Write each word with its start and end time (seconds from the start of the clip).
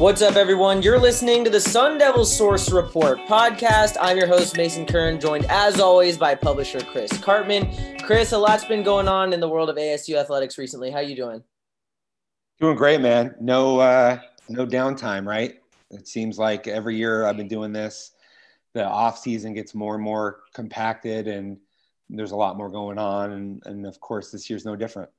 What's 0.00 0.22
up, 0.22 0.36
everyone? 0.36 0.80
You're 0.80 0.98
listening 0.98 1.44
to 1.44 1.50
the 1.50 1.60
Sun 1.60 1.98
Devil 1.98 2.24
Source 2.24 2.72
Report 2.72 3.18
podcast. 3.28 3.98
I'm 4.00 4.16
your 4.16 4.26
host, 4.26 4.56
Mason 4.56 4.86
Kern, 4.86 5.20
joined 5.20 5.44
as 5.50 5.78
always 5.78 6.16
by 6.16 6.34
publisher 6.34 6.80
Chris 6.80 7.12
Karpman. 7.12 8.02
Chris, 8.02 8.32
a 8.32 8.38
lot's 8.38 8.64
been 8.64 8.82
going 8.82 9.08
on 9.08 9.34
in 9.34 9.40
the 9.40 9.48
world 9.48 9.68
of 9.68 9.76
ASU 9.76 10.16
athletics 10.16 10.56
recently. 10.56 10.90
How 10.90 11.00
you 11.00 11.14
doing? 11.14 11.44
Doing 12.60 12.76
great, 12.76 13.02
man. 13.02 13.34
No, 13.42 13.78
uh, 13.78 14.18
no 14.48 14.66
downtime, 14.66 15.26
right? 15.26 15.60
It 15.90 16.08
seems 16.08 16.38
like 16.38 16.66
every 16.66 16.96
year 16.96 17.26
I've 17.26 17.36
been 17.36 17.46
doing 17.46 17.74
this, 17.74 18.12
the 18.72 18.86
off 18.86 19.18
season 19.18 19.52
gets 19.52 19.74
more 19.74 19.96
and 19.96 20.02
more 20.02 20.44
compacted, 20.54 21.28
and 21.28 21.58
there's 22.08 22.32
a 22.32 22.36
lot 22.36 22.56
more 22.56 22.70
going 22.70 22.96
on, 22.96 23.32
and, 23.32 23.62
and 23.66 23.84
of 23.84 24.00
course, 24.00 24.30
this 24.30 24.48
year's 24.48 24.64
no 24.64 24.76
different 24.76 25.10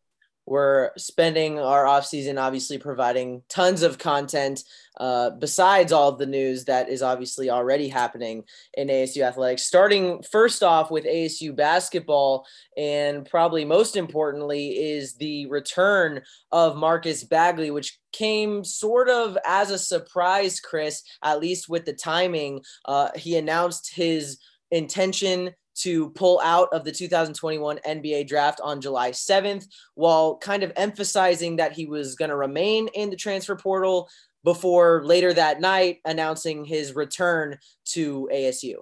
we're 0.52 0.92
spending 0.98 1.58
our 1.60 1.88
off 1.88 2.06
season 2.06 2.38
obviously 2.38 2.78
providing 2.78 3.42
tons 3.48 3.84
of 3.84 3.98
content 3.98 4.66
uh, 5.00 5.30
besides 5.30 5.94
all 5.94 6.12
the 6.12 6.26
news 6.26 6.66
that 6.66 6.90
is 6.90 7.02
obviously 7.02 7.50
already 7.50 7.88
happening 7.88 8.44
in 8.74 8.90
ASU 8.90 9.22
athletics. 9.22 9.64
Starting 9.64 10.22
first 10.30 10.62
off 10.62 10.92
with 10.92 11.06
ASU 11.06 11.56
basketball, 11.56 12.46
and 12.76 13.26
probably 13.30 13.64
most 13.64 13.96
importantly, 13.96 14.72
is 14.72 15.14
the 15.14 15.46
return 15.46 16.22
of 16.52 16.76
Marcus 16.76 17.24
Bagley, 17.24 17.72
which 17.72 17.98
came 18.12 18.66
sort 18.66 19.08
of 19.08 19.38
as 19.48 19.72
a 19.72 19.80
surprise, 19.80 20.60
Chris, 20.60 21.02
at 21.24 21.40
least 21.40 21.70
with 21.70 21.86
the 21.86 21.94
timing. 21.94 22.60
Uh, 22.84 23.08
he 23.16 23.38
announced 23.38 23.96
his 23.96 24.38
intention 24.70 25.52
to 25.74 26.10
pull 26.12 26.40
out 26.44 26.70
of 26.72 26.84
the 26.84 26.92
2021 26.92 27.80
NBA 27.88 28.28
draft 28.28 28.60
on 28.64 28.82
July 28.82 29.12
7th, 29.12 29.66
while 29.96 30.38
kind 30.38 30.64
of 30.64 30.72
emphasizing 30.76 31.56
that 31.58 31.74
he 31.74 31.86
was 31.86 32.16
going 32.16 32.30
to 32.30 32.36
remain 32.36 32.88
in 32.90 33.10
the 33.10 33.16
transfer 33.16 33.56
portal 33.56 34.10
before 34.44 35.04
later 35.06 35.34
that 35.34 35.62
night 35.62 36.00
announcing 36.06 36.66
his 36.66 36.96
return 36.96 37.58
to 37.86 38.30
ASU. 38.34 38.76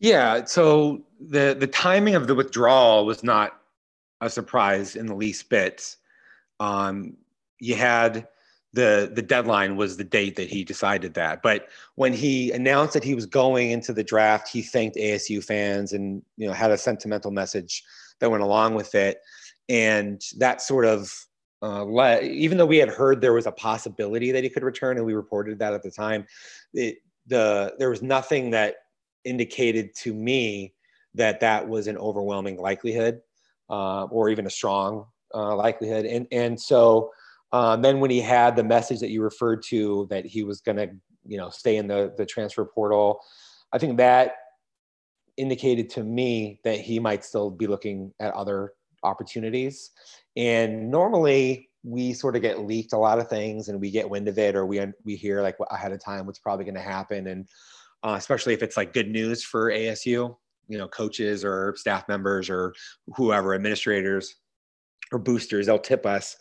Yeah, 0.00 0.44
so 0.44 1.02
the 1.20 1.56
the 1.58 1.66
timing 1.66 2.14
of 2.14 2.26
the 2.28 2.34
withdrawal 2.34 3.04
was 3.04 3.24
not 3.24 3.60
a 4.20 4.30
surprise 4.30 4.96
in 4.96 5.06
the 5.06 5.14
least 5.14 5.48
bit. 5.48 5.96
Um, 6.60 7.16
you 7.60 7.74
had 7.74 8.28
the 8.72 9.10
the 9.14 9.22
deadline 9.22 9.76
was 9.76 9.96
the 9.96 10.04
date 10.04 10.36
that 10.36 10.48
he 10.48 10.62
decided 10.62 11.14
that. 11.14 11.42
But 11.42 11.68
when 11.94 12.12
he 12.12 12.50
announced 12.52 12.94
that 12.94 13.04
he 13.04 13.14
was 13.14 13.26
going 13.26 13.70
into 13.70 13.92
the 13.92 14.04
draft, 14.04 14.48
he 14.48 14.62
thanked 14.62 14.96
ASU 14.96 15.42
fans 15.42 15.92
and 15.92 16.22
you 16.36 16.46
know 16.46 16.52
had 16.52 16.70
a 16.70 16.78
sentimental 16.78 17.30
message 17.30 17.82
that 18.20 18.30
went 18.30 18.42
along 18.42 18.74
with 18.74 18.94
it, 18.94 19.20
and 19.68 20.20
that 20.38 20.60
sort 20.60 20.84
of 20.84 21.12
uh, 21.62 21.84
let, 21.84 22.22
even 22.24 22.58
though 22.58 22.66
we 22.66 22.78
had 22.78 22.88
heard 22.88 23.20
there 23.20 23.32
was 23.32 23.46
a 23.46 23.52
possibility 23.52 24.30
that 24.32 24.44
he 24.44 24.50
could 24.50 24.62
return, 24.62 24.96
and 24.96 25.06
we 25.06 25.14
reported 25.14 25.58
that 25.58 25.74
at 25.74 25.82
the 25.82 25.90
time, 25.90 26.26
it, 26.74 26.98
the 27.26 27.74
there 27.78 27.90
was 27.90 28.02
nothing 28.02 28.50
that 28.50 28.76
indicated 29.24 29.94
to 29.94 30.12
me 30.12 30.74
that 31.14 31.40
that 31.40 31.66
was 31.66 31.86
an 31.86 31.96
overwhelming 31.96 32.56
likelihood 32.58 33.20
uh, 33.70 34.04
or 34.04 34.28
even 34.28 34.46
a 34.46 34.50
strong 34.50 35.06
uh, 35.34 35.56
likelihood, 35.56 36.04
and 36.04 36.26
and 36.32 36.60
so 36.60 37.10
um, 37.52 37.82
then 37.82 38.00
when 38.00 38.10
he 38.10 38.20
had 38.20 38.56
the 38.56 38.64
message 38.64 39.00
that 39.00 39.10
you 39.10 39.22
referred 39.22 39.62
to 39.64 40.06
that 40.10 40.26
he 40.26 40.42
was 40.42 40.60
going 40.60 40.76
to, 40.76 40.88
you 41.26 41.38
know, 41.38 41.50
stay 41.50 41.76
in 41.76 41.86
the 41.86 42.12
the 42.16 42.26
transfer 42.26 42.64
portal, 42.64 43.20
I 43.72 43.78
think 43.78 43.96
that 43.98 44.36
indicated 45.36 45.88
to 45.90 46.02
me 46.02 46.60
that 46.64 46.80
he 46.80 46.98
might 46.98 47.24
still 47.24 47.50
be 47.50 47.66
looking 47.66 48.12
at 48.20 48.34
other 48.34 48.72
opportunities. 49.02 49.90
And 50.36 50.90
normally 50.90 51.70
we 51.84 52.12
sort 52.12 52.36
of 52.36 52.42
get 52.42 52.60
leaked 52.60 52.92
a 52.92 52.98
lot 52.98 53.18
of 53.18 53.28
things 53.28 53.68
and 53.68 53.80
we 53.80 53.90
get 53.90 54.10
wind 54.10 54.28
of 54.28 54.36
it 54.38 54.56
or 54.56 54.66
we 54.66 54.84
we 55.04 55.14
hear 55.14 55.40
like 55.42 55.56
ahead 55.70 55.92
of 55.92 56.04
time 56.04 56.26
what's 56.26 56.40
probably 56.40 56.64
going 56.64 56.74
to 56.74 56.80
happen 56.80 57.28
and 57.28 57.48
uh, 58.02 58.14
especially 58.16 58.52
if 58.52 58.62
it's 58.62 58.76
like 58.76 58.92
good 58.92 59.08
news 59.08 59.42
for 59.42 59.70
ASU, 59.70 60.36
you 60.68 60.78
know, 60.78 60.88
coaches 60.88 61.44
or 61.44 61.74
staff 61.76 62.08
members 62.08 62.48
or 62.50 62.74
whoever 63.16 63.54
administrators 63.54 64.36
or 65.10 65.18
boosters, 65.18 65.66
they'll 65.66 65.78
tip 65.78 66.06
us 66.06 66.36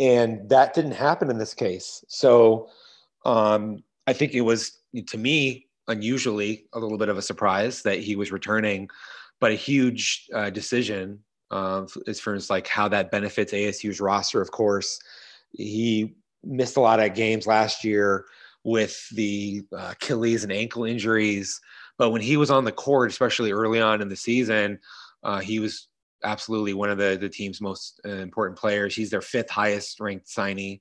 and 0.00 0.48
that 0.48 0.74
didn't 0.74 0.92
happen 0.92 1.30
in 1.30 1.38
this 1.38 1.54
case. 1.54 2.04
So 2.08 2.68
um, 3.24 3.82
I 4.06 4.12
think 4.12 4.34
it 4.34 4.42
was 4.42 4.80
to 5.06 5.18
me 5.18 5.66
unusually 5.88 6.66
a 6.72 6.78
little 6.78 6.98
bit 6.98 7.08
of 7.08 7.18
a 7.18 7.22
surprise 7.22 7.82
that 7.82 8.00
he 8.00 8.16
was 8.16 8.32
returning, 8.32 8.88
but 9.40 9.52
a 9.52 9.56
huge 9.56 10.28
uh, 10.34 10.50
decision 10.50 11.20
uh, 11.50 11.86
as 12.06 12.20
far 12.20 12.34
as 12.34 12.50
like 12.50 12.66
how 12.66 12.88
that 12.88 13.10
benefits 13.10 13.52
ASU's 13.52 14.00
roster. 14.00 14.40
Of 14.40 14.50
course, 14.50 14.98
he 15.52 16.14
missed 16.42 16.76
a 16.76 16.80
lot 16.80 17.00
of 17.00 17.14
games 17.14 17.46
last 17.46 17.84
year 17.84 18.24
with 18.64 19.08
the 19.10 19.62
uh, 19.76 19.90
Achilles 19.92 20.42
and 20.42 20.52
ankle 20.52 20.84
injuries, 20.84 21.60
but 21.98 22.10
when 22.10 22.22
he 22.22 22.36
was 22.36 22.50
on 22.50 22.64
the 22.64 22.72
court, 22.72 23.10
especially 23.10 23.52
early 23.52 23.80
on 23.80 24.00
in 24.00 24.08
the 24.08 24.16
season, 24.16 24.78
uh, 25.22 25.40
he 25.40 25.58
was 25.58 25.88
absolutely 26.24 26.74
one 26.74 26.90
of 26.90 26.98
the, 26.98 27.16
the 27.20 27.28
team's 27.28 27.60
most 27.60 28.00
uh, 28.06 28.10
important 28.10 28.58
players. 28.58 28.94
He's 28.94 29.10
their 29.10 29.20
fifth 29.20 29.50
highest 29.50 30.00
ranked 30.00 30.26
signee 30.26 30.80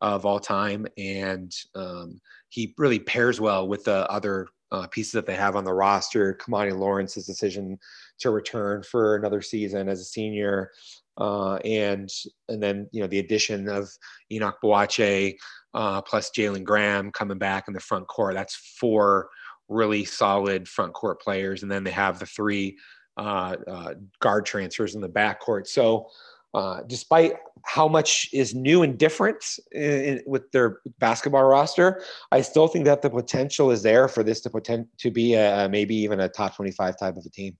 of 0.00 0.24
all 0.24 0.40
time. 0.40 0.86
And 0.96 1.54
um, 1.74 2.20
he 2.48 2.74
really 2.78 2.98
pairs 2.98 3.40
well 3.40 3.68
with 3.68 3.84
the 3.84 4.10
other 4.10 4.48
uh, 4.72 4.86
pieces 4.88 5.12
that 5.12 5.26
they 5.26 5.34
have 5.34 5.56
on 5.56 5.64
the 5.64 5.72
roster. 5.72 6.34
Kimani 6.34 6.76
Lawrence's 6.76 7.26
decision 7.26 7.78
to 8.20 8.30
return 8.30 8.82
for 8.82 9.16
another 9.16 9.42
season 9.42 9.88
as 9.88 10.00
a 10.00 10.04
senior. 10.04 10.70
Uh, 11.18 11.56
and 11.56 12.08
and 12.48 12.62
then 12.62 12.88
you 12.92 13.00
know 13.00 13.06
the 13.06 13.18
addition 13.18 13.68
of 13.68 13.90
Enoch 14.32 14.56
Boakye 14.62 15.34
uh, 15.74 16.00
plus 16.02 16.30
Jalen 16.30 16.64
Graham 16.64 17.10
coming 17.10 17.36
back 17.36 17.64
in 17.68 17.74
the 17.74 17.80
front 17.80 18.06
court. 18.08 18.34
That's 18.34 18.54
four 18.54 19.28
really 19.68 20.04
solid 20.04 20.66
front 20.68 20.94
court 20.94 21.20
players, 21.20 21.62
and 21.62 21.70
then 21.70 21.84
they 21.84 21.90
have 21.90 22.18
the 22.18 22.26
three 22.26 22.78
guard 23.16 24.46
transfers 24.46 24.94
in 24.94 25.00
the 25.00 25.08
backcourt. 25.08 25.66
So, 25.66 26.08
uh, 26.52 26.80
despite 26.88 27.34
how 27.64 27.86
much 27.86 28.28
is 28.32 28.54
new 28.54 28.82
and 28.82 28.98
different 28.98 29.44
in, 29.70 29.82
in, 29.82 30.22
with 30.26 30.50
their 30.50 30.80
basketball 30.98 31.44
roster, 31.44 32.02
I 32.32 32.40
still 32.40 32.66
think 32.66 32.86
that 32.86 33.02
the 33.02 33.10
potential 33.10 33.70
is 33.70 33.82
there 33.82 34.08
for 34.08 34.24
this 34.24 34.40
to 34.40 34.50
potent 34.50 34.88
to 34.98 35.10
be 35.12 35.34
a, 35.34 35.68
maybe 35.70 35.94
even 35.94 36.18
a 36.18 36.28
top 36.28 36.56
25 36.56 36.98
type 36.98 37.16
of 37.16 37.24
a 37.24 37.30
team. 37.30 37.56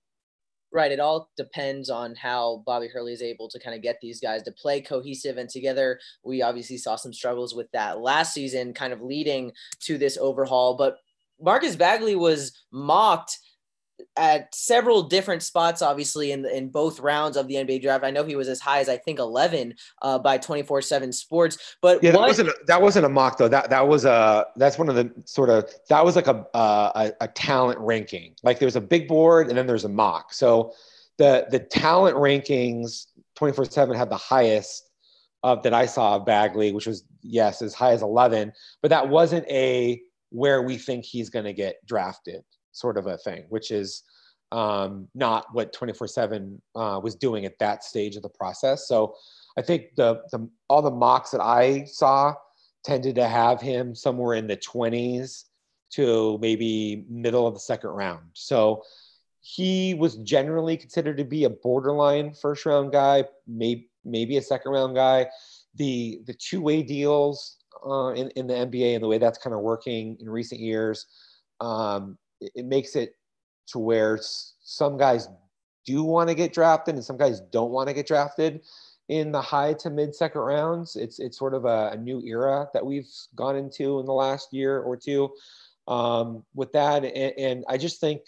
Right. 0.73 0.91
It 0.91 1.01
all 1.01 1.29
depends 1.35 1.89
on 1.89 2.15
how 2.15 2.63
Bobby 2.65 2.87
Hurley 2.87 3.11
is 3.11 3.21
able 3.21 3.49
to 3.49 3.59
kind 3.59 3.75
of 3.75 3.81
get 3.81 3.97
these 4.01 4.21
guys 4.21 4.43
to 4.43 4.53
play 4.53 4.79
cohesive 4.79 5.37
and 5.37 5.49
together. 5.49 5.99
We 6.23 6.41
obviously 6.41 6.77
saw 6.77 6.95
some 6.95 7.11
struggles 7.11 7.53
with 7.53 7.69
that 7.73 7.99
last 7.99 8.33
season, 8.33 8.73
kind 8.73 8.93
of 8.93 9.01
leading 9.01 9.51
to 9.81 9.97
this 9.97 10.17
overhaul. 10.17 10.75
But 10.75 10.97
Marcus 11.41 11.75
Bagley 11.75 12.15
was 12.15 12.53
mocked 12.71 13.37
at 14.15 14.53
several 14.53 15.03
different 15.03 15.43
spots, 15.43 15.81
obviously 15.81 16.31
in 16.31 16.45
in 16.45 16.69
both 16.69 16.99
rounds 16.99 17.37
of 17.37 17.47
the 17.47 17.55
NBA 17.55 17.81
draft. 17.81 18.03
I 18.03 18.11
know 18.11 18.23
he 18.23 18.35
was 18.35 18.47
as 18.47 18.59
high 18.59 18.79
as 18.79 18.89
I 18.89 18.97
think 18.97 19.19
eleven 19.19 19.75
uh, 20.01 20.19
by 20.19 20.37
twenty 20.37 20.63
four 20.63 20.81
seven 20.81 21.11
Sports. 21.11 21.75
But 21.81 22.03
yeah, 22.03 22.11
what, 22.11 22.21
that 22.21 22.27
wasn't 22.27 22.49
a, 22.49 22.55
that 22.67 22.81
wasn't 22.81 23.05
a 23.05 23.09
mock 23.09 23.37
though. 23.37 23.47
That 23.47 23.69
that 23.69 23.87
was 23.87 24.05
a 24.05 24.45
that's 24.55 24.77
one 24.77 24.89
of 24.89 24.95
the 24.95 25.11
sort 25.25 25.49
of 25.49 25.69
that 25.89 26.03
was 26.03 26.15
like 26.15 26.27
a 26.27 26.45
a, 26.53 27.11
a 27.21 27.27
talent 27.29 27.79
ranking. 27.79 28.35
Like 28.43 28.59
there's 28.59 28.75
a 28.75 28.81
big 28.81 29.07
board 29.07 29.49
and 29.49 29.57
then 29.57 29.67
there's 29.67 29.85
a 29.85 29.89
mock. 29.89 30.33
So 30.33 30.73
the 31.17 31.47
the 31.49 31.59
talent 31.59 32.17
rankings 32.17 33.07
twenty 33.35 33.53
four 33.53 33.65
seven 33.65 33.95
had 33.95 34.09
the 34.09 34.17
highest 34.17 34.89
of 35.43 35.63
that 35.63 35.73
I 35.73 35.85
saw 35.85 36.17
of 36.17 36.25
Bagley, 36.25 36.71
which 36.71 36.87
was 36.87 37.03
yes 37.21 37.61
as 37.61 37.73
high 37.73 37.91
as 37.91 38.01
eleven. 38.01 38.51
But 38.81 38.89
that 38.89 39.09
wasn't 39.09 39.47
a 39.47 40.01
where 40.29 40.61
we 40.61 40.77
think 40.77 41.05
he's 41.05 41.29
going 41.29 41.45
to 41.45 41.53
get 41.53 41.85
drafted 41.85 42.43
sort 42.71 42.97
of 42.97 43.07
a 43.07 43.17
thing, 43.17 43.45
which 43.49 43.71
is 43.71 44.03
um, 44.51 45.07
not 45.15 45.45
what 45.53 45.73
24 45.73 46.05
uh, 46.05 46.07
7 46.07 46.61
was 46.75 47.15
doing 47.15 47.45
at 47.45 47.57
that 47.59 47.83
stage 47.83 48.15
of 48.15 48.23
the 48.23 48.29
process. 48.29 48.87
So 48.87 49.15
I 49.57 49.61
think 49.61 49.95
the, 49.95 50.21
the 50.31 50.49
all 50.69 50.81
the 50.81 50.91
mocks 50.91 51.31
that 51.31 51.41
I 51.41 51.85
saw 51.85 52.35
tended 52.83 53.15
to 53.15 53.27
have 53.27 53.61
him 53.61 53.95
somewhere 53.95 54.35
in 54.35 54.47
the 54.47 54.57
20s 54.57 55.45
to 55.91 56.37
maybe 56.41 57.05
middle 57.09 57.47
of 57.47 57.53
the 57.53 57.59
second 57.59 57.91
round. 57.91 58.21
So 58.33 58.83
he 59.41 59.93
was 59.93 60.17
generally 60.17 60.77
considered 60.77 61.17
to 61.17 61.25
be 61.25 61.43
a 61.43 61.49
borderline 61.49 62.33
first 62.33 62.65
round 62.65 62.91
guy, 62.91 63.25
maybe 63.47 63.89
maybe 64.03 64.37
a 64.37 64.41
second 64.41 64.71
round 64.71 64.95
guy. 64.95 65.27
The 65.75 66.21
the 66.25 66.33
two 66.33 66.61
way 66.61 66.83
deals 66.83 67.57
uh, 67.85 68.09
in 68.09 68.29
in 68.31 68.47
the 68.47 68.53
NBA 68.53 68.95
and 68.95 69.03
the 69.03 69.07
way 69.07 69.17
that's 69.17 69.37
kind 69.37 69.53
of 69.53 69.61
working 69.61 70.17
in 70.19 70.29
recent 70.29 70.61
years, 70.61 71.07
um, 71.59 72.17
it 72.41 72.65
makes 72.65 72.95
it 72.95 73.15
to 73.67 73.79
where 73.79 74.19
some 74.63 74.97
guys 74.97 75.27
do 75.85 76.03
want 76.03 76.29
to 76.29 76.35
get 76.35 76.53
drafted 76.53 76.95
and 76.95 77.03
some 77.03 77.17
guys 77.17 77.41
don't 77.51 77.71
want 77.71 77.87
to 77.87 77.93
get 77.93 78.07
drafted 78.07 78.61
in 79.09 79.31
the 79.31 79.41
high 79.41 79.73
to 79.73 79.89
mid 79.89 80.15
second 80.15 80.41
rounds. 80.41 80.95
It's 80.95 81.19
it's 81.19 81.37
sort 81.37 81.53
of 81.53 81.65
a, 81.65 81.91
a 81.93 81.97
new 81.97 82.21
era 82.25 82.67
that 82.73 82.85
we've 82.85 83.09
gone 83.35 83.55
into 83.55 83.99
in 83.99 84.05
the 84.05 84.13
last 84.13 84.53
year 84.53 84.79
or 84.79 84.95
two 84.95 85.31
um, 85.87 86.43
with 86.53 86.71
that, 86.73 87.03
and, 87.03 87.33
and 87.37 87.65
I 87.67 87.77
just 87.77 87.99
think 87.99 88.21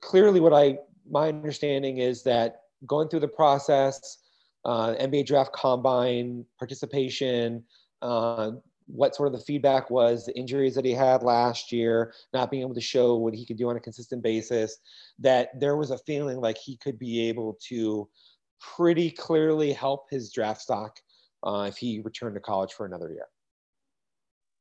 clearly 0.00 0.40
what 0.40 0.52
I 0.52 0.78
my 1.10 1.28
understanding 1.28 1.98
is 1.98 2.22
that 2.24 2.62
going 2.86 3.08
through 3.08 3.20
the 3.20 3.28
process, 3.28 4.18
uh, 4.64 4.94
NBA 5.00 5.26
draft 5.26 5.52
combine 5.52 6.44
participation, 6.58 7.64
uh, 8.02 8.52
what 8.88 9.14
sort 9.14 9.28
of 9.28 9.32
the 9.32 9.44
feedback 9.44 9.90
was, 9.90 10.24
the 10.24 10.36
injuries 10.36 10.74
that 10.74 10.84
he 10.84 10.92
had 10.92 11.22
last 11.22 11.70
year, 11.70 12.12
not 12.32 12.50
being 12.50 12.62
able 12.62 12.74
to 12.74 12.80
show 12.80 13.16
what 13.16 13.34
he 13.34 13.46
could 13.46 13.58
do 13.58 13.68
on 13.68 13.76
a 13.76 13.80
consistent 13.80 14.22
basis, 14.22 14.78
that 15.18 15.50
there 15.60 15.76
was 15.76 15.90
a 15.90 15.98
feeling 15.98 16.40
like 16.40 16.58
he 16.58 16.76
could 16.76 16.98
be 16.98 17.28
able 17.28 17.58
to 17.68 18.08
pretty 18.60 19.10
clearly 19.10 19.72
help 19.72 20.06
his 20.10 20.32
draft 20.32 20.60
stock 20.60 20.98
uh, 21.46 21.66
if 21.68 21.76
he 21.76 22.00
returned 22.00 22.34
to 22.34 22.40
college 22.40 22.72
for 22.72 22.86
another 22.86 23.12
year. 23.12 23.26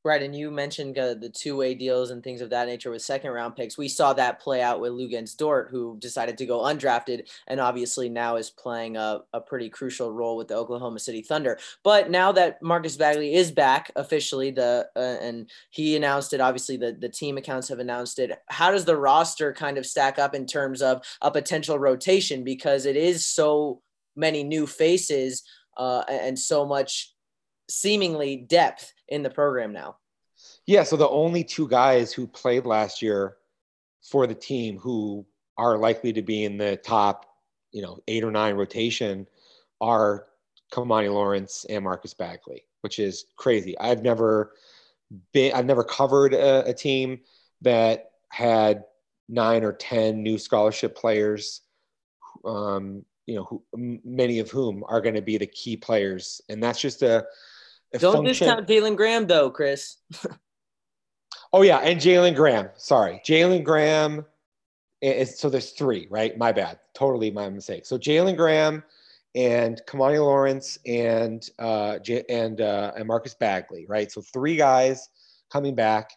Right, 0.07 0.24
and 0.24 0.33
you 0.33 0.51
mentioned 0.51 0.98
uh, 0.98 1.15
the 1.15 1.27
two-way 1.27 1.75
deals 1.75 2.12
and 2.12 2.24
things 2.24 2.39
of 2.39 2.50
that 2.51 2.68
nature 2.68 2.92
with 2.92 3.01
second-round 3.01 3.57
picks. 3.57 3.77
We 3.77 3.89
saw 3.89 4.13
that 4.13 4.39
play 4.39 4.62
out 4.62 4.80
with 4.80 4.94
Luguentz 4.94 5.36
Dort, 5.36 5.68
who 5.69 5.98
decided 6.00 6.38
to 6.38 6.45
go 6.45 6.62
undrafted, 6.62 7.27
and 7.48 7.59
obviously 7.59 8.07
now 8.07 8.38
is 8.38 8.50
playing 8.50 8.95
a, 8.95 9.24
a 9.33 9.42
pretty 9.42 9.68
crucial 9.68 10.13
role 10.13 10.38
with 10.38 10.48
the 10.48 10.56
Oklahoma 10.56 11.00
City 11.00 11.21
Thunder. 11.21 11.59
But 11.83 12.09
now 12.09 12.31
that 12.31 12.62
Marcus 12.62 12.95
Bagley 12.95 13.36
is 13.36 13.51
back 13.51 13.92
officially, 13.98 14.50
the 14.50 14.88
uh, 14.95 15.00
and 15.00 15.50
he 15.71 15.98
announced 15.98 16.31
it. 16.31 16.39
Obviously, 16.39 16.77
the 16.77 16.94
the 16.94 17.10
team 17.10 17.38
accounts 17.38 17.68
have 17.68 17.80
announced 17.80 18.18
it. 18.18 18.31
How 18.48 18.71
does 18.71 18.86
the 18.86 18.95
roster 18.95 19.51
kind 19.51 19.77
of 19.77 19.86
stack 19.86 20.18
up 20.18 20.33
in 20.33 20.45
terms 20.45 20.81
of 20.81 21.01
a 21.21 21.31
potential 21.31 21.77
rotation? 21.77 22.45
Because 22.45 22.86
it 22.86 22.95
is 22.95 23.25
so 23.25 23.81
many 24.15 24.45
new 24.45 24.68
faces 24.68 25.44
uh, 25.75 26.03
and 26.07 26.39
so 26.39 26.65
much 26.65 27.13
seemingly 27.69 28.38
depth 28.38 28.94
in 29.09 29.24
the 29.24 29.30
program 29.30 29.74
now. 29.74 29.98
Yeah, 30.65 30.83
so 30.83 30.95
the 30.95 31.09
only 31.09 31.44
two 31.44 31.68
guys 31.68 32.13
who 32.13 32.27
played 32.27 32.65
last 32.65 33.01
year 33.01 33.38
for 34.04 34.27
the 34.27 34.36
team 34.36 34.77
who 34.77 35.25
are 35.57 35.77
likely 35.77 36.13
to 36.13 36.21
be 36.21 36.44
in 36.44 36.57
the 36.57 36.77
top, 36.77 37.25
you 37.71 37.81
know, 37.81 38.00
eight 38.07 38.24
or 38.24 38.31
nine 38.31 38.56
rotation 38.56 39.27
are 39.81 40.27
Kimani 40.71 41.12
Lawrence 41.12 41.65
and 41.69 41.83
Marcus 41.83 42.13
Bagley, 42.13 42.65
which 42.81 43.00
is 43.00 43.25
crazy. 43.36 43.77
I've 43.80 44.04
never 44.04 44.54
been, 45.33 45.53
I've 45.53 45.65
never 45.65 45.83
covered 45.83 46.33
a, 46.33 46.65
a 46.68 46.74
team 46.74 47.21
that 47.62 48.12
had 48.30 48.83
nine 49.27 49.63
or 49.63 49.74
ten 49.74 50.21
new 50.21 50.38
scholarship 50.38 50.95
players. 50.95 51.62
Um, 52.45 53.03
you 53.25 53.36
know, 53.36 53.44
who, 53.44 54.00
many 54.06 54.39
of 54.39 54.50
whom 54.50 54.83
are 54.88 55.01
going 55.01 55.15
to 55.15 55.21
be 55.21 55.38
the 55.38 55.48
key 55.48 55.75
players, 55.75 56.42
and 56.50 56.63
that's 56.63 56.80
just 56.80 57.01
a 57.01 57.25
don't 57.94 58.25
function. 58.25 58.48
discount 58.48 58.68
Jalen 58.68 58.95
Graham 58.95 59.28
though, 59.28 59.50
Chris. 59.50 59.98
oh 61.54 61.62
yeah, 61.62 61.78
and 61.78 62.00
Jalen 62.00 62.36
Graham. 62.36 62.69
Sorry, 62.75 63.22
Jalen 63.25 63.63
Graham. 63.63 64.25
Is, 65.01 65.38
so 65.38 65.50
there's 65.50 65.72
three, 65.72 66.07
right? 66.10 66.36
My 66.38 66.51
bad. 66.51 66.80
Totally 66.95 67.30
my 67.30 67.50
mistake. 67.50 67.86
So 67.86 68.00
Jalen 68.00 68.36
Graham 68.36 68.84
and 69.36 69.80
Kimani 69.88 70.19
Lawrence 70.19 70.80
and 70.88 71.48
uh, 71.60 72.00
J- 72.00 72.25
and 72.30 72.60
uh, 72.62 72.94
and 72.98 73.07
Marcus 73.07 73.36
Bagley, 73.36 73.86
right? 73.88 74.12
So 74.12 74.22
three 74.22 74.56
guys 74.56 75.10
coming 75.51 75.75
back, 75.75 76.10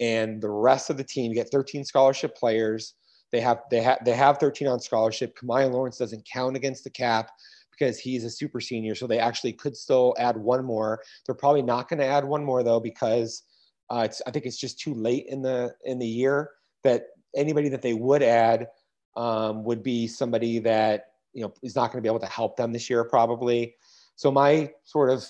and 0.00 0.40
the 0.42 0.50
rest 0.50 0.90
of 0.90 0.98
the 0.98 1.04
team 1.04 1.32
get 1.32 1.50
13 1.50 1.84
scholarship 1.84 2.36
players. 2.36 2.94
They 3.32 3.40
have 3.40 3.62
they 3.70 3.80
have 3.80 4.04
they 4.04 4.12
have 4.12 4.38
13 4.38 4.68
on 4.68 4.80
scholarship. 4.80 5.36
Kimani 5.38 5.72
Lawrence 5.72 5.96
doesn't 5.96 6.28
count 6.30 6.56
against 6.56 6.84
the 6.84 6.90
cap 6.90 7.30
because 7.78 7.98
he's 7.98 8.24
a 8.24 8.30
super 8.30 8.60
senior. 8.60 8.94
So 8.94 9.06
they 9.06 9.18
actually 9.18 9.52
could 9.52 9.76
still 9.76 10.14
add 10.18 10.36
one 10.36 10.64
more. 10.64 11.02
They're 11.24 11.34
probably 11.34 11.62
not 11.62 11.88
going 11.88 12.00
to 12.00 12.06
add 12.06 12.24
one 12.24 12.44
more 12.44 12.62
though 12.62 12.80
because 12.80 13.42
uh, 13.90 14.02
it's 14.04 14.22
I 14.26 14.30
think 14.30 14.46
it's 14.46 14.58
just 14.58 14.80
too 14.80 14.94
late 14.94 15.26
in 15.28 15.42
the 15.42 15.74
in 15.84 15.98
the 15.98 16.06
year 16.06 16.50
that 16.82 17.06
anybody 17.34 17.68
that 17.68 17.82
they 17.82 17.94
would 17.94 18.22
add 18.22 18.68
um, 19.16 19.64
would 19.64 19.82
be 19.82 20.06
somebody 20.06 20.58
that 20.60 21.12
you 21.32 21.42
know 21.42 21.52
is 21.62 21.76
not 21.76 21.92
going 21.92 21.98
to 21.98 22.02
be 22.02 22.08
able 22.08 22.20
to 22.20 22.26
help 22.26 22.56
them 22.56 22.72
this 22.72 22.90
year 22.90 23.04
probably. 23.04 23.74
So 24.16 24.30
my 24.30 24.72
sort 24.84 25.10
of 25.10 25.24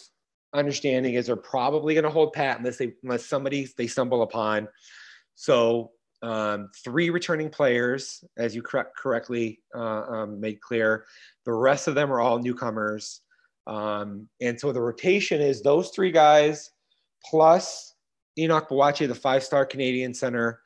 understanding 0.55 1.15
is 1.15 1.27
they're 1.27 1.37
probably 1.37 1.95
going 1.95 2.05
to 2.05 2.11
hold 2.11 2.33
pat 2.33 2.59
unless 2.59 2.79
they 2.79 2.95
unless 3.03 3.27
somebody 3.27 3.69
they 3.77 3.87
stumble 3.87 4.23
upon. 4.23 4.69
So 5.35 5.93
um, 6.23 6.71
three 6.85 7.11
returning 7.11 7.51
players, 7.51 8.25
as 8.37 8.55
you 8.55 8.63
correct, 8.63 8.97
correctly 8.97 9.61
uh, 9.75 10.03
um, 10.03 10.41
made 10.41 10.61
clear. 10.61 11.07
The 11.45 11.53
rest 11.53 11.89
of 11.89 11.95
them 11.95 12.13
are 12.13 12.21
all 12.21 12.39
newcomers. 12.39 13.21
Um, 13.67 14.29
and 14.41 14.59
so 14.59 14.73
the 14.73 14.81
rotation 14.81 15.41
is 15.41 15.63
those 15.63 15.91
three 15.91 16.13
guys 16.13 16.71
plus 17.25 17.95
Enoch 18.39 18.69
Boakye, 18.69 19.09
the 19.09 19.15
five 19.15 19.43
star 19.43 19.67
Canadian 19.67 20.15
center 20.15 20.61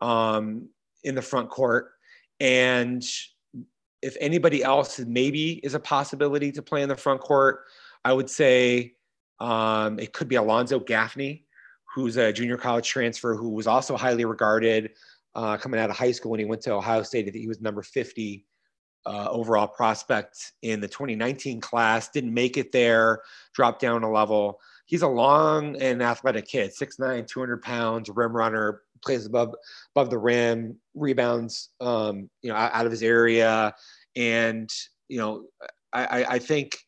um, 0.00 0.68
in 1.04 1.14
the 1.14 1.22
front 1.22 1.48
court. 1.48 1.92
And 2.40 3.04
if 4.02 4.16
anybody 4.20 4.62
else 4.62 4.98
maybe 4.98 5.60
is 5.62 5.74
a 5.74 5.80
possibility 5.80 6.50
to 6.52 6.62
play 6.62 6.82
in 6.82 6.88
the 6.88 6.96
front 6.96 7.20
court, 7.20 7.60
I 8.04 8.12
would 8.12 8.30
say 8.30 8.94
um, 9.38 9.98
it 9.98 10.12
could 10.12 10.28
be 10.28 10.36
Alonzo 10.36 10.80
Gaffney 10.80 11.44
who's 11.94 12.16
a 12.16 12.32
junior 12.32 12.56
college 12.56 12.88
transfer 12.88 13.34
who 13.34 13.50
was 13.50 13.66
also 13.66 13.96
highly 13.96 14.24
regarded 14.24 14.92
uh, 15.34 15.56
coming 15.56 15.80
out 15.80 15.90
of 15.90 15.96
high 15.96 16.12
school 16.12 16.30
when 16.30 16.40
he 16.40 16.46
went 16.46 16.62
to 16.62 16.72
Ohio 16.72 17.02
State. 17.02 17.26
That 17.26 17.34
he 17.34 17.48
was 17.48 17.60
number 17.60 17.82
50 17.82 18.44
uh, 19.06 19.28
overall 19.30 19.66
prospect 19.66 20.52
in 20.62 20.80
the 20.80 20.88
2019 20.88 21.60
class. 21.60 22.08
Didn't 22.08 22.34
make 22.34 22.56
it 22.56 22.72
there, 22.72 23.22
dropped 23.54 23.80
down 23.80 24.02
a 24.02 24.10
level. 24.10 24.60
He's 24.86 25.02
a 25.02 25.08
long 25.08 25.80
and 25.80 26.02
athletic 26.02 26.46
kid, 26.46 26.72
6'9", 26.72 27.26
200 27.26 27.62
pounds, 27.62 28.10
rim 28.10 28.36
runner, 28.36 28.82
plays 29.02 29.26
above 29.26 29.54
above 29.94 30.10
the 30.10 30.18
rim, 30.18 30.76
rebounds, 30.94 31.70
um, 31.80 32.28
you 32.42 32.50
know, 32.50 32.56
out, 32.56 32.72
out, 32.74 32.86
of 32.86 32.92
his 32.92 33.02
area, 33.02 33.74
and 34.16 34.68
you 35.08 35.18
know, 35.18 35.44
I, 35.92 36.24
I 36.24 36.38
think 36.38 36.78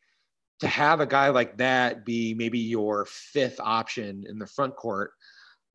to 0.63 0.69
have 0.69 1.01
a 1.01 1.05
guy 1.05 1.27
like 1.27 1.57
that 1.57 2.05
be 2.05 2.33
maybe 2.33 2.57
your 2.57 3.05
fifth 3.05 3.59
option 3.59 4.25
in 4.27 4.39
the 4.39 4.47
front 4.47 4.75
court 4.77 5.11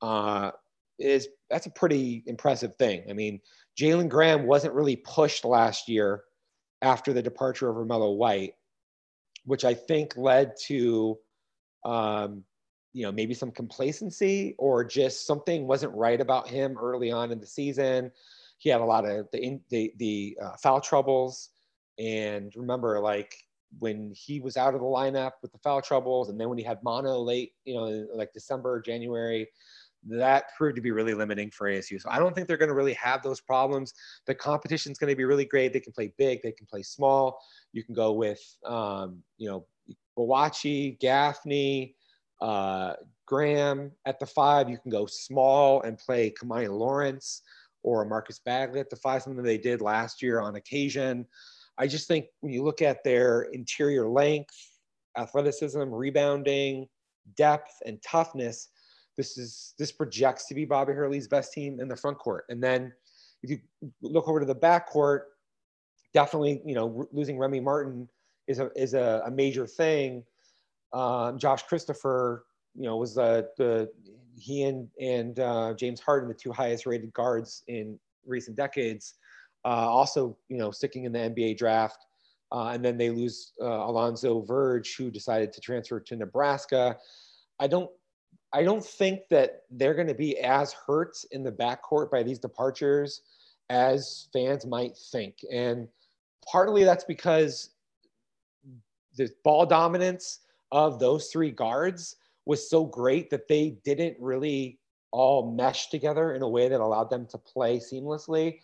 uh, 0.01 0.51
is 0.99 1.29
that's 1.51 1.67
a 1.67 1.71
pretty 1.71 2.23
impressive 2.27 2.75
thing. 2.77 3.05
I 3.09 3.13
mean, 3.13 3.41
Jalen 3.79 4.09
Graham 4.09 4.47
wasn't 4.47 4.73
really 4.73 4.97
pushed 4.97 5.45
last 5.45 5.89
year 5.89 6.25
after 6.81 7.13
the 7.13 7.23
departure 7.23 7.69
of 7.69 7.77
Romello 7.77 8.17
White, 8.17 8.55
which 9.45 9.65
I 9.65 9.75
think 9.75 10.17
led 10.17 10.55
to, 10.67 11.19
um, 11.85 12.43
you 12.95 13.05
know, 13.05 13.13
maybe 13.13 13.35
some 13.35 13.51
complacency 13.51 14.55
or 14.59 14.85
just 14.85 15.27
something 15.27 15.67
wasn't 15.67 15.95
right 15.95 16.21
about 16.21 16.49
him 16.49 16.79
early 16.81 17.13
on 17.13 17.31
in 17.31 17.41
the 17.41 17.47
season. 17.47 18.11
He 18.57 18.71
had 18.71 18.81
a 18.81 18.85
lot 18.85 19.05
of 19.05 19.29
the 19.33 19.61
the, 19.69 19.93
the 19.99 20.39
uh, 20.43 20.57
foul 20.57 20.81
troubles, 20.81 21.51
and 21.99 22.53
remember, 22.57 23.01
like 23.01 23.35
when 23.79 24.13
he 24.15 24.41
was 24.41 24.57
out 24.57 24.75
of 24.75 24.81
the 24.81 24.87
lineup 24.87 25.33
with 25.43 25.53
the 25.53 25.59
foul 25.59 25.83
troubles, 25.83 26.29
and 26.29 26.41
then 26.41 26.49
when 26.49 26.59
he 26.59 26.65
had 26.65 26.83
mono 26.83 27.19
late, 27.19 27.53
you 27.65 27.75
know, 27.75 28.07
like 28.15 28.33
December, 28.33 28.81
January, 28.81 29.49
that 30.07 30.45
proved 30.57 30.77
to 30.77 30.83
be 30.83 30.91
really 30.91 31.15
limiting 31.15 31.51
for 31.51 31.69
ASU. 31.69 32.01
So 32.01 32.09
I 32.11 32.19
don't 32.19 32.35
think 32.35 32.47
they're 32.47 32.57
going 32.57 32.69
to 32.69 32.75
really 32.75 32.95
have 32.95 33.23
those 33.23 33.41
problems. 33.41 33.93
The 34.27 34.35
competition 34.35 34.93
is 34.93 34.99
going 34.99 35.11
to 35.11 35.17
be 35.17 35.25
really 35.25 35.45
great. 35.45 35.73
They 35.73 35.81
can 35.81 35.93
play 35.93 36.13
big, 36.17 36.41
they 36.43 36.53
can 36.53 36.67
play 36.67 36.83
small. 36.83 37.41
You 37.73 37.83
can 37.83 37.95
go 37.95 38.13
with, 38.13 38.41
um, 38.65 39.23
you 39.37 39.49
know, 39.49 39.67
Boakye, 40.17 40.99
Gaffney, 40.99 41.95
uh, 42.41 42.95
Graham 43.27 43.93
at 44.07 44.19
the 44.19 44.27
five. 44.27 44.69
You 44.69 44.79
can 44.79 44.91
go 44.91 45.07
small 45.07 45.83
and 45.83 45.99
play 45.99 46.33
Kimani 46.41 46.69
Lawrence 46.71 47.43
or 47.83 48.05
Marcus 48.05 48.41
Bagley 48.45 48.81
at 48.81 48.91
the 48.91 48.97
five, 48.97 49.23
something 49.23 49.43
they 49.43 49.59
did 49.59 49.81
last 49.81 50.23
year 50.23 50.41
on 50.41 50.57
occasion. 50.57 51.27
I 51.79 51.87
just 51.87 52.09
think 52.09 52.27
when 52.41 52.53
you 52.53 52.63
look 52.63 52.83
at 52.83 53.05
their 53.05 53.43
interior 53.53 54.09
length, 54.09 54.55
athleticism, 55.17 55.81
rebounding, 55.81 56.89
depth, 57.37 57.73
and 57.87 58.03
toughness, 58.03 58.69
this 59.17 59.37
is 59.39 59.75
this 59.79 59.93
projects 59.93 60.47
to 60.47 60.55
be 60.55 60.65
Bobby 60.65 60.93
Hurley's 60.93 61.29
best 61.29 61.53
team 61.53 61.81
in 61.81 61.89
the 61.89 61.97
front 61.97 62.19
court. 62.19 62.45
And 62.49 62.63
then 62.63 62.93
if 63.43 63.51
you 63.51 63.59
look 64.03 64.29
over 64.29 64.41
to 64.41 64.47
the 64.47 64.55
back 64.55 64.89
court, 64.89 65.29
definitely 66.15 66.63
you 66.65 66.75
know 66.75 67.07
losing 67.13 67.39
Remy 67.39 67.61
Martin 67.61 68.09
is 68.47 68.59
a 68.59 68.71
is 68.77 68.95
a, 68.95 69.23
a 69.27 69.31
major 69.31 69.67
thing. 69.67 70.25
Um, 70.93 71.39
Josh 71.39 71.63
Christopher, 71.65 72.45
you 72.75 72.85
know, 72.85 72.97
was 72.97 73.15
the 73.15 73.91
he 74.39 74.63
and 74.65 74.89
and 75.01 75.39
uh, 75.39 75.75
James 75.75 76.01
Harden, 76.01 76.29
the 76.29 76.35
two 76.35 76.53
highest 76.53 76.87
rated 76.87 77.13
guards 77.13 77.63
in 77.69 77.99
recent 78.27 78.57
decades. 78.57 79.15
Uh, 79.65 79.69
also, 79.69 80.37
you 80.49 80.57
know, 80.57 80.71
sticking 80.71 81.05
in 81.05 81.13
the 81.13 81.19
NBA 81.19 81.59
draft. 81.59 82.07
Uh, 82.51 82.69
and 82.69 82.85
then 82.85 82.97
they 82.97 83.11
lose 83.11 83.53
uh, 83.61 83.67
Alonzo 83.67 84.41
Verge, 84.41 84.97
who 84.97 85.11
decided 85.11 85.53
to 85.53 85.61
transfer 85.61 86.01
to 86.01 86.17
Nebraska. 86.17 86.97
I 87.61 87.67
don't, 87.67 87.91
I 88.53 88.63
don't 88.63 88.85
think 88.85 89.29
that 89.31 89.65
they're 89.71 89.95
going 89.95 90.07
to 90.07 90.15
be 90.15 90.39
as 90.39 90.73
hurt 90.73 91.19
in 91.33 91.43
the 91.43 91.53
backcourt 91.53 92.11
by 92.11 92.23
these 92.23 92.39
departures 92.39 93.21
as 93.69 94.29
fans 94.33 94.65
might 94.65 94.97
think. 94.97 95.35
And 95.53 95.89
partly 96.51 96.85
that's 96.85 97.05
because 97.05 97.71
the 99.17 99.31
ball 99.45 99.67
dominance 99.67 100.41
of 100.73 100.99
those 100.99 101.29
three 101.29 101.51
guards 101.51 102.17
was 102.47 102.71
so 102.71 102.85
great 102.85 103.29
that 103.31 103.49
they 103.49 103.77
didn't 103.85 104.17
really 104.19 104.79
all 105.11 105.53
mesh 105.53 105.89
together 105.89 106.35
in 106.35 106.43
a 106.43 106.49
way 106.49 106.69
that 106.69 106.81
allowed 106.81 107.11
them 107.11 107.27
to 107.27 107.39
play 107.39 107.79
seamlessly 107.79 108.61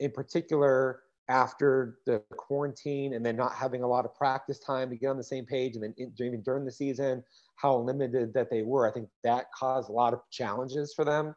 in 0.00 0.10
particular, 0.10 1.00
after 1.28 1.98
the 2.06 2.22
quarantine 2.36 3.14
and 3.14 3.26
then 3.26 3.36
not 3.36 3.52
having 3.52 3.82
a 3.82 3.86
lot 3.86 4.04
of 4.04 4.14
practice 4.14 4.58
time 4.58 4.88
to 4.88 4.96
get 4.96 5.08
on 5.08 5.16
the 5.16 5.24
same 5.24 5.44
page 5.44 5.74
and 5.74 5.82
then 5.82 5.94
in, 5.98 6.12
even 6.20 6.40
during 6.42 6.64
the 6.64 6.70
season 6.70 7.22
how 7.56 7.76
limited 7.76 8.32
that 8.34 8.50
they 8.50 8.62
were. 8.62 8.88
I 8.88 8.92
think 8.92 9.08
that 9.24 9.46
caused 9.52 9.88
a 9.88 9.92
lot 9.92 10.12
of 10.12 10.20
challenges 10.30 10.94
for 10.94 11.04
them 11.04 11.34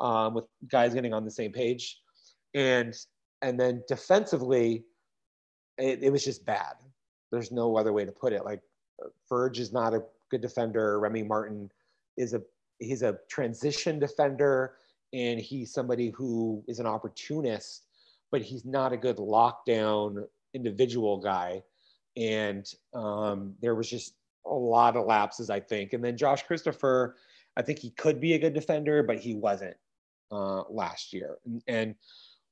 um, 0.00 0.34
with 0.34 0.44
guys 0.70 0.94
getting 0.94 1.12
on 1.12 1.24
the 1.24 1.30
same 1.30 1.52
page. 1.52 2.00
And 2.54 2.94
and 3.42 3.60
then 3.60 3.82
defensively 3.86 4.84
it, 5.76 6.02
it 6.02 6.10
was 6.10 6.24
just 6.24 6.46
bad. 6.46 6.74
There's 7.30 7.52
no 7.52 7.76
other 7.76 7.92
way 7.92 8.04
to 8.04 8.12
put 8.12 8.32
it. 8.32 8.44
Like 8.44 8.62
Verge 9.28 9.58
is 9.58 9.72
not 9.72 9.94
a 9.94 10.02
good 10.30 10.40
defender. 10.40 10.98
Remy 11.00 11.24
martin 11.24 11.70
is 12.16 12.32
a 12.32 12.42
he's 12.78 13.02
a 13.02 13.18
transition 13.28 13.98
defender 13.98 14.76
and 15.12 15.38
he's 15.40 15.72
somebody 15.72 16.10
who 16.10 16.62
is 16.66 16.78
an 16.78 16.86
opportunist 16.86 17.87
but 18.30 18.42
he's 18.42 18.64
not 18.64 18.92
a 18.92 18.96
good 18.96 19.16
lockdown 19.16 20.24
individual 20.54 21.18
guy. 21.18 21.62
And 22.16 22.66
um, 22.94 23.54
there 23.60 23.74
was 23.74 23.88
just 23.88 24.14
a 24.46 24.54
lot 24.54 24.96
of 24.96 25.06
lapses, 25.06 25.50
I 25.50 25.60
think. 25.60 25.92
And 25.92 26.02
then 26.02 26.16
Josh 26.16 26.42
Christopher, 26.42 27.16
I 27.56 27.62
think 27.62 27.78
he 27.78 27.90
could 27.90 28.20
be 28.20 28.34
a 28.34 28.38
good 28.38 28.54
defender, 28.54 29.02
but 29.02 29.18
he 29.18 29.34
wasn't 29.34 29.76
uh, 30.30 30.62
last 30.68 31.12
year. 31.12 31.38
And, 31.44 31.62
and 31.66 31.94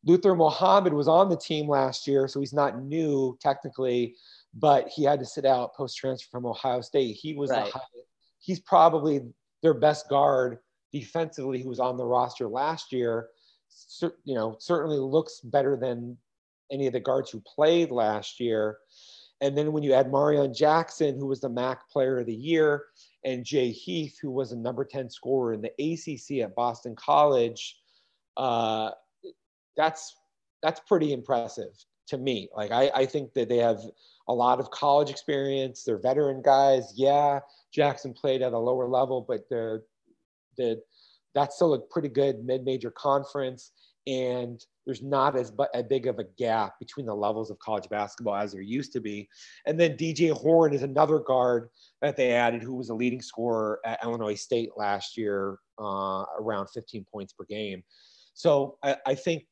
Luther 0.05 0.37
Muhammad 0.37 0.93
was 0.93 1.09
on 1.09 1.29
the 1.29 1.37
team 1.37 1.69
last 1.69 2.07
year, 2.07 2.29
so 2.29 2.39
he's 2.39 2.53
not 2.53 2.81
new 2.83 3.37
technically, 3.41 4.15
but 4.55 4.89
he 4.89 5.03
had 5.03 5.19
to 5.19 5.27
sit 5.27 5.45
out 5.45 5.75
post 5.75 5.97
transfer 5.97 6.29
from 6.31 6.47
Ohio 6.47 6.81
State. 6.81 7.17
He 7.17 7.35
was 7.35 7.51
right. 7.51 7.65
the 7.65 7.71
high, 7.73 7.81
he's 8.39 8.61
probably 8.61 9.23
their 9.63 9.75
best 9.75 10.09
guard 10.09 10.59
defensively 10.93 11.61
who 11.61 11.69
was 11.69 11.81
on 11.81 11.97
the 11.97 12.05
roster 12.05 12.47
last 12.47 12.93
year 12.93 13.29
you 14.25 14.35
know, 14.35 14.57
certainly 14.59 14.99
looks 14.99 15.41
better 15.41 15.77
than 15.77 16.17
any 16.71 16.87
of 16.87 16.93
the 16.93 17.01
guards 17.01 17.31
who 17.31 17.41
played 17.41 17.91
last 17.91 18.41
year. 18.41 18.79
And 19.41 19.57
then 19.57 19.73
when 19.73 19.83
you 19.83 19.93
add 19.93 20.11
Marreon 20.11 20.57
Jackson, 20.57 21.19
who 21.19 21.27
was 21.27 21.41
the 21.41 21.49
MAC 21.49 21.89
player 21.91 22.19
of 22.19 22.27
the 22.27 22.35
year, 22.35 22.85
and 23.25 23.45
Jay 23.45 23.71
Heath, 23.71 24.19
who 24.21 24.31
was 24.31 24.53
a 24.53 24.57
number 24.57 24.85
10 24.85 25.11
scorer 25.11 25.53
in 25.53 25.61
the 25.61 25.73
ACC 25.79 26.43
at 26.43 26.55
Boston 26.55 26.95
College, 26.97 27.77
uh, 28.37 28.91
that's 29.77 30.17
that's 30.63 30.81
pretty 30.81 31.13
impressive 31.13 31.73
to 32.09 32.19
me. 32.19 32.49
Like 32.57 32.71
I, 32.71 32.91
I 32.95 33.07
think 33.07 33.35
that 33.35 33.49
they 33.49 33.59
have 33.59 33.81
a 34.29 34.33
lot 34.33 34.59
of 34.59 34.71
college 34.71 35.11
experience. 35.11 35.85
They're 35.85 35.99
veteran 35.99 36.43
guys. 36.43 36.93
Yeah, 36.97 37.41
Jackson 37.73 38.15
played 38.15 38.43
at 38.43 38.53
a 38.53 38.59
lower 38.59 38.89
level, 38.89 39.25
but 39.27 39.49
the 39.51 39.83
the 40.57 40.81
that's 41.37 41.55
still 41.55 41.75
a 41.75 41.79
pretty 41.79 42.09
good 42.09 42.45
mid-major 42.45 42.91
conference 42.91 43.71
and 44.07 44.65
there's 44.85 45.03
not 45.03 45.37
as, 45.37 45.51
but 45.51 45.69
as 45.75 45.83
big 45.85 46.07
of 46.07 46.19
a 46.19 46.25
gap 46.39 46.79
between 46.79 47.07
the 47.07 47.15
levels 47.15 47.51
of 47.51 47.59
college 47.59 47.89
basketball 47.89 48.37
as 48.37 48.53
there 48.53 48.63
used 48.63 48.93
to 48.93 49.01
be. 49.01 49.29
And 49.67 49.79
then 49.79 49.97
DJ 49.97 50.31
Horne 50.31 50.73
is 50.73 50.83
another 50.83 51.19
guard 51.19 51.69
that 52.01 52.17
they 52.17 52.31
added 52.33 52.63
who 52.63 52.75
was 52.77 52.89
a 52.89 52.95
leading 52.95 53.21
scorer 53.21 53.81
at 53.85 54.03
Illinois 54.05 54.37
State 54.37 54.71
last 54.77 55.17
year, 55.17 55.59
uh, 55.79 56.25
around 56.39 56.69
15 56.69 57.05
points 57.13 57.33
per 57.33 57.45
game. 57.45 57.83
So 58.35 58.79
I, 58.83 58.97
I 59.07 59.15
think 59.17 59.45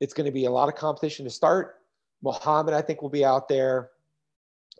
it's 0.00 0.14
going 0.14 0.26
to 0.26 0.32
be 0.32 0.46
a 0.46 0.50
lot 0.50 0.68
of 0.68 0.74
competition 0.74 1.24
to 1.26 1.30
start. 1.30 1.76
Muhammad, 2.22 2.72
I 2.72 2.80
think, 2.80 3.02
will 3.02 3.10
be 3.10 3.24
out 3.24 3.48
there. 3.48 3.90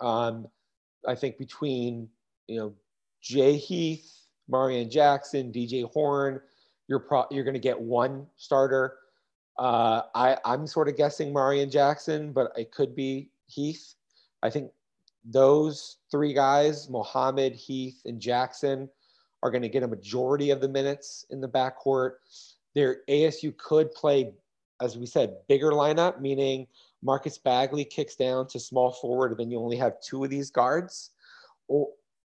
Um, 0.00 0.48
I 1.06 1.14
think 1.14 1.36
between 1.36 2.08
you 2.46 2.58
know 2.58 2.74
Jay 3.20 3.56
Heath, 3.56 4.21
Marreon 4.52 4.90
Jackson, 4.90 5.52
DJ 5.52 5.90
Horne. 5.90 6.40
You're 6.88 7.00
pro- 7.00 7.26
you're 7.30 7.44
going 7.44 7.54
to 7.54 7.60
get 7.60 7.80
one 7.80 8.26
starter. 8.36 8.98
Uh, 9.58 10.02
I 10.14 10.36
I'm 10.44 10.66
sort 10.66 10.88
of 10.88 10.96
guessing 10.96 11.32
Marreon 11.32 11.70
Jackson, 11.70 12.32
but 12.32 12.52
it 12.56 12.70
could 12.70 12.94
be 12.94 13.30
Heath. 13.46 13.94
I 14.42 14.50
think 14.50 14.70
those 15.24 15.98
three 16.10 16.32
guys, 16.32 16.88
Muhammad, 16.90 17.54
Heath, 17.54 18.02
and 18.04 18.20
Jackson, 18.20 18.88
are 19.42 19.50
going 19.50 19.62
to 19.62 19.68
get 19.68 19.82
a 19.82 19.88
majority 19.88 20.50
of 20.50 20.60
the 20.60 20.68
minutes 20.68 21.26
in 21.30 21.40
the 21.40 21.48
backcourt. 21.48 22.12
Their 22.74 22.98
ASU 23.08 23.56
could 23.56 23.92
play, 23.92 24.32
as 24.80 24.96
we 24.96 25.06
said, 25.06 25.36
bigger 25.48 25.70
lineup, 25.70 26.20
meaning 26.20 26.66
Marcus 27.02 27.38
Bagley 27.38 27.84
kicks 27.84 28.16
down 28.16 28.46
to 28.48 28.60
small 28.60 28.92
forward, 28.92 29.32
and 29.32 29.40
then 29.40 29.50
you 29.50 29.58
only 29.58 29.76
have 29.76 30.00
two 30.00 30.24
of 30.24 30.30
these 30.30 30.50
guards. 30.50 31.10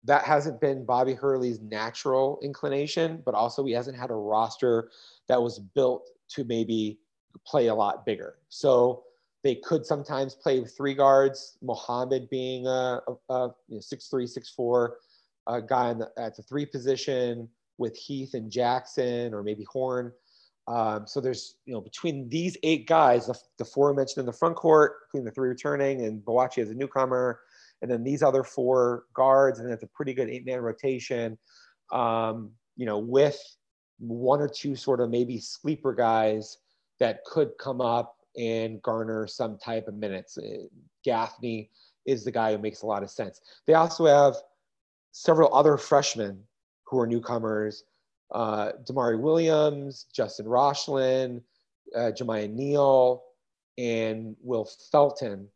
That 0.06 0.24
hasn't 0.24 0.60
been 0.60 0.86
Bobby 0.86 1.14
Hurley's 1.14 1.62
natural 1.62 2.40
inclination, 2.44 3.22
but 3.26 3.36
also 3.36 3.64
he 3.66 3.72
hasn't 3.72 3.98
had 3.98 4.10
a 4.10 4.16
roster 4.16 4.90
that 5.28 5.42
was 5.42 5.60
built 5.60 6.10
to 6.30 6.44
maybe 6.44 7.00
play 7.46 7.68
a 7.68 7.76
lot 7.76 8.06
bigger. 8.06 8.36
So 8.50 9.04
they 9.44 9.56
could 9.56 9.86
sometimes 9.86 10.36
play 10.36 10.64
three 10.64 10.94
guards, 10.94 11.58
Muhammad 11.62 12.30
being 12.30 12.68
a, 12.68 13.02
a, 13.30 13.34
a 13.34 13.56
you 13.68 13.76
know, 13.76 14.90
a 15.48 15.62
guy 15.62 15.94
the, 15.94 16.10
at 16.18 16.36
the 16.36 16.44
three 16.44 16.66
position 16.66 17.50
with 17.78 17.96
Heath 17.96 18.34
and 18.34 18.52
Jackson 18.52 19.34
or 19.34 19.44
maybe 19.44 19.66
Horne. 19.66 20.12
Um, 20.68 21.06
so 21.06 21.20
there's, 21.20 21.56
you 21.66 21.74
know, 21.74 21.82
between 21.82 22.30
these 22.30 22.56
eight 22.64 22.88
guys, 22.88 23.28
the, 23.28 23.38
the 23.58 23.66
four 23.66 23.94
mentioned 23.94 24.22
in 24.22 24.26
the 24.26 24.32
front 24.32 24.56
court, 24.56 24.94
including 25.06 25.26
the 25.26 25.32
three 25.32 25.50
returning 25.50 26.06
and 26.06 26.24
Boakye 26.24 26.60
as 26.60 26.70
a 26.70 26.74
newcomer, 26.74 27.42
and 27.84 27.92
then 27.92 28.04
these 28.04 28.24
other 28.24 28.44
four 28.44 29.04
guards, 29.14 29.60
and 29.60 29.70
it's 29.70 29.84
a 29.84 29.88
pretty 29.88 30.14
good 30.14 30.30
eight 30.30 30.46
man 30.46 30.62
rotation. 30.62 31.38
Um, 31.92 32.52
you 32.78 32.88
know, 32.88 32.98
with 32.98 33.40
one 34.00 34.42
or 34.42 34.48
two 34.48 34.76
sort 34.76 35.02
of 35.02 35.10
maybe 35.10 35.40
sleeper 35.40 35.94
guys 35.94 36.58
that 37.00 37.24
could 37.26 37.52
come 37.60 37.82
up 37.82 38.16
and 38.38 38.82
garner 38.82 39.28
some 39.28 39.58
type 39.58 39.88
of 39.88 39.96
minutes. 39.96 40.38
Uh, 40.38 40.64
Gaffney 41.04 41.70
is 42.06 42.24
the 42.24 42.32
guy 42.32 42.54
who 42.54 42.58
makes 42.58 42.82
a 42.82 42.86
lot 42.86 43.04
of 43.04 43.12
sense. 43.12 43.42
They 43.68 43.74
also 43.74 44.06
have 44.06 44.36
several 45.12 45.54
other 45.54 45.78
freshmen 45.78 46.42
who 46.86 47.00
are 47.00 47.06
newcomers 47.06 47.84
uh, 48.34 48.72
Damari 48.90 49.20
Williams, 49.20 50.08
Justin 50.12 50.48
Rochlin, 50.48 51.42
uh, 51.96 52.12
Jamiya 52.18 52.52
Neal, 52.52 53.24
and 53.78 54.36
Will 54.42 54.68
Felton. 54.92 55.50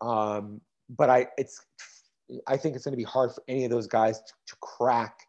Um, 0.00 0.60
but 0.96 1.10
I 1.10 1.26
it's 1.38 1.64
I 2.46 2.56
think 2.56 2.76
it's 2.76 2.84
going 2.84 2.92
to 2.92 2.96
be 2.96 3.02
hard 3.02 3.32
for 3.32 3.42
any 3.48 3.64
of 3.64 3.70
those 3.70 3.86
guys 3.86 4.18
to, 4.18 4.32
to 4.48 4.56
crack 4.60 5.20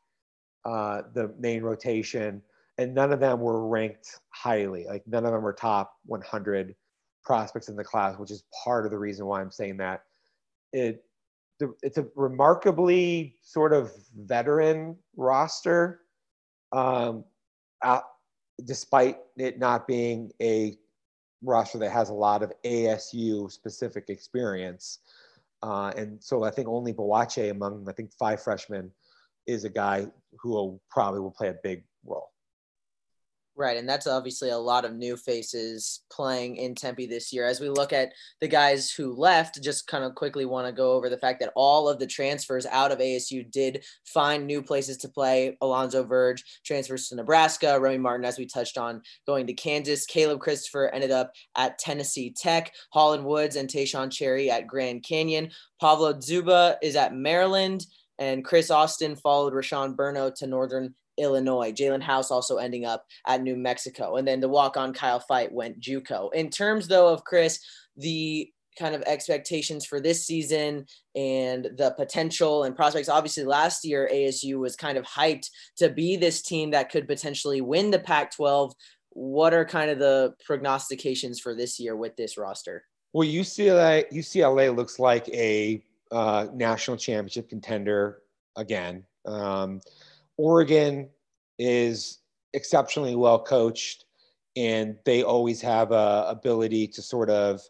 uh, 0.66 1.02
the 1.14 1.34
main 1.40 1.62
rotation, 1.64 2.42
and 2.78 2.94
none 2.94 3.12
of 3.12 3.20
them 3.20 3.40
were 3.40 3.68
ranked 3.68 4.20
highly. 4.30 4.86
Like 4.86 5.04
none 5.08 5.26
of 5.26 5.34
them 5.34 5.42
were 5.42 5.54
top 5.54 5.94
100 6.06 6.76
prospects 7.24 7.70
in 7.70 7.76
the 7.76 7.84
class, 7.84 8.18
which 8.18 8.32
is 8.32 8.44
part 8.64 8.86
of 8.86 8.92
the 8.92 9.00
reason 9.00 9.26
why 9.26 9.42
I'm 9.42 9.52
saying 9.52 9.78
that. 9.78 10.04
It 10.72 11.04
it's 11.82 11.98
a 11.98 12.08
remarkably 12.16 13.38
sort 13.42 13.74
of 13.74 13.92
veteran 14.16 14.98
roster, 15.16 16.02
um, 16.72 17.24
uh, 17.82 18.02
despite 18.66 19.20
it 19.38 19.60
not 19.60 19.88
being 19.88 20.32
a 20.42 20.78
roster 21.44 21.78
that 21.78 21.92
has 21.92 22.10
a 22.10 22.14
lot 22.14 22.44
of 22.44 22.52
ASU 22.66 23.52
specific 23.52 24.10
experience. 24.10 25.00
Uh, 25.64 25.94
and 25.96 26.22
so 26.22 26.44
I 26.44 26.52
think 26.52 26.68
only 26.68 26.94
Boakye 26.94 27.50
among 27.50 27.88
I 27.88 27.94
think 27.94 28.12
five 28.20 28.44
freshmen 28.44 28.92
is 29.48 29.64
a 29.64 29.70
guy 29.70 30.08
who 30.40 30.50
will, 30.50 30.82
probably 30.92 31.22
will 31.22 31.32
play 31.32 31.48
a 31.48 31.56
big 31.64 31.86
role. 32.06 32.33
Right, 33.56 33.78
and 33.78 33.88
that's 33.88 34.08
obviously 34.08 34.50
a 34.50 34.58
lot 34.58 34.84
of 34.84 34.96
new 34.96 35.16
faces 35.16 36.02
playing 36.12 36.56
in 36.56 36.74
Tempe 36.74 37.06
this 37.06 37.32
year. 37.32 37.46
As 37.46 37.60
we 37.60 37.70
look 37.70 37.94
at 37.94 38.12
the 38.42 38.48
guys 38.48 38.90
who 38.90 39.14
left, 39.14 39.62
just 39.62 39.86
kind 39.86 40.04
of 40.04 40.16
quickly 40.16 40.46
want 40.46 40.66
to 40.66 40.74
go 40.74 40.94
over 40.94 41.08
the 41.08 41.20
fact 41.20 41.40
that 41.40 41.54
all 41.56 41.88
of 41.88 42.00
the 42.00 42.08
transfers 42.08 42.66
out 42.66 42.92
of 42.92 42.98
ASU 42.98 43.50
did 43.52 43.86
find 44.06 44.48
new 44.48 44.64
places 44.64 44.98
to 44.98 45.08
play. 45.08 45.56
Alonzo 45.62 46.04
Verge 46.04 46.44
transfers 46.66 47.10
to 47.10 47.16
Nebraska, 47.16 47.80
Remy 47.80 48.00
Martin, 48.00 48.26
as 48.26 48.40
we 48.40 48.48
touched 48.48 48.80
on, 48.80 49.04
going 49.28 49.46
to 49.46 49.54
Kansas. 49.54 50.08
Caleb 50.08 50.40
Christopher 50.40 50.90
ended 50.92 51.12
up 51.12 51.32
at 51.56 51.78
Tennessee 51.78 52.34
Tech. 52.36 52.74
Holland 52.92 53.24
Woods 53.24 53.56
and 53.56 53.70
Taeshon 53.70 54.12
Cherry 54.12 54.50
at 54.50 54.66
Grand 54.66 55.04
Canyon. 55.04 55.52
Pavlo 55.80 56.14
Dziuba 56.14 56.78
is 56.82 56.96
at 56.96 57.14
Maryland. 57.14 57.86
And 58.18 58.46
Chris 58.46 58.72
Austin 58.72 59.16
followed 59.16 59.54
Rashon 59.54 59.96
Burno 59.96 60.34
to 60.36 60.48
Northern 60.48 60.96
Illinois. 61.18 61.72
Jalen 61.72 62.02
House 62.02 62.32
also 62.32 62.58
ending 62.58 62.86
up 62.86 63.06
at 63.28 63.42
New 63.42 63.56
Mexico. 63.56 64.16
And 64.16 64.28
then 64.28 64.40
the 64.40 64.50
walk 64.50 64.78
on 64.78 64.94
Kyle 64.94 65.20
Fite 65.20 65.52
went 65.52 65.80
Juco. 65.80 66.34
In 66.34 66.50
terms, 66.50 66.88
though, 66.88 67.12
of 67.12 67.24
Chris, 67.24 67.60
the 67.98 68.50
kind 68.78 68.96
of 68.96 69.04
expectations 69.04 69.86
for 69.86 70.00
this 70.00 70.26
season 70.26 70.86
and 71.16 71.70
the 71.78 71.94
potential 71.96 72.64
and 72.64 72.76
prospects. 72.76 73.10
Obviously, 73.10 73.44
last 73.44 73.86
year, 73.86 74.10
ASU 74.12 74.60
was 74.60 74.76
kind 74.76 74.98
of 74.98 75.06
hyped 75.06 75.50
to 75.78 75.90
be 75.90 76.16
this 76.16 76.42
team 76.42 76.72
that 76.72 76.90
could 76.90 77.08
potentially 77.08 77.62
win 77.62 77.92
the 77.92 78.00
Pac 78.00 78.36
12. 78.36 78.74
What 79.12 79.54
are 79.54 79.66
kind 79.66 79.92
of 79.92 80.00
the 80.00 80.34
prognostications 80.46 81.40
for 81.40 81.54
this 81.54 81.80
year 81.80 81.96
with 81.96 82.16
this 82.16 82.38
roster? 82.38 82.84
Well, 83.14 83.28
UCLA, 83.28 84.12
UCLA 84.12 84.76
looks 84.76 84.98
like 84.98 85.30
a 85.30 85.84
uh, 86.12 86.48
national 86.54 86.98
championship 86.98 87.50
contender 87.50 88.20
again. 88.56 89.04
Um, 89.26 89.82
Oregon 90.38 91.10
is 91.60 92.20
exceptionally 92.54 93.16
well 93.16 93.40
coached, 93.40 94.06
and 94.56 94.98
they 95.06 95.24
always 95.24 95.62
have 95.62 95.92
a 95.92 96.26
ability 96.28 96.88
to 96.88 97.02
sort 97.02 97.30
of 97.30 97.62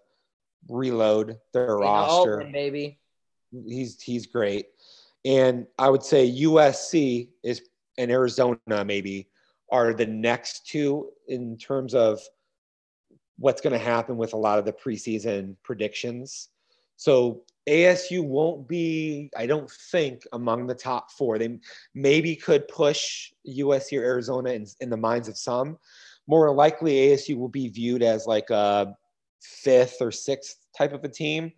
reload 0.68 1.38
their 1.54 1.78
roster. 1.78 2.50
Baby. 2.52 3.00
He's 3.68 4.02
he's 4.02 4.26
great, 4.26 4.68
and 5.26 5.68
I 5.78 5.90
would 5.90 6.04
say 6.04 6.30
USC 6.30 7.30
is 7.44 7.62
and 7.98 8.12
Arizona 8.12 8.58
maybe 8.86 9.28
are 9.72 9.94
the 9.94 10.06
next 10.06 10.68
two 10.68 11.12
in 11.28 11.58
terms 11.58 11.94
of 11.94 12.20
what's 13.38 13.62
going 13.62 13.74
to 13.74 13.84
happen 13.84 14.18
with 14.18 14.34
a 14.34 14.38
lot 14.38 14.60
of 14.60 14.66
the 14.66 14.74
preseason 14.74 15.56
predictions. 15.64 16.50
So 16.96 17.44
ASU 17.68 18.24
won't 18.24 18.68
be, 18.68 19.30
I 19.38 19.46
don't 19.46 19.70
think, 19.70 20.24
among 20.34 20.68
the 20.68 20.76
top 20.76 21.12
four. 21.12 21.38
They 21.38 21.60
maybe 21.94 22.36
could 22.36 22.68
push 22.68 23.32
USC 23.48 23.98
or 24.00 24.04
Arizona 24.04 24.52
in, 24.52 24.66
in 24.82 24.90
the 24.90 24.98
minds 24.98 25.30
of 25.30 25.38
some. 25.38 25.78
More 26.28 26.54
likely, 26.54 26.94
ASU 26.94 27.38
will 27.38 27.50
be 27.50 27.70
viewed 27.70 28.04
as 28.04 28.28
like 28.28 28.50
a 28.50 28.94
fifth 29.42 29.98
or 30.02 30.12
sixth 30.12 30.58
type 30.78 30.94
of 30.94 31.04
a 31.04 31.10
team. 31.10 31.54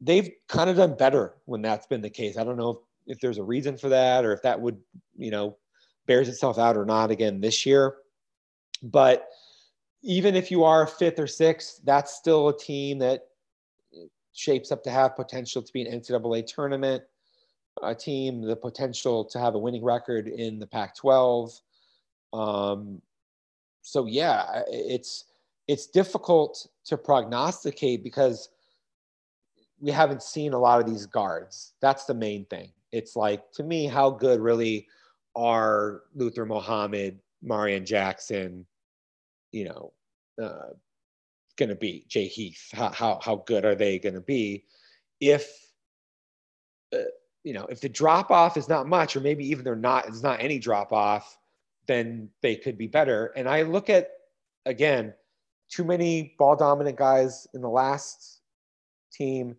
They've 0.00 0.30
kind 0.48 0.68
of 0.68 0.76
done 0.76 0.96
better 0.96 1.34
when 1.44 1.62
that's 1.62 1.86
been 1.86 2.00
the 2.00 2.10
case. 2.10 2.36
I 2.36 2.44
don't 2.44 2.56
know 2.56 2.70
if, 2.70 3.16
if 3.16 3.20
there's 3.20 3.38
a 3.38 3.44
reason 3.44 3.76
for 3.76 3.88
that 3.90 4.24
or 4.24 4.32
if 4.32 4.42
that 4.42 4.60
would, 4.60 4.78
you 5.16 5.30
know, 5.30 5.56
bears 6.06 6.28
itself 6.28 6.58
out 6.58 6.76
or 6.76 6.84
not 6.84 7.12
again 7.12 7.40
this 7.40 7.64
year. 7.64 7.96
But 8.82 9.28
even 10.02 10.34
if 10.34 10.50
you 10.50 10.64
are 10.64 10.86
fifth 10.86 11.20
or 11.20 11.28
sixth, 11.28 11.80
that's 11.84 12.14
still 12.14 12.48
a 12.48 12.58
team 12.58 12.98
that 12.98 13.28
shapes 14.32 14.72
up 14.72 14.82
to 14.84 14.90
have 14.90 15.16
potential 15.16 15.62
to 15.62 15.72
be 15.72 15.86
an 15.86 16.00
NCAA 16.00 16.46
tournament 16.46 17.02
a 17.82 17.94
team, 17.94 18.42
the 18.42 18.56
potential 18.56 19.24
to 19.24 19.38
have 19.38 19.54
a 19.54 19.58
winning 19.58 19.84
record 19.84 20.28
in 20.28 20.58
the 20.58 20.66
Pac-12. 20.66 21.60
Um, 22.32 23.00
so 23.82 24.06
yeah, 24.06 24.62
it's 24.68 25.24
it's 25.68 25.86
difficult 25.86 26.66
to 26.84 26.96
prognosticate 26.96 28.02
because 28.02 28.50
we 29.80 29.90
haven't 29.90 30.22
seen 30.22 30.52
a 30.52 30.58
lot 30.58 30.80
of 30.80 30.86
these 30.86 31.06
guards. 31.06 31.74
That's 31.80 32.04
the 32.04 32.14
main 32.14 32.44
thing. 32.46 32.72
It's 32.92 33.16
like 33.16 33.50
to 33.52 33.62
me, 33.62 33.86
how 33.86 34.10
good 34.10 34.40
really 34.40 34.86
are 35.34 36.02
Luther 36.14 36.44
Muhammad, 36.44 37.18
Marreon 37.44 37.84
Jackson, 37.84 38.66
you 39.50 39.64
know, 39.64 39.92
uh, 40.42 40.74
going 41.56 41.68
to 41.68 41.74
be 41.74 42.04
Jay 42.08 42.26
Heath? 42.26 42.68
How, 42.72 42.90
how, 42.90 43.20
how 43.22 43.36
good 43.46 43.64
are 43.64 43.74
they 43.74 43.98
going 43.98 44.14
to 44.14 44.20
be 44.20 44.64
if, 45.20 45.48
uh, 46.92 46.98
you 47.44 47.52
know, 47.52 47.66
if 47.66 47.80
the 47.80 47.88
drop 47.88 48.30
off 48.30 48.56
is 48.56 48.68
not 48.68 48.88
much, 48.88 49.16
or 49.16 49.20
maybe 49.20 49.48
even 49.48 49.64
they're 49.64 49.76
not, 49.76 50.08
it's 50.08 50.22
not 50.22 50.40
any 50.40 50.58
drop 50.58 50.92
off, 50.92 51.38
then 51.86 52.28
they 52.42 52.56
could 52.56 52.76
be 52.76 52.86
better. 52.86 53.26
And 53.36 53.48
I 53.48 53.62
look 53.62 53.88
at, 53.88 54.08
again, 54.66 55.14
too 55.70 55.84
many 55.84 56.34
ball 56.38 56.56
dominant 56.56 56.96
guys 56.96 57.46
in 57.54 57.62
the 57.62 57.68
last 57.68 58.40
team. 59.12 59.56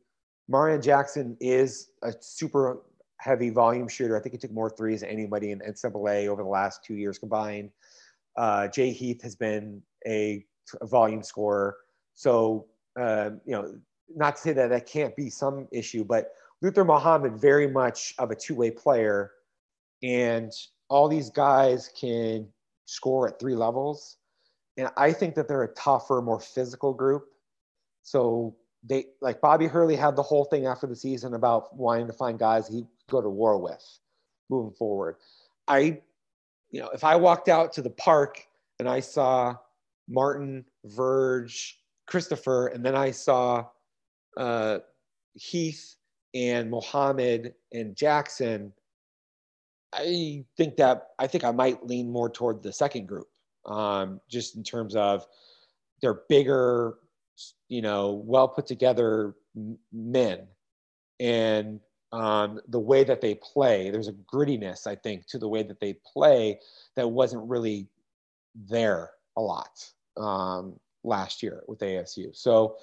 Marreon 0.52 0.84
Jackson 0.84 1.38
is 1.40 1.92
a 2.04 2.14
super 2.20 2.84
heavy 3.18 3.50
volume 3.50 3.88
shooter. 3.88 4.18
I 4.18 4.22
think 4.22 4.34
he 4.34 4.38
took 4.38 4.52
more 4.52 4.70
threes 4.70 5.02
than 5.02 5.10
anybody 5.10 5.52
in 5.52 5.60
NCAA 5.60 6.28
over 6.28 6.44
the 6.44 6.50
last 6.50 6.84
two 6.84 6.96
years 6.96 7.18
combined. 7.18 7.72
Uh, 8.36 8.68
Jay 8.68 8.92
Heath 8.92 9.22
has 9.22 9.36
been 9.36 9.82
a, 10.06 10.46
a 10.82 10.88
volume 10.88 11.24
scorer. 11.24 11.78
So, 12.14 12.68
uh, 13.00 13.32
you 13.46 13.54
know, 13.54 13.76
not 14.16 14.36
to 14.36 14.42
say 14.42 14.54
that 14.54 14.70
that 14.70 14.86
can't 14.86 15.16
be 15.16 15.30
some 15.30 15.68
issue, 15.72 16.04
but 16.04 16.32
Luther 16.62 16.86
Muhammad 16.86 17.36
very 17.36 17.68
much 17.68 18.14
of 18.20 18.32
a 18.32 18.36
two-way 18.36 18.72
player, 18.72 19.32
and 20.02 20.52
all 20.90 21.08
these 21.08 21.30
guys 21.30 21.90
can 22.00 22.48
score 22.86 23.28
at 23.28 23.40
three 23.40 23.56
levels. 23.56 24.18
And 24.78 24.90
I 24.98 25.12
think 25.12 25.36
that 25.36 25.48
they're 25.48 25.64
a 25.64 25.74
tougher, 25.74 26.22
more 26.22 26.40
physical 26.40 26.94
group. 26.94 27.26
So 28.02 28.56
they 28.84 29.06
like 29.22 29.40
Bobby 29.42 29.68
Hurley 29.68 29.96
had 29.96 30.16
the 30.16 30.24
whole 30.24 30.46
thing 30.46 30.66
after 30.66 30.88
the 30.88 30.96
season 30.96 31.34
about 31.34 31.76
wanting 31.76 32.08
to 32.08 32.14
find 32.14 32.38
guys 32.38 32.68
he 32.68 32.86
go 33.10 33.22
to 33.22 33.30
war 33.30 33.58
with 33.58 34.00
moving 34.50 34.74
forward. 34.74 35.16
I, 35.68 36.02
you 36.72 36.82
know, 36.82 36.90
if 36.90 37.04
I 37.04 37.16
walked 37.16 37.50
out 37.50 37.74
to 37.74 37.82
the 37.82 37.90
park 37.90 38.46
and 38.80 38.90
I 38.90 39.00
saw 39.00 39.56
Martin, 40.10 40.66
Verge, 40.86 41.80
Christopher, 42.06 42.68
and 42.68 42.86
then 42.86 42.96
I 42.96 43.12
saw 43.12 43.66
uh, 44.38 44.80
Heath 45.36 45.96
and 46.34 46.70
Muhammad 46.70 47.54
and 47.72 47.96
Jackson, 47.96 48.74
I 49.94 50.44
think 50.58 50.78
that 50.78 51.10
I 51.20 51.28
think 51.28 51.44
I 51.44 51.52
might 51.52 51.86
lean 51.86 52.12
more 52.12 52.30
toward 52.30 52.64
the 52.64 52.74
second 52.74 53.08
group, 53.08 53.28
um, 53.66 54.20
just 54.30 54.56
in 54.56 54.64
terms 54.64 54.96
of 54.96 55.26
they're 56.02 56.22
bigger, 56.30 56.96
you 57.70 57.82
know, 57.82 58.24
well 58.26 58.48
put 58.48 58.66
together 58.66 59.36
men, 59.92 60.48
and 61.20 61.80
um, 62.12 62.60
the 62.68 62.80
way 62.80 63.04
that 63.04 63.22
they 63.22 63.36
play. 63.36 63.92
There's 63.92 64.08
a 64.08 64.14
grittiness, 64.14 64.88
I 64.88 64.96
think, 64.96 65.28
to 65.28 65.38
the 65.38 65.48
way 65.48 65.62
that 65.64 65.80
they 65.80 65.98
play 66.12 66.60
that 66.96 67.08
wasn't 67.08 67.48
really 67.48 67.88
there 68.56 69.12
a 69.38 69.42
lot 69.42 69.94
um, 70.18 70.80
last 71.04 71.44
year 71.44 71.64
with 71.68 71.80
ASU. 71.80 72.36
So 72.36 72.78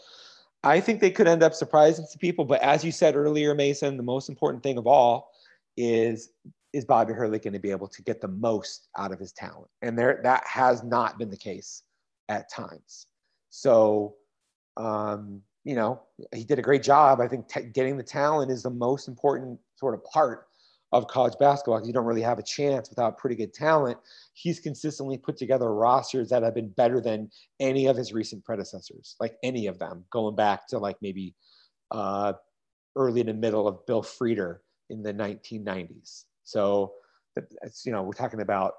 I 0.63 0.81
think 0.81 1.01
they 1.01 1.11
could 1.11 1.27
end 1.27 1.43
up 1.43 1.55
surprising 1.55 2.07
some 2.07 2.19
people. 2.19 2.45
But 2.45 2.61
as 2.63 2.85
you 2.85 2.93
said 2.93 3.17
earlier, 3.17 3.55
Mason, 3.55 3.97
the 3.97 4.03
most 4.03 4.29
important 4.29 4.63
thing 4.63 4.79
of 4.79 4.87
all 4.87 5.33
is 5.77 6.31
is 6.73 6.85
Bobby 6.85 7.13
Hurley 7.13 7.41
going 7.41 7.53
to 7.53 7.59
be 7.59 7.73
able 7.73 7.89
to 7.89 8.03
get 8.03 8.21
the 8.21 8.29
most 8.29 8.89
out 8.97 9.11
of 9.11 9.19
his 9.19 9.33
talent? 9.33 9.69
And 9.83 9.99
there 9.99 10.21
that 10.23 10.47
has 10.47 10.85
not 10.85 11.19
been 11.19 11.31
the 11.31 11.37
case 11.37 11.83
at 12.29 12.51
times. 12.51 13.07
So 13.49 14.15
um, 14.77 15.43
you 15.65 15.75
know, 15.75 16.01
he 16.35 16.45
did 16.45 16.59
a 16.59 16.63
great 16.63 16.83
job. 16.83 17.21
I 17.21 17.29
think 17.29 17.49
t- 17.49 17.63
getting 17.63 17.97
the 17.97 18.03
talent 18.03 18.51
is 18.51 18.63
the 18.63 18.71
most 18.71 19.09
important 19.09 19.59
sort 19.77 19.95
of 19.95 20.05
part 20.05 20.47
of 20.93 21.07
college 21.07 21.35
basketball 21.39 21.77
because 21.77 21.87
you 21.87 21.95
don't 21.95 22.05
really 22.05 22.23
have 22.23 22.39
a 22.39 22.43
chance 22.43 22.91
without 22.91 23.17
pretty 23.17 23.37
good 23.37 23.55
talent. 23.55 23.97
He's 24.35 24.59
consistently 24.59 25.19
put 25.19 25.37
together 25.37 25.73
rosters 25.73 26.29
that 26.31 26.43
have 26.43 26.55
been 26.55 26.71
better 26.71 27.01
than 27.01 27.31
any 27.61 27.87
of 27.87 27.97
his 27.97 28.13
recent 28.13 28.45
predecessors, 28.45 29.17
like 29.21 29.37
any 29.43 29.67
of 29.67 29.79
them, 29.79 30.05
going 30.11 30.35
back 30.35 30.67
to 30.69 30.79
like 30.79 30.97
maybe 31.01 31.35
uh, 31.91 32.33
early 32.97 33.23
to 33.23 33.33
middle 33.33 33.69
of 33.69 33.85
Bill 33.87 34.03
Frieder 34.03 34.59
in 34.89 35.03
the 35.03 35.15
1990s. 35.15 36.25
So 36.43 36.95
that's, 37.35 37.87
you 37.87 37.93
know, 37.93 38.03
we're 38.03 38.13
talking 38.13 38.41
about 38.41 38.75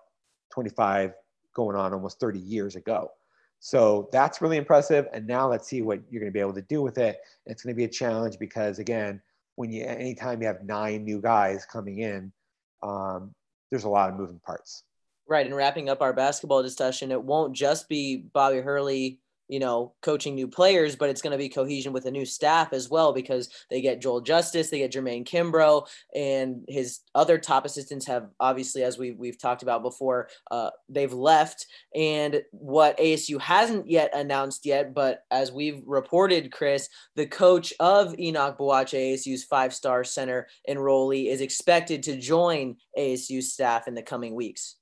25 0.52 1.14
going 1.54 1.78
on 1.78 1.94
almost 1.94 2.20
30 2.20 2.40
years 2.40 2.76
ago. 2.76 3.12
So 3.60 4.10
that's 4.12 4.42
really 4.42 4.58
impressive. 4.58 5.08
And 5.14 5.28
now 5.28 5.48
let's 5.48 5.68
see 5.68 5.82
what 5.82 6.00
you're 6.10 6.20
going 6.20 6.32
to 6.32 6.34
be 6.34 6.40
able 6.40 6.54
to 6.56 6.64
do 6.64 6.82
with 6.82 6.98
it. 6.98 7.20
It's 7.46 7.64
going 7.64 7.74
to 7.74 7.78
be 7.78 7.84
a 7.84 7.90
challenge 7.90 8.40
because 8.40 8.80
again, 8.80 9.22
when 9.62 9.72
you 9.72 9.86
anytime 9.86 10.42
you 10.42 10.48
have 10.48 10.64
nine 10.64 11.06
new 11.06 11.22
guys 11.22 11.66
coming 11.66 12.00
in, 12.00 12.34
um, 12.82 13.32
there's 13.70 13.84
a 13.84 13.90
lot 13.90 14.10
of 14.10 14.16
moving 14.18 14.42
parts. 14.44 14.84
Right. 15.28 15.46
And 15.46 15.56
wrapping 15.56 15.88
up 15.88 16.02
our 16.02 16.14
basketball 16.14 16.64
discussion, 16.64 17.12
it 17.12 17.24
won't 17.24 17.56
just 17.56 17.88
be 17.88 18.26
Bobby 18.34 18.58
Hurley 18.58 19.21
you 19.52 19.60
know, 19.60 19.92
coaching 20.02 20.34
new 20.34 20.48
players, 20.48 20.96
but 20.96 21.10
it's 21.10 21.22
going 21.22 21.34
to 21.34 21.38
be 21.38 21.50
cohesion 21.50 21.92
with 21.92 22.06
a 22.06 22.12
new 22.12 22.26
staff 22.26 22.72
as 22.72 22.90
well 22.90 23.12
because 23.12 23.50
they 23.70 23.82
get 23.82 24.00
Joel 24.00 24.22
Justice, 24.22 24.70
they 24.70 24.78
get 24.78 24.94
Jermaine 24.94 25.28
Kimbrough, 25.28 25.86
and 26.16 26.64
his 26.70 27.02
other 27.14 27.38
top 27.38 27.66
assistants 27.66 28.08
have 28.08 28.30
obviously, 28.40 28.82
as 28.84 28.98
we 28.98 29.12
we've 29.12 29.38
talked 29.38 29.62
about 29.62 29.84
before, 29.84 30.30
uh, 30.50 30.70
they've 30.88 31.12
left. 31.12 31.68
And 31.94 32.42
what 32.52 32.98
ASU 32.98 33.42
hasn't 33.42 33.90
yet 33.90 34.16
announced 34.16 34.66
yet, 34.66 34.94
but 34.94 35.26
as 35.32 35.52
we've 35.52 35.82
reported, 35.86 36.54
Chris, 36.54 36.88
the 37.18 37.28
coach 37.28 37.74
of 37.82 38.18
Enoch 38.18 38.58
Boakye, 38.58 39.16
ASU's 39.16 39.44
five-star 39.44 40.06
center 40.06 40.48
enrollee, 40.70 41.30
is 41.30 41.42
expected 41.42 42.04
to 42.04 42.16
join 42.16 42.78
ASU 42.98 43.44
staff 43.44 43.90
in 43.90 43.96
the 43.96 44.02
coming 44.02 44.34
weeks. 44.34 44.78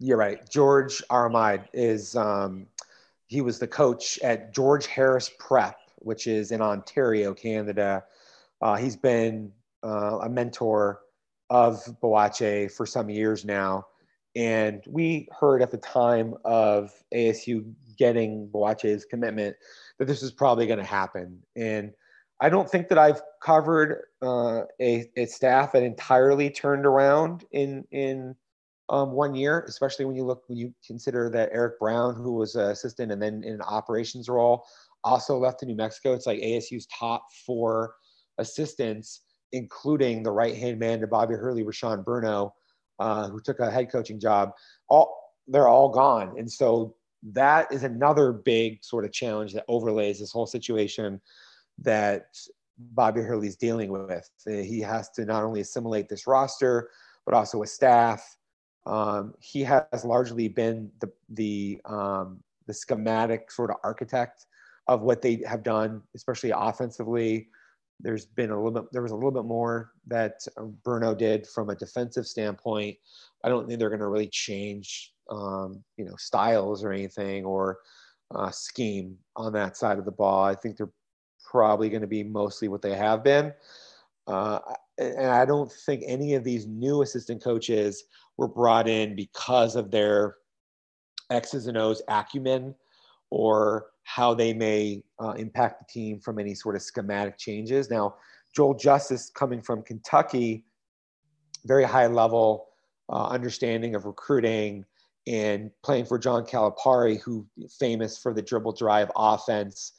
You're 0.00 0.16
right. 0.16 0.40
George 0.50 1.00
Aramide 1.10 1.66
is. 1.72 2.16
Um, 2.16 2.66
he 3.30 3.40
was 3.40 3.60
the 3.60 3.66
coach 3.68 4.18
at 4.24 4.52
George 4.52 4.88
Harris 4.88 5.30
Prep, 5.38 5.78
which 5.98 6.26
is 6.26 6.50
in 6.50 6.60
Ontario, 6.60 7.32
Canada. 7.32 8.02
Uh, 8.60 8.74
he's 8.74 8.96
been 8.96 9.52
uh, 9.84 10.18
a 10.22 10.28
mentor 10.28 11.00
of 11.48 11.80
Boakye 12.02 12.70
for 12.72 12.84
some 12.86 13.08
years 13.08 13.44
now. 13.44 13.86
And 14.34 14.82
we 14.88 15.28
heard 15.38 15.62
at 15.62 15.70
the 15.70 15.78
time 15.78 16.34
of 16.44 16.92
ASU 17.14 17.72
getting 17.96 18.48
Boakye's 18.48 19.04
commitment 19.04 19.56
that 19.98 20.06
this 20.06 20.24
is 20.24 20.32
probably 20.32 20.66
going 20.66 20.80
to 20.80 20.84
happen. 20.84 21.40
And 21.54 21.92
I 22.40 22.48
don't 22.48 22.68
think 22.68 22.88
that 22.88 22.98
I've 22.98 23.22
covered 23.40 24.06
uh, 24.22 24.62
a, 24.80 25.08
a, 25.16 25.26
staff 25.26 25.72
that 25.72 25.84
entirely 25.84 26.50
turned 26.50 26.86
around 26.86 27.44
in 27.52 27.84
in 27.92 28.34
um, 28.90 29.12
one 29.12 29.34
year, 29.34 29.64
especially 29.68 30.04
when 30.04 30.16
you 30.16 30.24
look 30.24 30.42
when 30.48 30.58
you 30.58 30.74
consider 30.86 31.30
that 31.30 31.50
Eric 31.52 31.78
Brown, 31.78 32.14
who 32.14 32.32
was 32.32 32.56
an 32.56 32.70
assistant 32.70 33.12
and 33.12 33.22
then 33.22 33.42
in 33.44 33.54
an 33.54 33.62
operations 33.62 34.28
role, 34.28 34.64
also 35.04 35.38
left 35.38 35.60
to 35.60 35.66
New 35.66 35.76
Mexico. 35.76 36.12
It's 36.12 36.26
like 36.26 36.40
ASU's 36.40 36.86
top 36.86 37.24
four 37.46 37.94
assistants, 38.38 39.22
including 39.52 40.22
the 40.22 40.32
right 40.32 40.56
hand 40.56 40.78
man 40.78 41.00
to 41.00 41.06
Bobby 41.06 41.34
Hurley, 41.34 41.62
Rashon 41.64 42.04
Burno, 42.04 42.50
uh, 42.98 43.28
who 43.28 43.40
took 43.40 43.60
a 43.60 43.70
head 43.70 43.90
coaching 43.90 44.20
job. 44.20 44.50
All 44.88 45.16
they're 45.46 45.68
all 45.68 45.88
gone, 45.88 46.34
and 46.36 46.50
so 46.50 46.94
that 47.32 47.72
is 47.72 47.84
another 47.84 48.32
big 48.32 48.82
sort 48.82 49.04
of 49.04 49.12
challenge 49.12 49.52
that 49.52 49.64
overlays 49.68 50.18
this 50.18 50.32
whole 50.32 50.46
situation. 50.46 51.20
that 51.78 52.26
Bobby 52.78 53.20
Hurley's 53.20 53.56
dealing 53.56 53.90
with. 53.90 54.28
He 54.46 54.80
has 54.80 55.10
to 55.10 55.24
not 55.24 55.44
only 55.44 55.60
assimilate 55.60 56.08
this 56.08 56.26
roster, 56.26 56.90
but 57.24 57.34
also 57.34 57.62
a 57.62 57.66
staff. 57.66 58.36
Um, 58.86 59.34
he 59.40 59.62
has 59.62 60.04
largely 60.04 60.48
been 60.48 60.90
the 61.00 61.10
the 61.28 61.80
um, 61.84 62.42
the 62.66 62.74
schematic 62.74 63.50
sort 63.50 63.70
of 63.70 63.76
architect 63.84 64.46
of 64.86 65.02
what 65.02 65.22
they 65.22 65.42
have 65.46 65.62
done, 65.62 66.02
especially 66.14 66.52
offensively. 66.54 67.48
There's 68.00 68.24
been 68.24 68.50
a 68.50 68.56
little 68.56 68.70
bit. 68.70 68.92
There 68.92 69.02
was 69.02 69.12
a 69.12 69.14
little 69.14 69.30
bit 69.30 69.44
more 69.44 69.92
that 70.06 70.40
Burno 70.84 71.16
did 71.16 71.46
from 71.46 71.70
a 71.70 71.76
defensive 71.76 72.26
standpoint. 72.26 72.96
I 73.44 73.48
don't 73.48 73.66
think 73.66 73.78
they're 73.78 73.90
going 73.90 74.00
to 74.00 74.08
really 74.08 74.28
change, 74.28 75.12
um, 75.30 75.84
you 75.96 76.04
know, 76.04 76.16
styles 76.16 76.82
or 76.82 76.92
anything 76.92 77.44
or 77.44 77.78
uh, 78.34 78.50
scheme 78.50 79.16
on 79.36 79.52
that 79.52 79.76
side 79.76 79.98
of 79.98 80.04
the 80.04 80.10
ball. 80.10 80.44
I 80.44 80.54
think 80.54 80.76
they're 80.76 80.92
probably 81.44 81.90
going 81.90 82.00
to 82.02 82.06
be 82.06 82.22
mostly 82.22 82.68
what 82.68 82.82
they 82.82 82.94
have 82.94 83.22
been. 83.22 83.52
Uh, 84.26 84.60
and 85.00 85.26
I 85.26 85.44
don't 85.44 85.72
think 85.72 86.04
any 86.06 86.34
of 86.34 86.44
these 86.44 86.66
new 86.66 87.02
assistant 87.02 87.42
coaches 87.42 88.04
were 88.36 88.48
brought 88.48 88.88
in 88.88 89.16
because 89.16 89.74
of 89.74 89.90
their 89.90 90.36
X's 91.30 91.66
and 91.66 91.78
O's 91.78 92.02
acumen 92.08 92.74
or 93.30 93.86
how 94.04 94.34
they 94.34 94.52
may 94.52 95.02
uh, 95.20 95.30
impact 95.32 95.78
the 95.78 95.92
team 95.92 96.20
from 96.20 96.38
any 96.38 96.54
sort 96.54 96.76
of 96.76 96.82
schematic 96.82 97.38
changes. 97.38 97.90
Now, 97.90 98.16
Joel 98.54 98.74
Justice 98.74 99.30
coming 99.30 99.62
from 99.62 99.82
Kentucky, 99.82 100.64
very 101.64 101.84
high 101.84 102.08
level 102.08 102.66
uh, 103.08 103.28
understanding 103.28 103.94
of 103.94 104.04
recruiting 104.04 104.84
and 105.26 105.70
playing 105.82 106.06
for 106.06 106.18
John 106.18 106.44
Calipari, 106.44 107.20
who 107.20 107.46
famous 107.78 108.18
for 108.18 108.34
the 108.34 108.42
dribble 108.42 108.72
drive 108.72 109.10
offense 109.16 109.92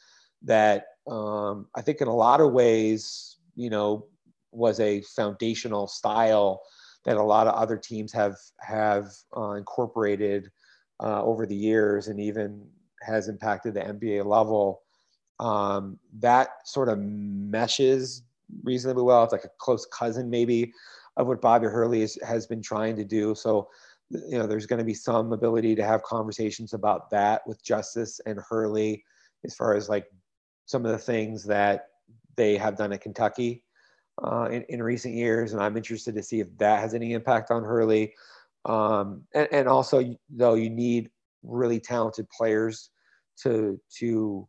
that 0.43 0.85
um, 1.09 1.67
I 1.75 1.81
think 1.81 2.01
in 2.01 2.07
a 2.07 2.15
lot 2.15 2.41
of 2.41 2.51
ways, 2.51 3.37
you 3.55 3.69
know, 3.69 4.07
was 4.51 4.79
a 4.79 5.01
foundational 5.01 5.87
style 5.87 6.61
that 7.03 7.17
a 7.17 7.23
lot 7.23 7.47
of 7.47 7.55
other 7.55 7.77
teams 7.77 8.11
have 8.13 8.35
have 8.59 9.07
uh, 9.35 9.51
incorporated 9.51 10.51
uh, 11.01 11.23
over 11.23 11.45
the 11.45 11.55
years, 11.55 12.07
and 12.07 12.19
even 12.19 12.67
has 13.01 13.27
impacted 13.27 13.73
the 13.73 13.81
NBA 13.81 14.25
level. 14.25 14.81
Um, 15.39 15.97
that 16.19 16.49
sort 16.65 16.89
of 16.89 16.99
meshes 16.99 18.23
reasonably 18.63 19.03
well. 19.03 19.23
It's 19.23 19.33
like 19.33 19.45
a 19.45 19.51
close 19.57 19.87
cousin, 19.87 20.29
maybe, 20.29 20.71
of 21.17 21.27
what 21.27 21.41
Bobby 21.41 21.65
Hurley 21.65 22.03
is, 22.03 22.19
has 22.23 22.45
been 22.45 22.61
trying 22.61 22.95
to 22.97 23.03
do. 23.03 23.33
So, 23.33 23.69
you 24.11 24.37
know, 24.37 24.45
there's 24.45 24.67
going 24.67 24.79
to 24.79 24.85
be 24.85 24.93
some 24.93 25.33
ability 25.33 25.73
to 25.75 25.83
have 25.83 26.03
conversations 26.03 26.73
about 26.73 27.09
that 27.09 27.41
with 27.47 27.63
Justice 27.63 28.19
and 28.27 28.39
Hurley, 28.47 29.03
as 29.43 29.55
far 29.55 29.75
as 29.75 29.89
like 29.89 30.05
some 30.65 30.85
of 30.85 30.91
the 30.91 30.97
things 30.97 31.43
that 31.45 31.87
they 32.35 32.55
have 32.57 32.77
done 32.77 32.93
at 32.93 33.01
Kentucky 33.01 33.63
uh, 34.23 34.47
in, 34.51 34.63
in 34.69 34.84
recent 34.84 35.13
years, 35.15 35.53
and 35.53 35.62
I'm 35.62 35.77
interested 35.77 36.15
to 36.15 36.23
see 36.23 36.39
if 36.39 36.47
that 36.57 36.79
has 36.79 36.93
any 36.93 37.13
impact 37.13 37.51
on 37.51 37.63
Hurley. 37.63 38.13
Um, 38.65 39.23
and, 39.34 39.47
and 39.51 39.67
also, 39.67 40.15
though, 40.29 40.53
you 40.53 40.69
need 40.69 41.10
really 41.43 41.79
talented 41.79 42.27
players 42.29 42.89
to 43.43 43.79
to 43.97 44.47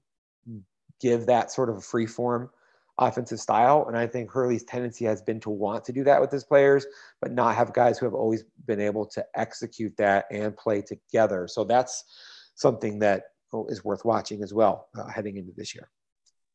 give 1.00 1.26
that 1.26 1.50
sort 1.50 1.70
of 1.70 1.76
a 1.76 1.80
free 1.80 2.06
form 2.06 2.50
offensive 2.98 3.40
style. 3.40 3.86
And 3.88 3.96
I 3.96 4.06
think 4.06 4.30
Hurley's 4.30 4.64
tendency 4.64 5.04
has 5.06 5.22
been 5.22 5.40
to 5.40 5.50
want 5.50 5.84
to 5.86 5.92
do 5.92 6.04
that 6.04 6.20
with 6.20 6.30
his 6.30 6.44
players, 6.44 6.86
but 7.20 7.32
not 7.32 7.56
have 7.56 7.72
guys 7.72 7.98
who 7.98 8.06
have 8.06 8.14
always 8.14 8.44
been 8.66 8.80
able 8.80 9.06
to 9.06 9.24
execute 9.34 9.96
that 9.96 10.26
and 10.30 10.56
play 10.56 10.82
together. 10.82 11.48
So 11.48 11.64
that's 11.64 12.04
something 12.54 12.98
that 13.00 13.24
is 13.68 13.84
worth 13.84 14.04
watching 14.04 14.42
as 14.42 14.52
well 14.52 14.88
uh, 14.96 15.08
heading 15.08 15.36
into 15.36 15.52
this 15.56 15.74
year. 15.74 15.90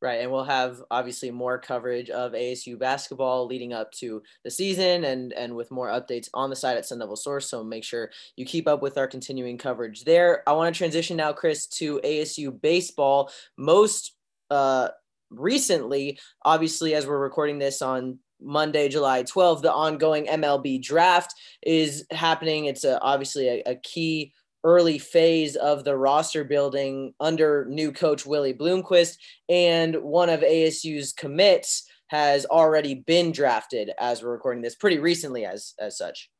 Right, 0.00 0.20
and 0.20 0.30
we'll 0.30 0.44
have 0.44 0.80
obviously 0.92 1.32
more 1.32 1.58
coverage 1.58 2.08
of 2.08 2.30
ASU 2.30 2.78
basketball 2.78 3.46
leading 3.46 3.72
up 3.72 3.90
to 3.94 4.22
the 4.44 4.50
season, 4.50 5.02
and 5.02 5.32
and 5.32 5.56
with 5.56 5.72
more 5.72 5.88
updates 5.88 6.28
on 6.32 6.50
the 6.50 6.56
site 6.56 6.76
at 6.76 6.86
Sun 6.86 7.00
Devil 7.00 7.16
Source. 7.16 7.50
So 7.50 7.64
make 7.64 7.82
sure 7.82 8.10
you 8.36 8.44
keep 8.44 8.68
up 8.68 8.80
with 8.80 8.96
our 8.96 9.08
continuing 9.08 9.58
coverage 9.58 10.04
there. 10.04 10.44
I 10.46 10.52
want 10.52 10.72
to 10.72 10.78
transition 10.78 11.16
now, 11.16 11.32
Chris, 11.32 11.66
to 11.78 12.00
ASU 12.04 12.60
baseball. 12.60 13.32
Most 13.56 14.14
uh, 14.50 14.88
recently, 15.30 16.18
obviously, 16.44 16.94
as 16.94 17.06
we're 17.06 17.18
recording 17.18 17.58
this 17.58 17.82
on 17.82 18.18
Monday, 18.40 18.88
July 18.88 19.24
12th, 19.24 19.62
the 19.62 19.72
ongoing 19.72 20.26
MLB 20.26 20.82
draft 20.82 21.34
is 21.62 22.04
happening. 22.10 22.66
It's 22.66 22.84
a, 22.84 23.00
obviously 23.00 23.48
a, 23.48 23.62
a 23.66 23.76
key 23.76 24.32
early 24.64 24.98
phase 24.98 25.56
of 25.56 25.84
the 25.84 25.96
roster 25.96 26.44
building 26.44 27.14
under 27.20 27.66
new 27.68 27.92
coach 27.92 28.26
Willie 28.26 28.54
Bloomquist, 28.54 29.18
and 29.48 29.96
one 29.96 30.28
of 30.28 30.40
ASU's 30.40 31.12
commits 31.12 31.88
has 32.08 32.46
already 32.46 32.94
been 32.94 33.32
drafted 33.32 33.90
as 33.98 34.22
we're 34.22 34.32
recording 34.32 34.62
this 34.62 34.74
pretty 34.74 34.98
recently 34.98 35.44
as 35.44 35.74
as 35.78 35.96
such. 35.96 36.30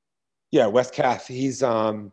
Yeah, 0.51 0.67
Wes 0.67 0.91
Kath, 0.91 1.27
he's 1.27 1.63
um 1.63 2.13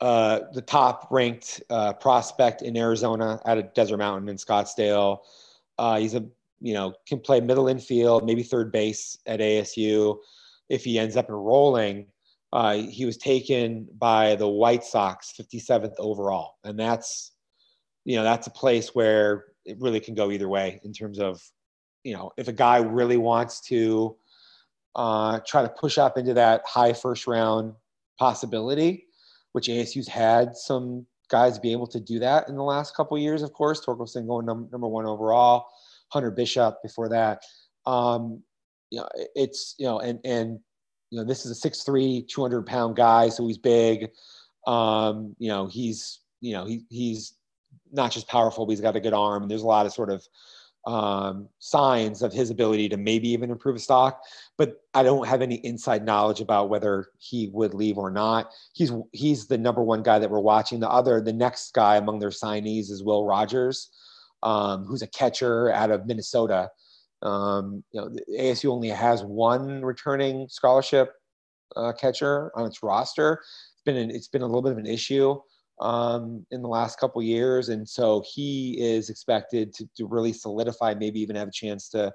uh 0.00 0.40
the 0.52 0.62
top 0.62 1.08
ranked 1.10 1.62
uh, 1.70 1.92
prospect 1.94 2.62
in 2.62 2.76
Arizona 2.76 3.40
out 3.46 3.58
of 3.58 3.74
Desert 3.74 3.98
Mountain 3.98 4.28
in 4.28 4.36
Scottsdale. 4.36 5.18
Uh, 5.76 5.98
he's 5.98 6.14
a 6.14 6.24
you 6.60 6.74
know 6.74 6.94
can 7.06 7.18
play 7.20 7.40
middle 7.40 7.68
infield, 7.68 8.24
maybe 8.24 8.42
third 8.42 8.72
base 8.72 9.18
at 9.26 9.40
ASU 9.40 10.18
if 10.68 10.84
he 10.84 10.98
ends 10.98 11.16
up 11.16 11.28
enrolling 11.28 12.06
uh, 12.52 12.74
he 12.74 13.04
was 13.04 13.16
taken 13.16 13.86
by 13.98 14.34
the 14.36 14.48
White 14.48 14.84
Sox, 14.84 15.32
57th 15.38 15.94
overall, 15.98 16.56
and 16.64 16.78
that's 16.78 17.32
you 18.04 18.16
know 18.16 18.22
that's 18.22 18.46
a 18.46 18.50
place 18.50 18.94
where 18.94 19.46
it 19.66 19.76
really 19.80 20.00
can 20.00 20.14
go 20.14 20.30
either 20.30 20.48
way 20.48 20.80
in 20.82 20.92
terms 20.92 21.18
of 21.18 21.42
you 22.04 22.14
know 22.14 22.30
if 22.38 22.48
a 22.48 22.52
guy 22.52 22.78
really 22.78 23.18
wants 23.18 23.60
to 23.60 24.16
uh, 24.96 25.40
try 25.46 25.62
to 25.62 25.68
push 25.68 25.98
up 25.98 26.16
into 26.16 26.34
that 26.34 26.62
high 26.66 26.92
first 26.92 27.26
round 27.26 27.74
possibility, 28.18 29.06
which 29.52 29.68
ASU's 29.68 30.08
had 30.08 30.56
some 30.56 31.06
guys 31.30 31.58
be 31.58 31.72
able 31.72 31.86
to 31.86 32.00
do 32.00 32.18
that 32.18 32.48
in 32.48 32.56
the 32.56 32.62
last 32.62 32.96
couple 32.96 33.18
years. 33.18 33.42
Of 33.42 33.52
course, 33.52 33.84
Torkelson 33.84 34.26
going 34.26 34.46
num- 34.46 34.68
number 34.72 34.88
one 34.88 35.04
overall, 35.06 35.66
Hunter 36.08 36.30
Bishop 36.30 36.78
before 36.82 37.10
that. 37.10 37.42
Um, 37.86 38.42
you 38.90 39.00
know, 39.00 39.08
it's 39.34 39.74
you 39.78 39.86
know, 39.86 40.00
and 40.00 40.18
and 40.24 40.60
you 41.10 41.18
know, 41.18 41.24
this 41.24 41.46
is 41.46 41.64
a 41.64 41.68
6'3", 41.68 42.26
200 42.28 42.66
pound 42.66 42.96
guy, 42.96 43.28
so 43.28 43.46
he's 43.46 43.58
big. 43.58 44.10
Um, 44.66 45.34
you 45.38 45.48
know, 45.48 45.66
he's, 45.66 46.20
you 46.40 46.52
know, 46.52 46.66
he, 46.66 46.84
he's 46.90 47.34
not 47.92 48.12
just 48.12 48.28
powerful, 48.28 48.66
but 48.66 48.70
he's 48.70 48.80
got 48.80 48.96
a 48.96 49.00
good 49.00 49.14
arm. 49.14 49.42
And 49.42 49.50
there's 49.50 49.62
a 49.62 49.66
lot 49.66 49.86
of 49.86 49.92
sort 49.92 50.10
of 50.10 50.22
um, 50.86 51.48
signs 51.58 52.22
of 52.22 52.32
his 52.32 52.50
ability 52.50 52.88
to 52.88 52.96
maybe 52.96 53.28
even 53.30 53.50
improve 53.50 53.76
his 53.76 53.84
stock. 53.84 54.22
But 54.56 54.82
I 54.94 55.02
don't 55.02 55.26
have 55.26 55.42
any 55.42 55.56
inside 55.56 56.04
knowledge 56.04 56.40
about 56.40 56.70
whether 56.70 57.08
he 57.18 57.50
would 57.52 57.74
leave 57.74 57.98
or 57.98 58.10
not. 58.10 58.50
He's 58.72 58.92
he's 59.12 59.46
the 59.46 59.58
number 59.58 59.82
one 59.82 60.02
guy 60.02 60.18
that 60.18 60.30
we're 60.30 60.40
watching. 60.40 60.80
The 60.80 60.88
other, 60.88 61.20
the 61.20 61.32
next 61.32 61.74
guy 61.74 61.96
among 61.96 62.18
their 62.18 62.30
signees 62.30 62.90
is 62.90 63.02
Will 63.04 63.26
Rogers, 63.26 63.90
um, 64.42 64.84
who's 64.84 65.02
a 65.02 65.06
catcher 65.08 65.70
out 65.72 65.90
of 65.90 66.06
Minnesota. 66.06 66.70
Um, 67.22 67.82
you 67.92 68.00
know, 68.00 68.10
ASU 68.38 68.70
only 68.70 68.88
has 68.88 69.22
one 69.24 69.82
returning 69.84 70.46
scholarship 70.48 71.12
uh, 71.76 71.92
catcher 71.92 72.50
on 72.54 72.66
its 72.66 72.82
roster. 72.82 73.40
It's 73.74 73.82
been 73.84 73.96
an, 73.96 74.10
it's 74.10 74.28
been 74.28 74.42
a 74.42 74.46
little 74.46 74.62
bit 74.62 74.72
of 74.72 74.78
an 74.78 74.86
issue 74.86 75.38
um, 75.80 76.46
in 76.50 76.62
the 76.62 76.68
last 76.68 76.98
couple 76.98 77.22
years, 77.22 77.68
and 77.68 77.88
so 77.88 78.22
he 78.26 78.76
is 78.80 79.10
expected 79.10 79.72
to, 79.74 79.88
to 79.96 80.06
really 80.06 80.32
solidify, 80.32 80.94
maybe 80.94 81.20
even 81.20 81.36
have 81.36 81.48
a 81.48 81.52
chance 81.52 81.88
to 81.90 82.12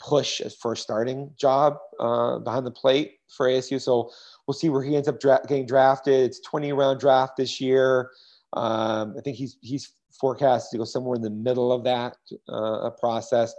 push 0.00 0.40
for 0.60 0.72
a 0.72 0.76
starting 0.76 1.30
job 1.36 1.76
uh, 2.00 2.38
behind 2.38 2.64
the 2.64 2.70
plate 2.70 3.16
for 3.28 3.48
ASU. 3.48 3.80
So 3.80 4.10
we'll 4.46 4.54
see 4.54 4.68
where 4.68 4.82
he 4.82 4.96
ends 4.96 5.08
up 5.08 5.20
dra- 5.20 5.40
getting 5.46 5.66
drafted. 5.66 6.24
It's 6.24 6.40
20 6.40 6.72
round 6.72 7.00
draft 7.00 7.36
this 7.36 7.60
year. 7.60 8.10
Um, 8.54 9.14
I 9.18 9.20
think 9.22 9.36
he's 9.36 9.58
he's 9.60 9.92
forecast 10.18 10.70
to 10.70 10.78
go 10.78 10.84
somewhere 10.84 11.16
in 11.16 11.22
the 11.22 11.30
middle 11.30 11.72
of 11.72 11.84
that 11.84 12.16
uh, 12.48 12.90
process. 12.90 13.54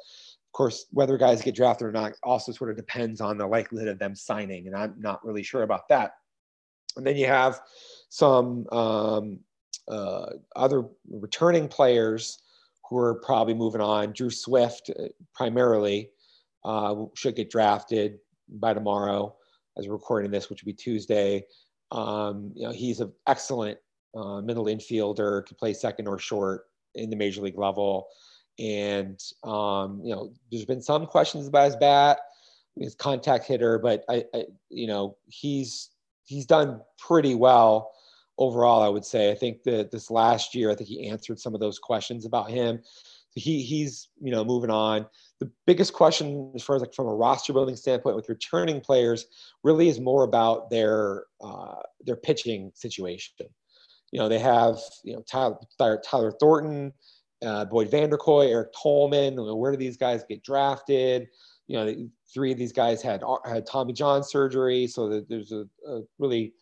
Of 0.60 0.64
course, 0.64 0.88
whether 0.92 1.18
guys 1.18 1.42
get 1.42 1.56
drafted 1.56 1.88
or 1.88 1.94
not 1.94 2.16
also 2.22 2.52
sort 2.52 2.70
of 2.70 2.76
depends 2.76 3.22
on 3.22 3.38
the 3.38 3.48
likelihood 3.48 3.88
of 3.88 3.98
them 3.98 4.14
signing, 4.14 4.68
and 4.68 4.76
I'm 4.76 4.94
not 4.98 5.24
really 5.26 5.42
sure 5.42 5.64
about 5.64 5.88
that. 5.88 6.16
And 6.98 7.08
then 7.08 7.16
you 7.16 7.28
have 7.28 7.62
some 8.10 8.68
um, 8.74 9.40
uh, 9.88 10.32
other 10.58 10.84
returning 11.10 11.70
players 11.70 12.40
who 12.90 12.98
are 12.98 13.22
probably 13.22 13.54
moving 13.54 13.80
on. 13.80 14.12
Drew 14.12 14.30
Swift, 14.30 14.92
uh, 15.00 15.04
primarily, 15.34 16.10
uh, 16.66 17.06
should 17.16 17.38
get 17.38 17.50
drafted 17.50 18.18
by 18.50 18.74
tomorrow 18.74 19.34
as 19.78 19.88
we're 19.88 19.94
recording 19.94 20.30
this, 20.30 20.50
which 20.50 20.62
would 20.62 20.68
be 20.68 20.74
Tuesday. 20.74 21.42
Um, 21.94 22.52
you 22.54 22.68
know, 22.68 22.74
he's 22.74 23.00
an 23.00 23.14
excellent 23.28 23.78
uh, 24.14 24.42
middle 24.42 24.66
infielder, 24.66 25.46
can 25.46 25.56
play 25.56 25.72
second 25.72 26.06
or 26.10 26.20
short 26.20 26.64
in 26.96 27.10
the 27.10 27.16
major 27.16 27.40
league 27.40 27.58
level. 27.58 28.08
And 28.60 29.20
um, 29.44 30.02
you 30.04 30.14
know, 30.14 30.34
there's 30.52 30.66
been 30.66 30.82
some 30.82 31.06
questions 31.06 31.48
about 31.48 31.66
his 31.66 31.76
bat, 31.78 32.20
his 32.78 32.94
contact 32.94 33.46
hitter, 33.46 33.80
but 33.80 34.04
I, 34.10 34.26
I, 34.34 34.46
you 34.70 34.88
know, 34.88 35.16
he's 35.28 35.90
he's 36.26 36.46
done 36.46 36.82
pretty 36.98 37.36
well 37.36 37.92
overall. 38.38 38.82
I 38.82 38.90
would 38.90 39.06
say. 39.06 39.32
I 39.32 39.36
think 39.36 39.64
that 39.64 39.92
this 39.92 40.12
last 40.12 40.54
year, 40.54 40.72
I 40.72 40.76
think 40.76 40.90
he 40.90 41.08
answered 41.08 41.40
some 41.40 41.54
of 41.54 41.62
those 41.62 41.80
questions 41.80 42.26
about 42.26 42.50
him. 42.50 42.82
So 43.32 43.40
he 43.40 43.62
he's 43.62 44.10
you 44.20 44.32
know 44.32 44.44
moving 44.44 44.72
on. 44.72 45.06
The 45.40 45.50
biggest 45.66 45.94
question, 45.94 46.52
as 46.56 46.64
far 46.64 46.76
as 46.76 46.82
like 46.82 46.94
from 46.94 47.08
a 47.08 47.16
roster 47.16 47.54
building 47.54 47.76
standpoint, 47.76 48.16
with 48.16 48.28
returning 48.28 48.82
players, 48.82 49.26
really 49.64 49.88
is 49.88 50.00
more 50.00 50.24
about 50.24 50.70
their 50.70 51.26
uh, 51.42 51.76
their 52.02 52.18
pitching 52.18 52.72
situation. 52.74 53.48
You 54.12 54.20
know, 54.20 54.28
they 54.28 54.40
have 54.40 54.80
you 55.04 55.14
know 55.14 55.24
Tyler, 55.30 56.02
Tyler 56.04 56.34
Thornton, 56.40 56.92
uh, 57.44 57.66
Boyd 57.66 57.92
Vander 57.92 58.18
Kooi, 58.18 58.50
Eric 58.50 58.74
Tolman. 58.74 59.36
Where 59.58 59.72
do 59.72 59.78
these 59.78 59.98
guys 59.98 60.24
get 60.28 60.44
drafted? 60.44 61.28
You 61.68 61.78
know, 61.78 62.10
three 62.34 62.52
of 62.52 62.58
these 62.58 62.74
guys 62.74 63.02
had 63.02 63.24
had 63.46 63.66
Tommy 63.66 63.94
John 63.94 64.24
surgery, 64.24 64.88
so 64.88 65.22
there's 65.28 65.52
a, 65.52 65.66
a 65.88 66.02
really 66.18 66.54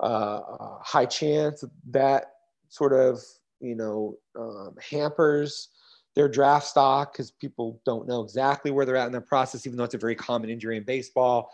uh, 0.00 0.40
high 0.80 1.06
chance 1.06 1.64
that 1.90 2.32
sort 2.68 2.92
of 2.92 3.20
you 3.60 3.74
know 3.74 4.16
um, 4.38 4.74
hampers 4.80 5.68
their 6.14 6.28
draft 6.28 6.66
stock 6.66 7.12
because 7.12 7.30
people 7.30 7.80
don't 7.84 8.08
know 8.08 8.22
exactly 8.22 8.70
where 8.70 8.86
they're 8.86 8.96
at 8.96 9.06
in 9.06 9.12
the 9.12 9.20
process, 9.20 9.66
even 9.66 9.76
though 9.76 9.84
it's 9.84 9.94
a 9.94 9.98
very 9.98 10.14
common 10.14 10.48
injury 10.48 10.76
in 10.76 10.82
baseball. 10.82 11.50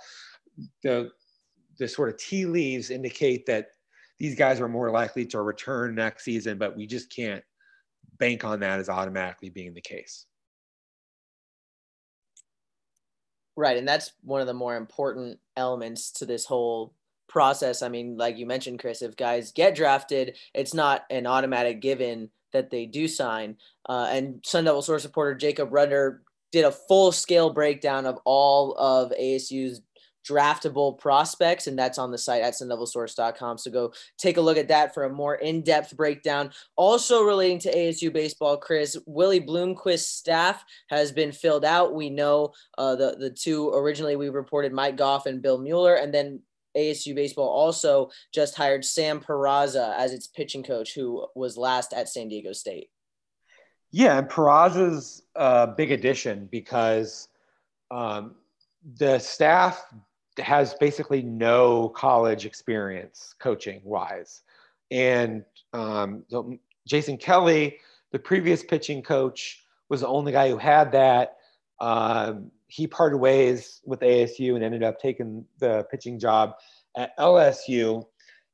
The 0.82 1.11
the 1.78 1.88
sort 1.88 2.08
of 2.08 2.16
tea 2.18 2.46
leaves 2.46 2.90
indicate 2.90 3.46
that 3.46 3.68
these 4.18 4.37
guys 4.37 4.61
are 4.61 4.68
more 4.68 4.90
likely 4.90 5.26
to 5.26 5.42
return 5.42 5.96
next 5.96 6.24
season, 6.24 6.58
but 6.58 6.76
we 6.76 6.87
just 6.87 7.14
can't 7.14 7.42
bank 8.22 8.44
on 8.44 8.61
that 8.61 8.78
as 8.78 8.88
automatically 8.88 9.50
being 9.50 9.74
the 9.74 9.80
case. 9.80 10.26
Right. 13.56 13.76
And 13.76 13.87
that's 13.87 14.12
one 14.22 14.40
of 14.40 14.46
the 14.46 14.54
more 14.54 14.76
important 14.76 15.40
elements 15.56 16.12
to 16.12 16.24
this 16.24 16.46
whole 16.46 16.94
process. 17.28 17.82
I 17.82 17.88
mean, 17.88 18.16
like 18.16 18.38
you 18.38 18.46
mentioned, 18.46 18.78
Chris, 18.78 19.02
if 19.02 19.16
guys 19.16 19.50
get 19.50 19.74
drafted, 19.74 20.37
it's 20.54 20.72
not 20.72 21.02
an 21.11 21.26
automatic 21.26 21.80
given 21.80 22.30
that 22.52 22.70
they 22.70 22.87
do 22.87 23.08
sign. 23.08 23.56
Uh, 23.88 24.06
and 24.08 24.40
Sun 24.44 24.64
Devil 24.64 24.82
source 24.82 25.04
reporter 25.04 25.35
Jacob 25.35 25.70
Rudner 25.70 26.18
did 26.52 26.64
a 26.64 26.70
full 26.70 27.11
scale 27.11 27.50
breakdown 27.50 28.06
of 28.06 28.20
all 28.24 28.74
of 28.74 29.11
ASU's 29.18 29.80
draftable 30.26 30.98
prospects, 30.98 31.66
and 31.66 31.78
that's 31.78 31.98
on 31.98 32.11
the 32.11 32.18
site 32.18 32.42
at 32.42 32.54
sundevilsource.com. 32.54 33.58
So 33.58 33.70
go 33.70 33.92
take 34.18 34.37
a 34.37 34.40
look 34.40 34.56
at 34.56 34.68
that 34.68 34.94
for 34.94 35.04
a 35.04 35.11
more 35.11 35.37
in 35.37 35.62
depth 35.62 35.96
breakdown. 35.96 36.50
Also 36.76 37.22
relating 37.22 37.58
to 37.61 37.74
ASU 37.74 38.12
baseball, 38.12 38.56
Chris, 38.56 38.96
Willie 39.06 39.40
Bloomquist's 39.40 40.08
staff 40.08 40.64
has 40.88 41.12
been 41.12 41.32
filled 41.32 41.64
out. 41.64 41.94
We 41.94 42.11
know 42.11 42.52
uh, 42.78 42.96
the, 42.96 43.16
the 43.18 43.30
two 43.30 43.70
originally 43.70 44.16
we 44.16 44.28
reported 44.28 44.72
Mike 44.72 44.96
Goff 44.96 45.26
and 45.26 45.42
Bill 45.42 45.58
Mueller, 45.58 45.94
and 45.94 46.12
then 46.12 46.40
ASU 46.76 47.14
baseball 47.14 47.48
also 47.48 48.11
just 48.32 48.54
hired 48.54 48.85
Sam 48.85 49.20
Peraza 49.20 49.94
as 49.98 50.12
its 50.12 50.26
pitching 50.26 50.62
coach, 50.62 50.94
who 50.94 51.26
was 51.35 51.56
last 51.56 51.92
at 51.92 52.08
San 52.08 52.28
Diego 52.28 52.52
State. 52.52 52.88
Yeah, 53.90 54.18
and 54.18 54.28
Peraza's 54.28 55.22
a 55.35 55.66
big 55.66 55.92
addition 55.92 56.48
because 56.50 57.28
um, 57.90 58.37
the 58.96 59.18
staff 59.18 59.85
has 60.38 60.74
basically 60.74 61.22
no 61.22 61.88
college 61.90 62.46
experience 62.46 63.34
coaching 63.38 63.80
wise. 63.84 64.42
And 64.90 65.44
um, 65.72 66.24
so 66.28 66.56
Jason 66.86 67.16
Kelly, 67.16 67.78
the 68.10 68.18
previous 68.18 68.62
pitching 68.62 69.02
coach, 69.02 69.64
was 69.88 70.00
the 70.00 70.08
only 70.08 70.32
guy 70.32 70.48
who 70.48 70.58
had 70.58 70.92
that. 70.92 71.36
Um, 71.80 72.50
he 72.68 72.86
parted 72.86 73.18
ways 73.18 73.80
with 73.84 74.00
ASU 74.00 74.54
and 74.54 74.64
ended 74.64 74.82
up 74.82 74.98
taking 74.98 75.44
the 75.58 75.84
pitching 75.90 76.18
job 76.18 76.54
at 76.96 77.16
LSU. 77.18 78.06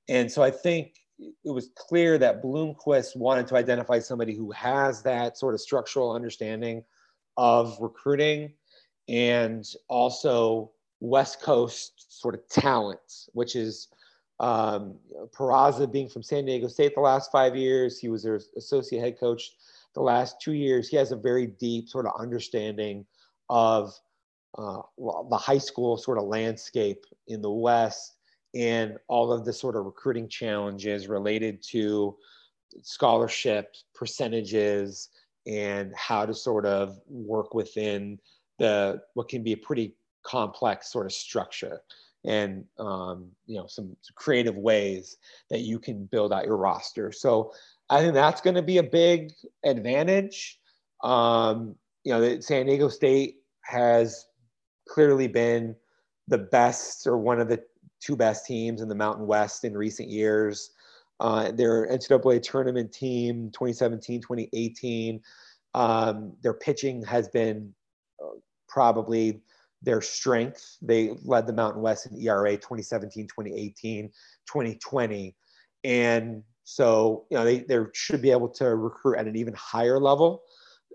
And 0.09 0.31
so 0.31 0.43
I 0.43 0.51
think 0.51 0.95
it 1.19 1.51
was 1.51 1.71
clear 1.77 2.19
that 2.19 2.43
Bloomquist 2.43 3.17
wanted 3.17 3.47
to 3.49 3.57
identify 3.57 3.99
somebody 3.99 4.35
who 4.35 4.51
has 4.53 5.03
that 5.03 5.37
sort 5.37 5.55
of 5.55 5.61
structural 5.61 6.13
understanding 6.13 6.85
of 7.37 7.77
recruiting 7.81 8.53
and 9.09 9.65
also 9.89 10.73
West 11.01 11.41
Coast 11.43 12.21
sort 12.21 12.35
of 12.35 12.47
talents, 12.49 13.29
which 13.33 13.57
is 13.57 13.89
um, 14.41 14.97
Peraza 15.37 15.91
being 15.91 16.09
from 16.09 16.23
San 16.23 16.45
Diego 16.45 16.69
State 16.69 16.95
the 16.95 17.01
last 17.01 17.33
five 17.33 17.57
years. 17.57 17.99
He 17.99 18.09
was 18.09 18.23
their 18.23 18.41
associate 18.57 19.01
head 19.01 19.19
coach 19.19 19.53
the 19.95 20.01
last 20.01 20.41
two 20.41 20.53
years. 20.53 20.89
He 20.89 20.97
has 20.97 21.13
a 21.13 21.17
very 21.17 21.47
deep 21.47 21.89
sort 21.89 22.07
of 22.07 22.13
understanding 22.19 23.05
of 23.49 23.93
uh, 24.57 24.81
the 24.97 25.37
high 25.37 25.59
school 25.59 25.97
sort 25.97 26.19
of 26.19 26.25
landscape 26.25 27.05
in 27.27 27.43
the 27.43 27.51
West 27.51 28.15
and 28.55 28.97
all 29.09 29.33
of 29.33 29.45
the 29.45 29.53
sort 29.53 29.77
of 29.77 29.85
recruiting 29.85 30.29
challenges 30.29 31.09
related 31.09 31.63
to 31.63 32.17
scholarship 32.83 33.75
percentages 33.95 35.11
and 35.47 35.93
how 35.97 36.27
to 36.27 36.35
sort 36.35 36.67
of 36.67 36.99
work 37.09 37.55
within 37.55 38.19
the 38.59 39.01
what 39.15 39.29
can 39.29 39.43
be 39.43 39.53
a 39.53 39.57
pretty 39.57 39.95
complex 40.25 40.93
sort 40.93 41.07
of 41.07 41.13
structure 41.13 41.81
and 42.25 42.65
um, 42.79 43.31
you 43.47 43.57
know 43.57 43.67
some, 43.67 43.97
creative 44.15 44.57
ways 44.57 45.17
that 45.51 45.61
you 45.61 45.79
can 45.79 46.07
build 46.07 46.33
out 46.33 46.45
your 46.45 46.57
roster. 46.57 47.13
So 47.13 47.53
i 47.91 48.01
think 48.01 48.13
that's 48.13 48.43
going 48.43 48.57
to 48.57 48.63
be 48.63 48.79
a 48.79 48.83
big 48.83 49.33
advantage. 49.65 50.59
Um, 51.03 51.77
you 52.05 52.13
know 52.13 52.41
san 52.41 52.67
diego 52.67 52.89
state 52.89 53.37
has 53.63 54.27
clearly 54.89 55.29
been 55.29 55.77
the 56.27 56.39
best 56.39 57.07
or 57.07 57.17
one 57.19 57.41
of 57.41 57.49
the 57.49 57.63
two 58.01 58.17
best 58.17 58.47
teams 58.47 58.81
in 58.81 58.89
the 58.89 58.95
mountain 58.95 59.27
west 59.27 59.65
in 59.65 59.77
recent 59.77 60.09
years. 60.09 60.71
Uh, 61.21 61.51
their 61.51 61.89
ncaa 61.89 62.41
tournament 62.43 62.93
team 62.93 63.51
2017 63.51 64.21
2018 64.21 65.21
um, 65.75 66.33
their 66.43 66.55
pitching 66.55 67.03
has 67.05 67.29
been 67.29 67.75
probably 68.69 69.41
their 69.83 70.01
strength. 70.01 70.77
They 70.83 71.15
led 71.25 71.47
the 71.47 71.53
Mountain 71.53 71.83
West 71.83 72.07
in 72.07 72.21
ERA 72.21 72.57
2017, 72.57 73.27
2018, 73.27 74.09
2020. 74.47 75.37
And 75.85 76.43
so, 76.65 77.27
you 77.31 77.37
know, 77.37 77.45
they, 77.45 77.61
they 77.61 77.79
should 77.95 78.21
be 78.21 78.31
able 78.31 78.49
to 78.51 78.75
recruit 78.75 79.19
at 79.19 79.27
an 79.27 79.37
even 79.37 79.55
higher 79.55 79.99
level 79.99 80.43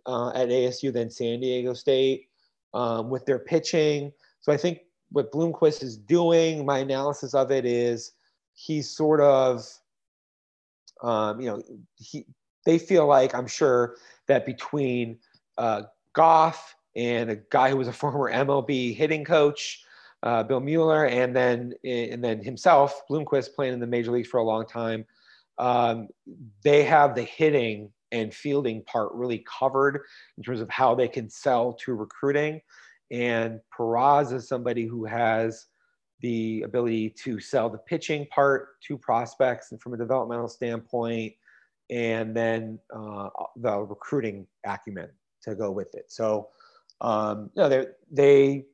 uh, 0.05 0.29
at 0.29 0.49
ASU 0.49 0.91
than 0.91 1.09
San 1.09 1.39
Diego 1.39 1.73
State 1.73 2.27
um, 2.73 3.09
with 3.09 3.25
their 3.25 3.39
pitching. 3.39 4.11
So 4.41 4.51
I 4.51 4.57
think 4.57 4.79
what 5.11 5.31
Bloomquist 5.31 5.83
is 5.83 5.97
doing, 5.97 6.65
my 6.65 6.79
analysis 6.79 7.33
of 7.33 7.51
it 7.51 7.65
is 7.65 8.11
he's 8.53 8.89
sort 8.89 9.21
of, 9.21 9.65
um, 11.01 11.39
you 11.39 11.47
know, 11.47 11.61
he, 11.95 12.25
they 12.65 12.77
feel 12.77 13.07
like 13.07 13.33
I'm 13.35 13.47
sure 13.47 13.95
that 14.27 14.45
between 14.45 15.17
uh, 15.57 15.83
Goff 16.13 16.75
and 16.95 17.29
a 17.29 17.35
guy 17.49 17.69
who 17.69 17.77
was 17.77 17.87
a 17.87 17.93
former 18.03 18.31
MLB 18.31 18.95
hitting 18.95 19.23
coach, 19.23 19.83
uh, 20.23 20.43
Bill 20.43 20.59
Mueller, 20.59 21.05
and 21.05 21.35
then 21.35 21.73
and 21.83 22.23
then 22.23 22.43
himself, 22.43 23.01
Bloomquist, 23.09 23.55
playing 23.55 23.73
in 23.73 23.79
the 23.79 23.87
major 23.87 24.11
leagues 24.11 24.29
for 24.29 24.39
a 24.39 24.43
long 24.43 24.65
time. 24.65 25.05
Um, 25.57 26.07
they 26.63 26.83
have 26.83 27.15
the 27.15 27.23
hitting 27.23 27.91
and 28.11 28.33
fielding 28.33 28.83
part 28.83 29.11
really 29.13 29.43
covered 29.45 30.01
in 30.37 30.43
terms 30.43 30.61
of 30.61 30.69
how 30.69 30.95
they 30.95 31.07
can 31.07 31.29
sell 31.29 31.73
to 31.73 31.93
recruiting. 31.93 32.61
And 33.11 33.59
Peraza 33.77 34.35
is 34.35 34.47
somebody 34.47 34.85
who 34.85 35.05
has 35.05 35.65
the 36.21 36.61
ability 36.61 37.09
to 37.09 37.39
sell 37.39 37.69
the 37.69 37.77
pitching 37.79 38.25
part 38.27 38.79
to 38.81 38.97
prospects 38.97 39.71
and 39.71 39.81
from 39.81 39.93
a 39.93 39.97
developmental 39.97 40.47
standpoint, 40.47 41.33
and 41.89 42.35
then 42.35 42.79
uh, 42.95 43.29
the 43.57 43.79
recruiting 43.81 44.47
acumen 44.65 45.09
to 45.41 45.53
go 45.53 45.69
with 45.69 45.93
it. 45.95 46.05
So 46.07 46.49
um, 47.03 47.51
you 47.55 47.61
know, 47.61 47.69
they 47.69 47.85
they 48.11 48.65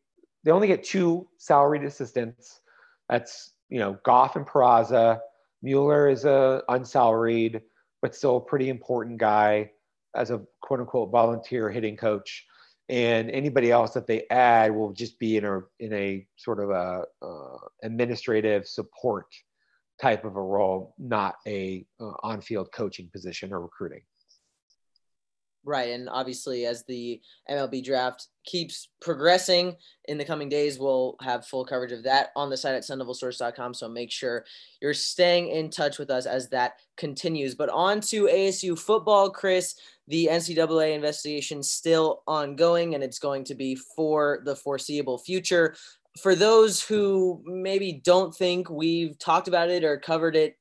they 0.44 0.52
only 0.52 0.68
get 0.68 0.84
two 0.84 1.28
salaried 1.38 1.84
assistants. 1.84 2.62
That's 3.10 3.54
you 3.70 3.80
know 3.80 3.98
Goff 4.06 4.36
and 4.36 4.46
Peraza. 4.46 5.20
Mueller 5.62 6.08
is 6.08 6.24
a 6.24 6.64
unsalaried, 6.70 7.62
but 8.02 8.16
still 8.16 8.38
a 8.38 8.42
pretty 8.42 8.70
important 8.70 9.18
guy 9.18 9.72
as 10.16 10.32
a 10.32 10.42
quote 10.62 10.80
unquote 10.80 11.12
volunteer 11.12 11.70
hitting 11.70 11.98
coach. 11.98 12.46
And 12.88 13.30
anybody 13.30 13.70
else 13.70 13.92
that 13.94 14.08
they 14.08 14.26
add 14.32 14.74
will 14.74 14.94
just 14.94 15.20
be 15.20 15.38
in 15.38 15.46
a 15.46 15.60
in 15.80 15.94
a 15.94 16.26
sort 16.38 16.60
of 16.60 16.70
a 16.70 17.04
uh, 17.22 17.58
administrative 17.84 18.68
support 18.68 19.28
type 20.02 20.24
of 20.24 20.38
a 20.38 20.42
role, 20.42 20.96
not 20.98 21.36
a 21.46 21.86
uh, 22.00 22.14
on-field 22.24 22.72
coaching 22.72 23.10
position 23.12 23.52
or 23.52 23.60
recruiting. 23.60 24.02
Right. 25.70 25.92
And 25.92 26.10
obviously, 26.10 26.66
as 26.66 26.84
the 26.86 27.22
MLB 27.48 27.84
draft 27.84 28.26
keeps 28.44 28.88
progressing 29.02 29.76
in 30.06 30.18
the 30.18 30.26
coming 30.26 30.50
days, 30.50 30.80
we'll 30.80 31.16
have 31.22 31.46
full 31.46 31.64
coverage 31.64 31.92
of 31.92 32.02
that 32.06 32.32
on 32.36 32.50
the 32.50 32.58
site 32.58 32.74
at 32.74 32.82
sundevilsource.com. 32.82 33.76
So 33.76 33.88
make 33.88 34.12
sure 34.12 34.46
you're 34.82 34.96
staying 34.96 35.50
in 35.50 35.70
touch 35.70 36.00
with 36.00 36.10
us 36.10 36.26
as 36.26 36.50
that 36.50 36.80
continues. 36.98 37.54
But 37.54 37.70
on 37.70 38.02
to 38.02 38.24
ASU 38.24 38.80
football, 38.80 39.30
Chris. 39.30 39.76
The 40.08 40.28
NCAA 40.32 40.96
investigation 40.96 41.62
still 41.62 42.24
ongoing, 42.26 42.96
and 42.96 43.04
it's 43.04 43.20
going 43.20 43.44
to 43.44 43.54
be 43.54 43.76
for 43.76 44.42
the 44.46 44.56
foreseeable 44.56 45.20
future. 45.20 45.76
For 46.20 46.34
those 46.34 46.82
who 46.82 47.44
maybe 47.46 48.02
don't 48.04 48.36
think 48.36 48.72
we've 48.72 49.20
talked 49.20 49.48
about 49.48 49.70
it 49.70 49.84
or 49.84 50.00
covered 50.00 50.36
it 50.36 50.58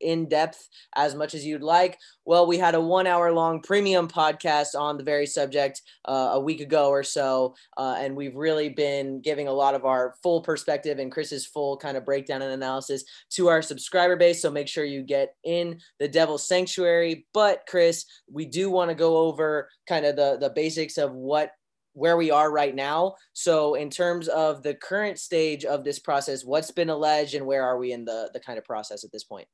in 0.00 0.28
depth 0.28 0.68
as 0.96 1.14
much 1.14 1.34
as 1.34 1.44
you'd 1.44 1.62
like, 1.62 1.98
well, 2.24 2.46
we 2.46 2.58
had 2.58 2.74
a 2.74 2.80
one 2.80 3.06
hour 3.06 3.32
long 3.32 3.60
premium 3.60 4.06
podcast 4.08 4.78
on 4.78 4.96
the 4.96 5.04
very 5.04 5.26
subject 5.26 5.82
uh, 6.04 6.30
a 6.32 6.40
week 6.40 6.60
ago 6.60 6.88
or 6.88 7.02
so. 7.02 7.54
Uh, 7.76 7.96
and 7.98 8.14
we've 8.14 8.36
really 8.36 8.68
been 8.68 9.20
giving 9.20 9.48
a 9.48 9.52
lot 9.52 9.74
of 9.74 9.84
our 9.84 10.14
full 10.22 10.40
perspective 10.40 10.98
and 10.98 11.12
Chris's 11.12 11.46
full 11.46 11.76
kind 11.76 11.96
of 11.96 12.04
breakdown 12.04 12.42
and 12.42 12.52
analysis 12.52 13.04
to 13.30 13.48
our 13.48 13.62
subscriber 13.62 14.16
base. 14.16 14.42
So 14.42 14.50
make 14.50 14.68
sure 14.68 14.84
you 14.84 15.02
get 15.02 15.34
in 15.44 15.80
the 15.98 16.08
Devil's 16.08 16.46
Sanctuary. 16.46 17.26
But, 17.34 17.64
Chris, 17.68 18.04
we 18.30 18.46
do 18.46 18.70
want 18.70 18.90
to 18.90 18.94
go 18.94 19.16
over 19.18 19.68
kind 19.88 20.06
of 20.06 20.16
the, 20.16 20.38
the 20.38 20.50
basics 20.50 20.98
of 20.98 21.12
what 21.12 21.52
where 21.92 22.16
we 22.16 22.30
are 22.30 22.50
right 22.50 22.74
now. 22.74 23.16
So, 23.32 23.74
in 23.74 23.90
terms 23.90 24.28
of 24.28 24.62
the 24.62 24.74
current 24.74 25.18
stage 25.18 25.64
of 25.64 25.84
this 25.84 25.98
process, 25.98 26.44
what's 26.44 26.70
been 26.70 26.90
alleged 26.90 27.34
and 27.34 27.46
where 27.46 27.64
are 27.64 27.78
we 27.78 27.92
in 27.92 28.04
the, 28.04 28.30
the 28.32 28.40
kind 28.40 28.58
of 28.58 28.64
process 28.64 29.04
at 29.04 29.12
this 29.12 29.24
point? 29.24 29.48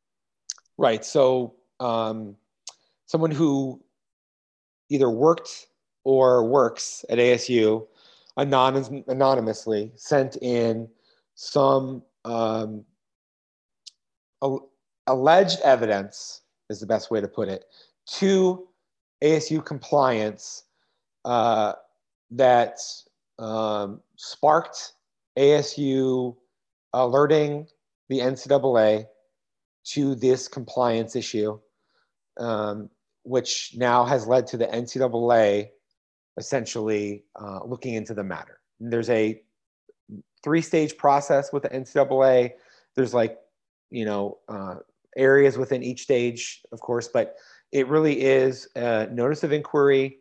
Right. 0.78 1.04
So, 1.04 1.54
um, 1.80 2.36
someone 3.06 3.30
who 3.30 3.82
either 4.88 5.10
worked 5.10 5.66
or 6.04 6.44
works 6.44 7.04
at 7.08 7.18
ASU 7.18 7.86
anonymous, 8.36 8.90
anonymously 9.08 9.92
sent 9.96 10.36
in 10.42 10.88
some 11.34 12.02
um, 12.24 12.84
alleged 15.06 15.60
evidence, 15.62 16.42
is 16.68 16.80
the 16.80 16.86
best 16.86 17.10
way 17.10 17.20
to 17.20 17.28
put 17.28 17.48
it, 17.48 17.64
to 18.06 18.68
ASU 19.22 19.64
compliance. 19.64 20.64
Uh, 21.24 21.72
that 22.30 22.78
um, 23.38 24.00
sparked 24.16 24.92
ASU 25.38 26.36
alerting 26.92 27.66
the 28.08 28.20
NCAA 28.20 29.06
to 29.86 30.14
this 30.14 30.48
compliance 30.48 31.14
issue, 31.16 31.58
um, 32.38 32.90
which 33.22 33.72
now 33.76 34.04
has 34.04 34.26
led 34.26 34.46
to 34.48 34.56
the 34.56 34.66
NCAA 34.66 35.68
essentially 36.36 37.24
uh, 37.36 37.60
looking 37.64 37.94
into 37.94 38.14
the 38.14 38.24
matter. 38.24 38.60
And 38.80 38.92
there's 38.92 39.10
a 39.10 39.40
three 40.42 40.60
stage 40.60 40.96
process 40.96 41.52
with 41.52 41.62
the 41.62 41.70
NCAA. 41.70 42.52
There's 42.94 43.14
like, 43.14 43.38
you 43.90 44.04
know, 44.04 44.38
uh, 44.48 44.76
areas 45.16 45.56
within 45.56 45.82
each 45.82 46.02
stage, 46.02 46.62
of 46.72 46.80
course, 46.80 47.08
but 47.08 47.36
it 47.72 47.88
really 47.88 48.22
is 48.22 48.68
a 48.76 49.06
notice 49.06 49.44
of 49.44 49.52
inquiry, 49.52 50.18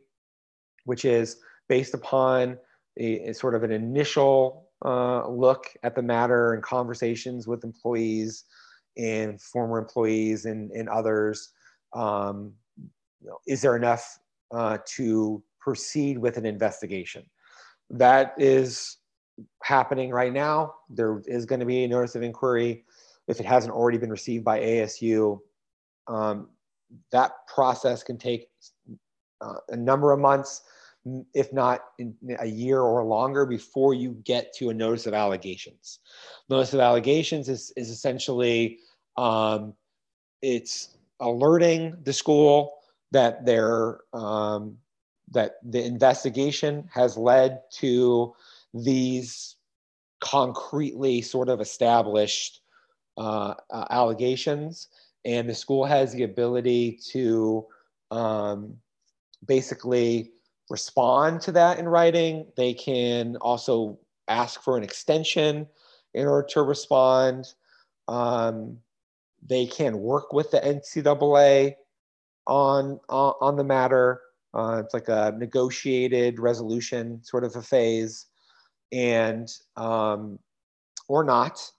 which 0.86 1.06
is 1.06 1.38
based 1.68 1.94
upon 1.94 2.58
a, 2.98 3.30
a 3.30 3.34
sort 3.34 3.56
of 3.56 3.64
an 3.64 3.72
initial 3.72 4.70
uh, 4.84 5.28
look 5.28 5.74
at 5.84 5.96
the 5.96 6.02
matter 6.02 6.54
and 6.54 6.64
conversations 6.64 7.48
with 7.48 7.64
employees 7.64 8.44
and 8.98 9.42
former 9.42 9.78
employees 9.78 10.46
and, 10.46 10.72
and 10.72 10.90
others. 10.90 11.52
Um, 11.94 12.54
you 13.22 13.30
know, 13.30 13.38
is 13.48 13.62
there 13.62 13.76
enough 13.76 14.20
uh, 14.52 14.78
to 14.96 15.44
proceed 15.60 16.18
with 16.18 16.38
an 16.38 16.46
investigation? 16.46 17.24
That 17.90 18.34
is 18.38 18.98
happening 19.64 20.12
right 20.12 20.34
now. 20.34 20.74
There 20.90 21.22
is 21.26 21.46
going 21.46 21.60
to 21.60 21.66
be 21.66 21.84
a 21.84 21.88
notice 21.88 22.16
of 22.16 22.24
inquiry 22.24 22.86
if 23.28 23.40
it 23.40 23.46
hasn't 23.46 23.74
already 23.74 23.98
been 23.98 24.12
received 24.12 24.44
by 24.44 24.60
ASU. 24.60 25.40
Um, 26.08 26.50
that 27.12 27.32
process 27.54 28.04
can 28.04 28.18
take 28.18 28.48
uh, 29.42 29.56
a 29.70 29.76
number 29.76 30.12
of 30.12 30.20
months 30.20 30.62
if 31.34 31.54
not 31.54 31.82
a 32.40 32.48
year 32.48 32.82
or 32.82 33.04
longer 33.04 33.46
before 33.46 33.94
you 33.94 34.18
get 34.24 34.54
to 34.56 34.70
a 34.70 34.74
notice 34.74 35.06
of 35.06 35.14
allegations. 35.14 36.00
Notice 36.50 36.74
of 36.74 36.80
allegations 36.80 37.48
is, 37.48 37.72
is 37.78 37.90
essentially 37.90 38.80
um, 39.18 39.74
it's 40.42 40.98
alerting 41.20 41.98
the 42.04 42.14
school 42.14 42.76
that 43.12 43.46
their 43.46 44.00
um, 44.14 44.78
that 45.32 45.56
the 45.64 45.84
investigation 45.84 46.88
has 46.94 47.18
led 47.18 47.62
to 47.72 48.34
these 48.74 49.56
concretely 50.20 51.22
sort 51.22 51.50
of 51.50 51.62
established 51.62 52.62
uh, 53.18 53.54
uh, 53.72 53.86
allegations, 53.90 54.90
and 55.24 55.50
the 55.50 55.56
school 55.56 55.86
has 55.86 56.14
the 56.14 56.24
ability 56.24 57.00
to 57.12 57.66
um, 58.12 58.76
basically 59.48 60.32
respond 60.70 61.42
to 61.42 61.52
that 61.52 61.80
in 61.80 61.88
writing. 61.88 62.46
They 62.58 62.74
can 62.74 63.38
also 63.38 64.00
ask 64.28 64.62
for 64.62 64.78
an 64.78 64.84
extension 64.84 65.68
in 66.14 66.28
order 66.28 66.48
to 66.50 66.62
respond. 66.64 67.54
Um, 68.08 68.78
they 69.48 69.66
can 69.66 70.00
work 70.00 70.34
with 70.34 70.52
the 70.52 70.60
NCAA 70.60 71.76
on 72.48 73.00
on, 73.10 73.34
on 73.42 73.56
the 73.56 73.64
matter. 73.64 74.22
Uh, 74.54 74.82
it's 74.84 74.94
like 74.94 75.10
a 75.10 75.34
negotiated 75.38 76.40
resolution 76.40 77.22
sort 77.24 77.44
of 77.44 77.56
a 77.56 77.62
phase, 77.62 78.28
and 78.92 79.50
um, 79.76 80.40
or 81.08 81.24
not. 81.24 81.72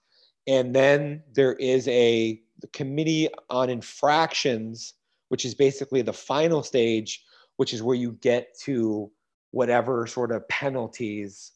And 0.47 0.75
then 0.75 1.23
there 1.35 1.55
is 1.55 1.89
a 1.89 2.41
committee 2.73 3.29
on 3.51 3.69
infractions, 3.69 4.95
which 5.29 5.45
is 5.45 5.55
basically 5.55 6.03
the 6.03 6.13
final 6.13 6.63
stage 6.63 7.25
which 7.57 7.73
is 7.73 7.83
where 7.83 7.97
you 7.97 8.13
get 8.21 8.59
to 8.61 9.11
whatever 9.51 10.07
sort 10.07 10.33
of 10.33 10.47
penalties 10.49 11.53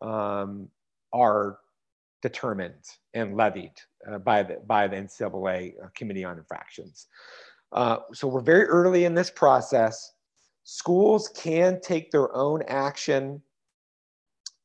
um, 0.00 0.68
are 1.12 1.58
determined 2.24 2.86
and 3.12 3.36
levied 3.36 3.76
uh, 4.10 4.18
by 4.18 4.42
the 4.42 4.56
by 4.66 4.88
the 4.88 4.96
NCAA 4.96 5.74
uh, 5.84 5.88
Committee 5.94 6.24
on 6.24 6.38
Infractions. 6.38 7.06
Uh, 7.70 7.98
so 8.14 8.26
we're 8.26 8.40
very 8.40 8.64
early 8.64 9.04
in 9.04 9.14
this 9.14 9.30
process. 9.30 10.12
Schools 10.62 11.28
can 11.36 11.78
take 11.82 12.10
their 12.10 12.34
own 12.34 12.62
action 12.66 13.42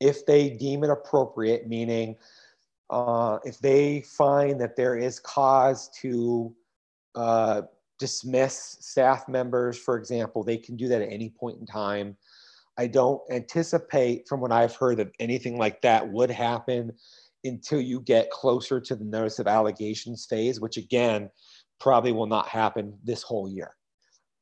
if 0.00 0.24
they 0.24 0.48
deem 0.48 0.82
it 0.84 0.90
appropriate, 0.90 1.68
meaning 1.68 2.16
uh, 2.88 3.38
if 3.44 3.58
they 3.58 4.00
find 4.00 4.58
that 4.58 4.74
there 4.74 4.96
is 4.96 5.20
cause 5.20 5.90
to 6.00 6.54
uh, 7.14 7.60
dismiss 7.98 8.78
staff 8.80 9.28
members, 9.28 9.76
for 9.76 9.98
example. 9.98 10.42
They 10.42 10.56
can 10.56 10.76
do 10.76 10.88
that 10.88 11.02
at 11.02 11.12
any 11.12 11.28
point 11.28 11.60
in 11.60 11.66
time. 11.66 12.16
I 12.78 12.86
don't 12.86 13.20
anticipate, 13.30 14.26
from 14.26 14.40
what 14.40 14.50
I've 14.50 14.74
heard, 14.74 14.96
that 14.96 15.12
anything 15.20 15.58
like 15.58 15.82
that 15.82 16.08
would 16.10 16.30
happen 16.30 16.92
until 17.44 17.80
you 17.80 18.00
get 18.00 18.30
closer 18.30 18.80
to 18.80 18.94
the 18.94 19.04
notice 19.04 19.38
of 19.38 19.46
allegations 19.46 20.26
phase, 20.26 20.60
which 20.60 20.76
again, 20.76 21.30
probably 21.78 22.12
will 22.12 22.26
not 22.26 22.46
happen 22.48 22.96
this 23.02 23.22
whole 23.22 23.48
year. 23.48 23.74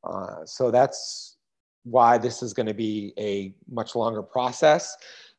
Uh, 0.04 0.44
so 0.44 0.70
that's 0.70 1.36
why 1.84 2.18
this 2.18 2.42
is 2.42 2.52
going 2.52 2.66
to 2.66 2.74
be 2.74 3.12
a 3.18 3.54
much 3.70 3.94
longer 3.94 4.22
process. 4.22 4.96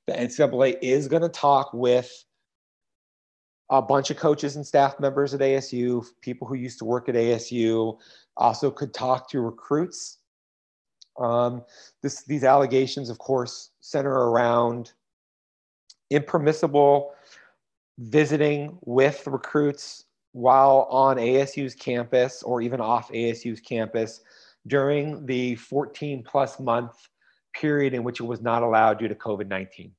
The 0.08 0.14
NCAA 0.14 0.78
is 0.82 1.08
going 1.08 1.22
to 1.22 1.30
talk 1.30 1.72
with 1.74 2.12
a 3.70 3.82
bunch 3.82 4.10
of 4.10 4.18
coaches 4.18 4.56
and 4.56 4.66
staff 4.66 5.00
members 5.00 5.34
at 5.34 5.42
ASU, 5.42 6.04
people 6.22 6.48
who 6.48 6.56
used 6.56 6.80
to 6.80 6.86
work 6.86 7.08
at 7.08 7.16
ASU, 7.16 7.98
also 8.36 8.72
could 8.72 8.94
talk 8.94 9.30
to 9.30 9.42
recruits. 9.42 10.18
Um, 11.20 11.64
this, 12.02 12.24
these 12.24 12.44
allegations, 12.44 13.10
of 13.10 13.20
course, 13.20 13.72
center 13.82 14.12
around 14.12 14.94
impermissible 16.10 17.12
visiting 18.00 18.78
with 18.82 19.28
recruits 19.28 20.06
while 20.32 20.88
on 20.90 21.18
ASU's 21.18 21.76
campus 21.76 22.42
or 22.44 22.62
even 22.62 22.80
off 22.80 23.12
ASU's 23.12 23.60
campus 23.60 24.22
during 24.68 25.26
the 25.26 25.56
14 25.56 26.24
plus 26.24 26.60
month 26.60 26.94
period 27.54 27.94
in 27.94 28.04
which 28.04 28.20
it 28.20 28.24
was 28.24 28.42
not 28.42 28.64
allowed 28.64 29.00
due 29.00 29.08
to 29.08 29.16
COVID 29.16 29.48
19. 29.48 29.92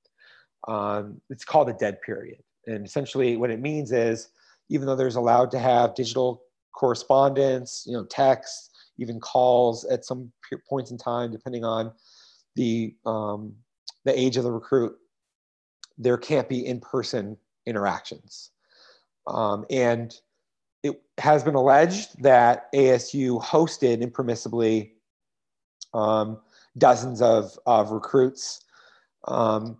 Um, 0.68 1.20
it's 1.28 1.44
called 1.44 1.68
a 1.68 1.74
dead 1.74 2.00
period. 2.02 2.38
And 2.66 2.86
essentially, 2.86 3.36
what 3.36 3.50
it 3.50 3.60
means 3.60 3.92
is, 3.92 4.28
even 4.68 4.86
though 4.86 4.96
there's 4.96 5.16
allowed 5.16 5.50
to 5.50 5.58
have 5.58 5.94
digital 5.94 6.42
correspondence, 6.72 7.84
you 7.86 7.92
know, 7.92 8.04
text, 8.04 8.70
even 8.98 9.18
calls 9.20 9.84
at 9.86 10.04
some 10.04 10.30
points 10.68 10.90
in 10.90 10.98
time, 10.98 11.32
depending 11.32 11.64
on 11.64 11.92
the 12.56 12.94
um, 13.04 13.54
the 14.04 14.18
age 14.18 14.36
of 14.36 14.44
the 14.44 14.52
recruit, 14.52 14.96
there 15.98 16.16
can't 16.16 16.48
be 16.48 16.66
in-person 16.66 17.36
interactions. 17.70 18.50
Um, 19.26 19.64
and 19.70 20.14
it 20.82 21.00
has 21.18 21.44
been 21.44 21.54
alleged 21.54 22.22
that 22.22 22.72
ASU 22.72 23.42
hosted 23.42 24.02
impermissibly 24.02 24.92
um, 25.94 26.38
dozens 26.78 27.22
of, 27.22 27.58
of 27.66 27.90
recruits. 27.90 28.64
Um, 29.26 29.78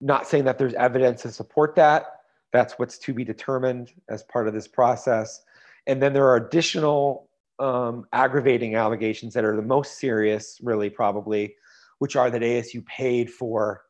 not 0.00 0.26
saying 0.26 0.44
that 0.44 0.58
there's 0.58 0.74
evidence 0.74 1.22
to 1.22 1.32
support 1.32 1.74
that, 1.74 2.18
that's 2.52 2.78
what's 2.78 2.98
to 2.98 3.12
be 3.12 3.24
determined 3.24 3.92
as 4.08 4.22
part 4.24 4.48
of 4.48 4.54
this 4.54 4.68
process. 4.68 5.42
And 5.86 6.02
then 6.02 6.12
there 6.12 6.26
are 6.26 6.36
additional 6.36 7.28
um, 7.58 8.06
aggravating 8.12 8.74
allegations 8.74 9.34
that 9.34 9.44
are 9.44 9.56
the 9.56 9.62
most 9.62 9.98
serious, 9.98 10.58
really, 10.62 10.88
probably, 10.88 11.54
which 11.98 12.16
are 12.16 12.30
that 12.30 12.42
ASU 12.42 12.84
paid 12.86 13.30
for 13.30 13.82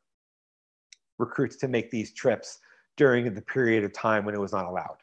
recruits 1.18 1.56
to 1.56 1.68
make 1.68 1.90
these 1.90 2.12
trips 2.12 2.58
during 2.98 3.32
the 3.32 3.40
period 3.40 3.84
of 3.84 3.94
time 3.94 4.26
when 4.26 4.34
it 4.34 4.40
was 4.40 4.52
not 4.52 4.66
allowed. 4.66 4.98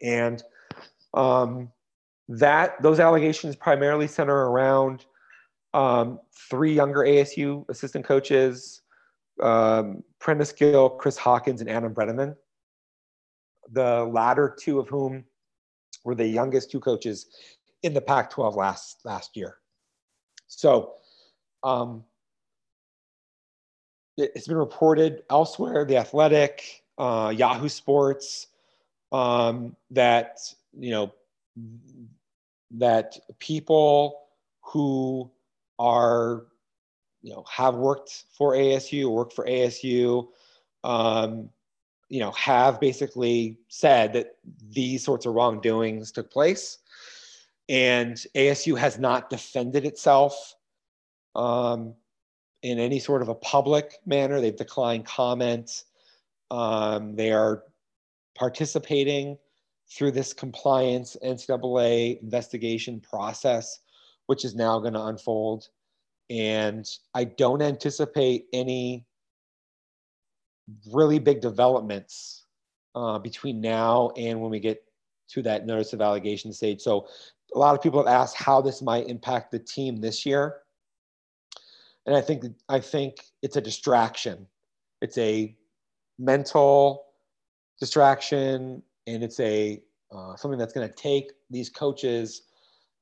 And 0.00 0.42
Um, 1.14 1.72
that 2.28 2.80
those 2.80 3.00
allegations 3.00 3.56
primarily 3.56 4.06
center 4.06 4.48
around 4.50 5.04
um, 5.74 6.20
three 6.50 6.72
younger 6.72 7.00
ASU 7.00 7.68
assistant 7.68 8.04
coaches, 8.06 8.82
um, 9.42 10.02
Prentice 10.18 10.52
Gill, 10.52 10.88
Chris 10.90 11.18
Hawkins, 11.18 11.60
and 11.60 11.68
Adam 11.68 11.92
Breneman. 11.92 12.36
The 13.72 14.04
latter 14.04 14.56
two 14.58 14.78
of 14.78 14.88
whom 14.88 15.24
were 16.04 16.14
the 16.14 16.26
youngest 16.26 16.70
two 16.70 16.80
coaches 16.80 17.26
in 17.82 17.92
the 17.92 18.00
Pac-12 18.00 18.56
last 18.56 19.00
last 19.04 19.36
year. 19.36 19.58
So 20.46 20.94
um, 21.62 22.04
it, 24.16 24.30
has 24.34 24.46
been 24.46 24.56
reported 24.56 25.22
elsewhere, 25.30 25.84
The 25.84 25.98
Athletic, 25.98 26.81
uh, 26.98 27.32
Yahoo 27.36 27.68
Sports, 27.68 28.48
um, 29.10 29.76
that 29.90 30.38
you 30.78 30.90
know 30.90 31.12
that 32.72 33.18
people 33.38 34.20
who 34.62 35.30
are 35.78 36.46
you 37.22 37.32
know 37.32 37.44
have 37.50 37.74
worked 37.74 38.24
for 38.36 38.52
ASU, 38.52 39.10
work 39.10 39.32
for 39.32 39.46
ASU, 39.46 40.28
um, 40.84 41.50
you 42.08 42.20
know, 42.20 42.32
have 42.32 42.78
basically 42.78 43.58
said 43.68 44.12
that 44.12 44.36
these 44.70 45.02
sorts 45.02 45.24
of 45.24 45.34
wrongdoings 45.34 46.12
took 46.12 46.30
place, 46.30 46.78
and 47.70 48.16
ASU 48.34 48.76
has 48.76 48.98
not 48.98 49.30
defended 49.30 49.86
itself 49.86 50.54
um, 51.34 51.94
in 52.62 52.78
any 52.78 52.98
sort 52.98 53.22
of 53.22 53.30
a 53.30 53.34
public 53.34 53.94
manner. 54.04 54.40
They've 54.40 54.54
declined 54.54 55.06
comment. 55.06 55.84
Um, 56.52 57.16
they 57.16 57.32
are 57.32 57.64
participating 58.36 59.38
through 59.90 60.10
this 60.10 60.34
compliance 60.34 61.16
NCAA 61.24 62.20
investigation 62.20 63.00
process, 63.00 63.80
which 64.26 64.44
is 64.44 64.54
now 64.54 64.78
going 64.78 64.92
to 64.92 65.02
unfold. 65.02 65.68
And 66.28 66.86
I 67.14 67.24
don't 67.24 67.62
anticipate 67.62 68.46
any 68.52 69.06
really 70.92 71.18
big 71.18 71.40
developments 71.40 72.44
uh, 72.94 73.18
between 73.18 73.62
now 73.62 74.10
and 74.18 74.38
when 74.38 74.50
we 74.50 74.60
get 74.60 74.84
to 75.30 75.42
that 75.42 75.64
notice 75.64 75.94
of 75.94 76.02
allegation 76.02 76.52
stage. 76.52 76.82
So 76.82 77.08
a 77.54 77.58
lot 77.58 77.74
of 77.74 77.82
people 77.82 77.98
have 78.04 78.14
asked 78.14 78.36
how 78.36 78.60
this 78.60 78.82
might 78.82 79.08
impact 79.08 79.52
the 79.52 79.58
team 79.58 80.02
this 80.02 80.26
year. 80.26 80.56
And 82.04 82.14
I 82.14 82.20
think 82.20 82.44
I 82.68 82.78
think 82.78 83.24
it's 83.40 83.56
a 83.56 83.60
distraction. 83.60 84.46
It's 85.00 85.16
a 85.16 85.56
mental 86.18 87.04
distraction 87.80 88.82
and 89.06 89.22
it's 89.22 89.40
a 89.40 89.82
uh, 90.14 90.36
something 90.36 90.58
that's 90.58 90.72
going 90.72 90.86
to 90.86 90.94
take 90.94 91.32
these 91.50 91.70
coaches 91.70 92.42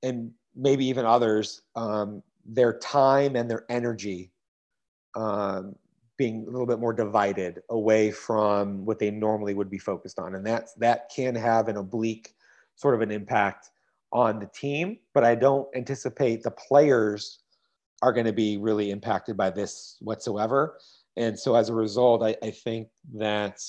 and 0.02 0.30
maybe 0.54 0.86
even 0.86 1.04
others 1.04 1.62
um, 1.76 2.22
their 2.44 2.78
time 2.78 3.36
and 3.36 3.50
their 3.50 3.64
energy 3.68 4.30
um, 5.16 5.74
being 6.16 6.44
a 6.46 6.50
little 6.50 6.66
bit 6.66 6.78
more 6.78 6.92
divided 6.92 7.62
away 7.70 8.10
from 8.10 8.84
what 8.84 8.98
they 8.98 9.10
normally 9.10 9.54
would 9.54 9.70
be 9.70 9.78
focused 9.78 10.18
on. 10.18 10.34
And 10.34 10.46
that 10.46 10.68
that 10.78 11.10
can 11.14 11.34
have 11.34 11.68
an 11.68 11.76
oblique 11.76 12.34
sort 12.76 12.94
of 12.94 13.00
an 13.00 13.10
impact 13.10 13.70
on 14.12 14.38
the 14.38 14.46
team 14.46 14.98
but 15.14 15.24
i 15.24 15.34
don't 15.34 15.68
anticipate 15.76 16.42
the 16.42 16.50
players 16.50 17.40
are 18.02 18.12
going 18.12 18.26
to 18.26 18.32
be 18.32 18.56
really 18.56 18.90
impacted 18.90 19.36
by 19.36 19.50
this 19.50 19.96
whatsoever 20.00 20.78
and 21.16 21.38
so 21.38 21.54
as 21.54 21.68
a 21.68 21.74
result 21.74 22.22
i, 22.22 22.36
I 22.42 22.50
think 22.50 22.88
that 23.14 23.60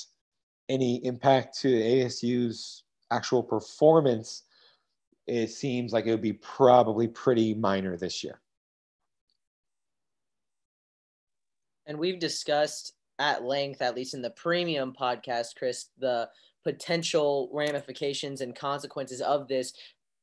any 0.71 1.05
impact 1.05 1.59
to 1.59 1.67
ASU's 1.67 2.83
actual 3.11 3.43
performance, 3.43 4.43
it 5.27 5.47
seems 5.47 5.91
like 5.91 6.05
it 6.05 6.11
would 6.11 6.21
be 6.21 6.33
probably 6.33 7.09
pretty 7.09 7.53
minor 7.53 7.97
this 7.97 8.23
year. 8.23 8.39
And 11.85 11.99
we've 11.99 12.19
discussed 12.19 12.93
at 13.19 13.43
length, 13.43 13.81
at 13.81 13.95
least 13.95 14.13
in 14.13 14.21
the 14.21 14.29
premium 14.29 14.93
podcast, 14.97 15.55
Chris, 15.57 15.87
the 15.99 16.29
potential 16.63 17.49
ramifications 17.51 18.39
and 18.39 18.55
consequences 18.55 19.19
of 19.19 19.47
this 19.47 19.73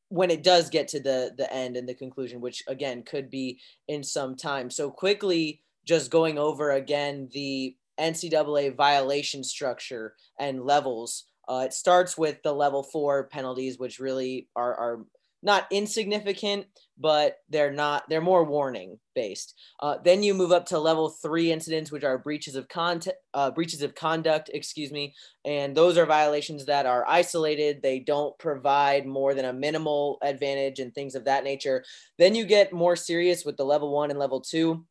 when 0.08 0.30
it 0.30 0.42
does 0.42 0.70
get 0.70 0.88
to 0.88 1.00
the 1.00 1.34
the 1.36 1.52
end 1.52 1.76
and 1.76 1.86
the 1.86 1.94
conclusion 1.94 2.40
which 2.40 2.62
again 2.68 3.02
could 3.02 3.28
be 3.28 3.58
in 3.88 4.02
some 4.04 4.36
time 4.36 4.70
so 4.70 4.88
quickly 4.88 5.60
just 5.88 6.10
going 6.10 6.38
over 6.38 6.72
again 6.72 7.30
the 7.32 7.74
NCAA 7.98 8.76
violation 8.76 9.42
structure 9.42 10.14
and 10.38 10.64
levels. 10.64 11.24
Uh, 11.48 11.62
it 11.64 11.72
starts 11.72 12.18
with 12.18 12.42
the 12.42 12.52
level 12.52 12.82
four 12.82 13.24
penalties, 13.28 13.78
which 13.78 13.98
really 13.98 14.48
are, 14.54 14.74
are 14.74 15.00
not 15.42 15.66
insignificant, 15.70 16.66
but 16.98 17.38
they're 17.48 17.72
not, 17.72 18.04
they're 18.10 18.20
more 18.20 18.44
warning 18.44 18.98
based. 19.14 19.54
Uh, 19.80 19.96
then 20.04 20.22
you 20.22 20.34
move 20.34 20.52
up 20.52 20.66
to 20.66 20.78
level 20.78 21.08
three 21.08 21.50
incidents, 21.50 21.90
which 21.90 22.04
are 22.04 22.18
breaches 22.18 22.54
of 22.54 22.68
content, 22.68 23.16
uh, 23.32 23.50
breaches 23.50 23.80
of 23.80 23.94
conduct, 23.94 24.50
excuse 24.52 24.92
me. 24.92 25.14
And 25.46 25.74
those 25.74 25.96
are 25.96 26.04
violations 26.04 26.66
that 26.66 26.84
are 26.84 27.08
isolated. 27.08 27.80
They 27.82 28.00
don't 28.00 28.38
provide 28.38 29.06
more 29.06 29.32
than 29.32 29.46
a 29.46 29.52
minimal 29.52 30.18
advantage 30.22 30.80
and 30.80 30.92
things 30.92 31.14
of 31.14 31.24
that 31.24 31.44
nature. 31.44 31.82
Then 32.18 32.34
you 32.34 32.44
get 32.44 32.72
more 32.74 32.96
serious 32.96 33.44
with 33.44 33.56
the 33.56 33.64
level 33.64 33.90
one 33.90 34.10
and 34.10 34.18
level 34.18 34.42
two 34.42 34.84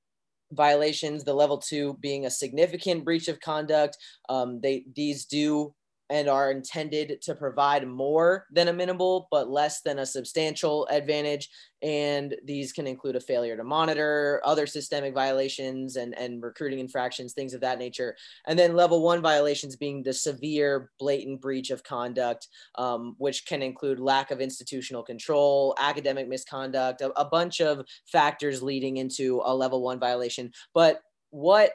violations, 0.52 1.24
the 1.24 1.34
level 1.34 1.58
two 1.58 1.98
being 2.00 2.26
a 2.26 2.30
significant 2.30 3.04
breach 3.04 3.28
of 3.28 3.40
conduct. 3.40 3.98
Um, 4.30 4.60
they 4.62 4.86
these 4.96 5.26
do 5.26 5.74
and 6.10 6.30
are 6.30 6.52
intended 6.52 7.22
to 7.22 7.36
provide 7.36 7.88
more 7.88 8.46
than 8.52 8.68
a 8.68 8.74
minimal 8.74 9.28
but 9.32 9.50
less 9.50 9.82
than 9.82 10.00
a 10.00 10.06
substantial 10.06 10.88
advantage. 10.90 11.50
And 11.82 12.36
these 12.44 12.72
can 12.72 12.88
include 12.88 13.16
a 13.16 13.20
failure 13.20 13.56
to 13.56 13.64
monitor 13.64 14.42
other 14.44 14.66
systemic 14.66 15.14
violations 15.14 15.96
and, 15.96 16.18
and 16.18 16.42
recruiting 16.42 16.80
infractions 16.80 17.34
things 17.34 17.54
of 17.54 17.62
that 17.62 17.78
nature. 17.78 18.16
And 18.48 18.58
then 18.58 18.76
level 18.76 19.04
one 19.04 19.22
violations 19.22 19.76
being 19.76 20.02
the 20.02 20.14
severe 20.14 20.92
blatant 21.00 21.42
breach 21.42 21.70
of 21.70 21.84
conduct 21.84 22.48
um, 22.76 23.16
which 23.18 23.46
can 23.46 23.62
include 23.62 24.00
lack 24.00 24.32
of 24.32 24.42
institutional 24.42 25.04
control 25.04 25.76
academic 25.80 26.28
misconduct 26.28 27.02
a, 27.02 27.12
a 27.20 27.26
bunch 27.26 27.62
of 27.62 27.86
factors 28.06 28.62
leading 28.62 28.98
into 28.98 29.42
a 29.46 29.54
level 29.54 29.82
one 29.82 30.00
violation. 30.00 30.52
But 30.74 31.02
what 31.30 31.72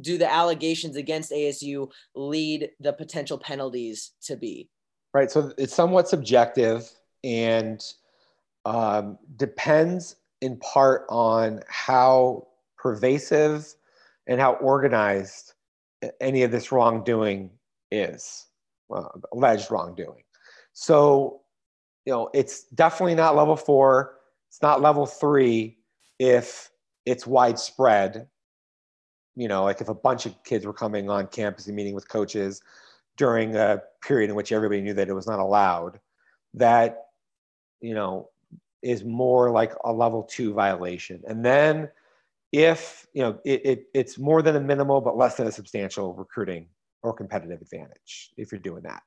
do 0.00 0.18
the 0.18 0.30
allegations 0.30 0.96
against 0.96 1.32
ASU 1.32 1.90
lead 2.14 2.70
the 2.80 2.92
potential 2.92 3.38
penalties 3.38 4.12
to 4.22 4.36
be? 4.36 4.68
Right. 5.14 5.30
So 5.30 5.52
it's 5.58 5.74
somewhat 5.74 6.08
subjective 6.08 6.90
and 7.22 7.82
um, 8.64 9.18
depends 9.36 10.16
in 10.40 10.56
part 10.58 11.04
on 11.08 11.60
how 11.68 12.48
pervasive 12.78 13.74
and 14.26 14.40
how 14.40 14.54
organized 14.54 15.52
any 16.20 16.42
of 16.42 16.50
this 16.50 16.72
wrongdoing 16.72 17.50
is, 17.90 18.46
uh, 18.94 19.08
alleged 19.32 19.70
wrongdoing. 19.70 20.24
So, 20.72 21.42
you 22.06 22.12
know, 22.12 22.30
it's 22.32 22.64
definitely 22.64 23.14
not 23.14 23.36
level 23.36 23.56
four. 23.56 24.16
It's 24.48 24.62
not 24.62 24.80
level 24.80 25.06
three 25.06 25.78
if 26.18 26.70
it's 27.04 27.26
widespread 27.26 28.28
you 29.34 29.48
know, 29.48 29.64
like 29.64 29.80
if 29.80 29.88
a 29.88 29.94
bunch 29.94 30.26
of 30.26 30.42
kids 30.44 30.66
were 30.66 30.72
coming 30.72 31.08
on 31.08 31.26
campus 31.28 31.66
and 31.66 31.76
meeting 31.76 31.94
with 31.94 32.08
coaches 32.08 32.62
during 33.16 33.56
a 33.56 33.82
period 34.02 34.30
in 34.30 34.36
which 34.36 34.52
everybody 34.52 34.80
knew 34.80 34.94
that 34.94 35.08
it 35.08 35.14
was 35.14 35.26
not 35.26 35.38
allowed, 35.38 36.00
that, 36.54 37.06
you 37.80 37.94
know, 37.94 38.28
is 38.82 39.04
more 39.04 39.50
like 39.50 39.72
a 39.84 39.92
level 39.92 40.22
two 40.22 40.52
violation. 40.52 41.22
And 41.26 41.44
then 41.44 41.88
if, 42.52 43.06
you 43.14 43.22
know, 43.22 43.38
it, 43.44 43.64
it, 43.64 43.86
it's 43.94 44.18
more 44.18 44.42
than 44.42 44.56
a 44.56 44.60
minimal 44.60 45.00
but 45.00 45.16
less 45.16 45.36
than 45.36 45.46
a 45.46 45.52
substantial 45.52 46.14
recruiting 46.14 46.66
or 47.02 47.12
competitive 47.12 47.60
advantage 47.60 48.32
if 48.36 48.52
you're 48.52 48.60
doing 48.60 48.82
that. 48.82 49.02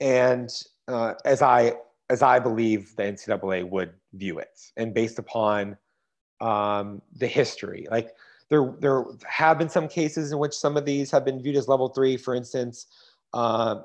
And 0.00 0.50
uh, 0.86 1.14
as 1.24 1.42
I 1.42 1.74
as 2.10 2.22
I 2.22 2.38
believe 2.38 2.94
the 2.96 3.02
NCAA 3.02 3.68
would 3.68 3.92
view 4.14 4.38
it, 4.38 4.58
and 4.76 4.94
based 4.94 5.18
upon 5.18 5.76
um, 6.40 7.02
the 7.14 7.26
history, 7.26 7.86
like 7.90 8.14
there, 8.50 8.74
there 8.80 9.04
have 9.26 9.58
been 9.58 9.68
some 9.68 9.88
cases 9.88 10.32
in 10.32 10.38
which 10.38 10.54
some 10.54 10.76
of 10.76 10.84
these 10.84 11.10
have 11.10 11.24
been 11.24 11.42
viewed 11.42 11.56
as 11.56 11.68
level 11.68 11.88
three. 11.88 12.16
For 12.16 12.34
instance, 12.34 12.86
uh, 13.34 13.76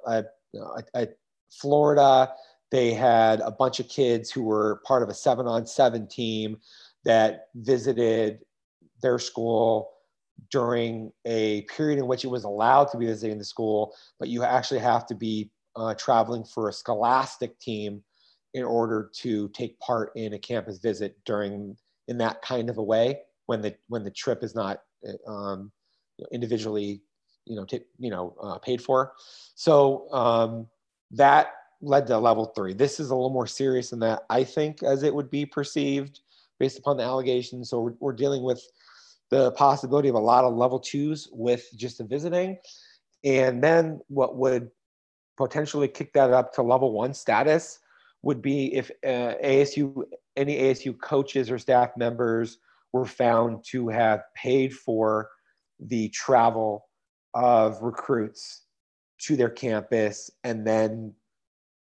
Florida, 1.52 2.32
they 2.72 2.94
had 2.94 3.42
a 3.42 3.52
bunch 3.52 3.80
of 3.80 3.90
kids 3.90 4.32
who 4.32 4.44
were 4.44 4.82
part 4.86 5.04
of 5.04 5.10
a 5.10 5.14
seven 5.14 5.48
on 5.48 5.66
seven 5.66 6.08
team 6.08 6.58
that 7.04 7.48
visited 7.56 8.40
their 9.02 9.20
school 9.20 9.92
during 10.50 11.12
a 11.26 11.62
period 11.64 12.00
in 12.00 12.08
which 12.08 12.24
it 12.24 12.30
was 12.30 12.46
allowed 12.46 12.86
to 12.86 12.98
be 12.98 13.06
visiting 13.06 13.38
the 13.38 13.44
school, 13.44 13.94
but 14.20 14.30
you 14.30 14.44
actually 14.44 14.80
have 14.80 15.06
to 15.06 15.16
be 15.16 15.52
uh, 15.76 15.94
traveling 15.96 16.44
for 16.44 16.70
a 16.70 16.74
scholastic 16.74 17.60
team 17.60 18.02
in 18.54 18.64
order 18.64 19.10
to 19.14 19.50
take 19.50 19.78
part 19.80 20.12
in 20.16 20.34
a 20.34 20.40
campus 20.40 20.78
visit 20.78 21.18
during 21.26 21.76
in 22.08 22.18
that 22.18 22.42
kind 22.42 22.70
of 22.70 22.78
a 22.78 22.84
way 22.84 23.20
when 23.54 23.62
the 23.62 23.76
when 23.88 24.04
the 24.04 24.12
trip 24.12 24.44
is 24.44 24.56
not 24.56 24.82
um, 25.28 25.72
individually 26.32 27.02
you 27.46 27.56
know 27.56 27.66
t- 27.66 27.86
you 28.00 28.10
know 28.10 28.36
uh, 28.42 28.58
paid 28.58 28.82
for 28.82 29.14
so 29.56 30.12
um, 30.12 30.68
that 31.12 31.54
led 31.84 32.08
to 32.08 32.18
level 32.18 32.46
three. 32.56 32.74
This 32.74 33.00
is 33.00 33.10
a 33.10 33.16
little 33.16 33.30
more 33.30 33.48
serious 33.48 33.90
than 33.90 34.00
that, 34.00 34.24
I 34.30 34.44
think, 34.44 34.82
as 34.84 35.04
it 35.04 35.14
would 35.14 35.30
be 35.30 35.46
perceived 35.46 36.22
based 36.60 36.80
upon 36.80 36.98
the 36.98 37.04
allegations. 37.04 37.70
So 37.70 37.82
we're, 37.82 37.94
we're 38.00 38.14
dealing 38.14 38.44
with 38.44 38.64
the 39.30 39.52
possibility 39.52 40.10
of 40.10 40.16
a 40.16 40.20
lot 40.20 40.46
of 40.46 40.56
level 40.56 40.80
twos 40.80 41.28
with 41.32 41.68
just 41.76 41.98
the 41.98 42.06
visiting. 42.06 42.58
And 43.24 43.64
then 43.64 44.00
what 44.08 44.38
would 44.38 44.72
potentially 45.38 45.88
kick 45.88 46.14
that 46.14 46.32
up 46.32 46.54
to 46.54 46.62
level 46.62 46.94
one 46.94 47.14
status 47.14 47.80
would 48.22 48.42
be 48.42 48.74
if 48.74 48.90
uh, 49.06 49.36
ASU, 49.44 50.04
any 50.38 50.58
ASU 50.58 50.98
coaches 51.00 51.52
or 51.52 51.60
staff 51.60 51.92
members 51.98 52.60
were 52.94 53.06
found 53.06 53.64
to 53.72 53.90
have 53.90 54.22
paid 54.36 54.74
for 54.74 55.30
the 55.80 56.10
travel 56.10 56.86
of 57.34 57.82
recruits 57.82 58.62
to 59.20 59.36
their 59.36 59.50
campus 59.50 60.30
and 60.44 60.66
then 60.66 61.14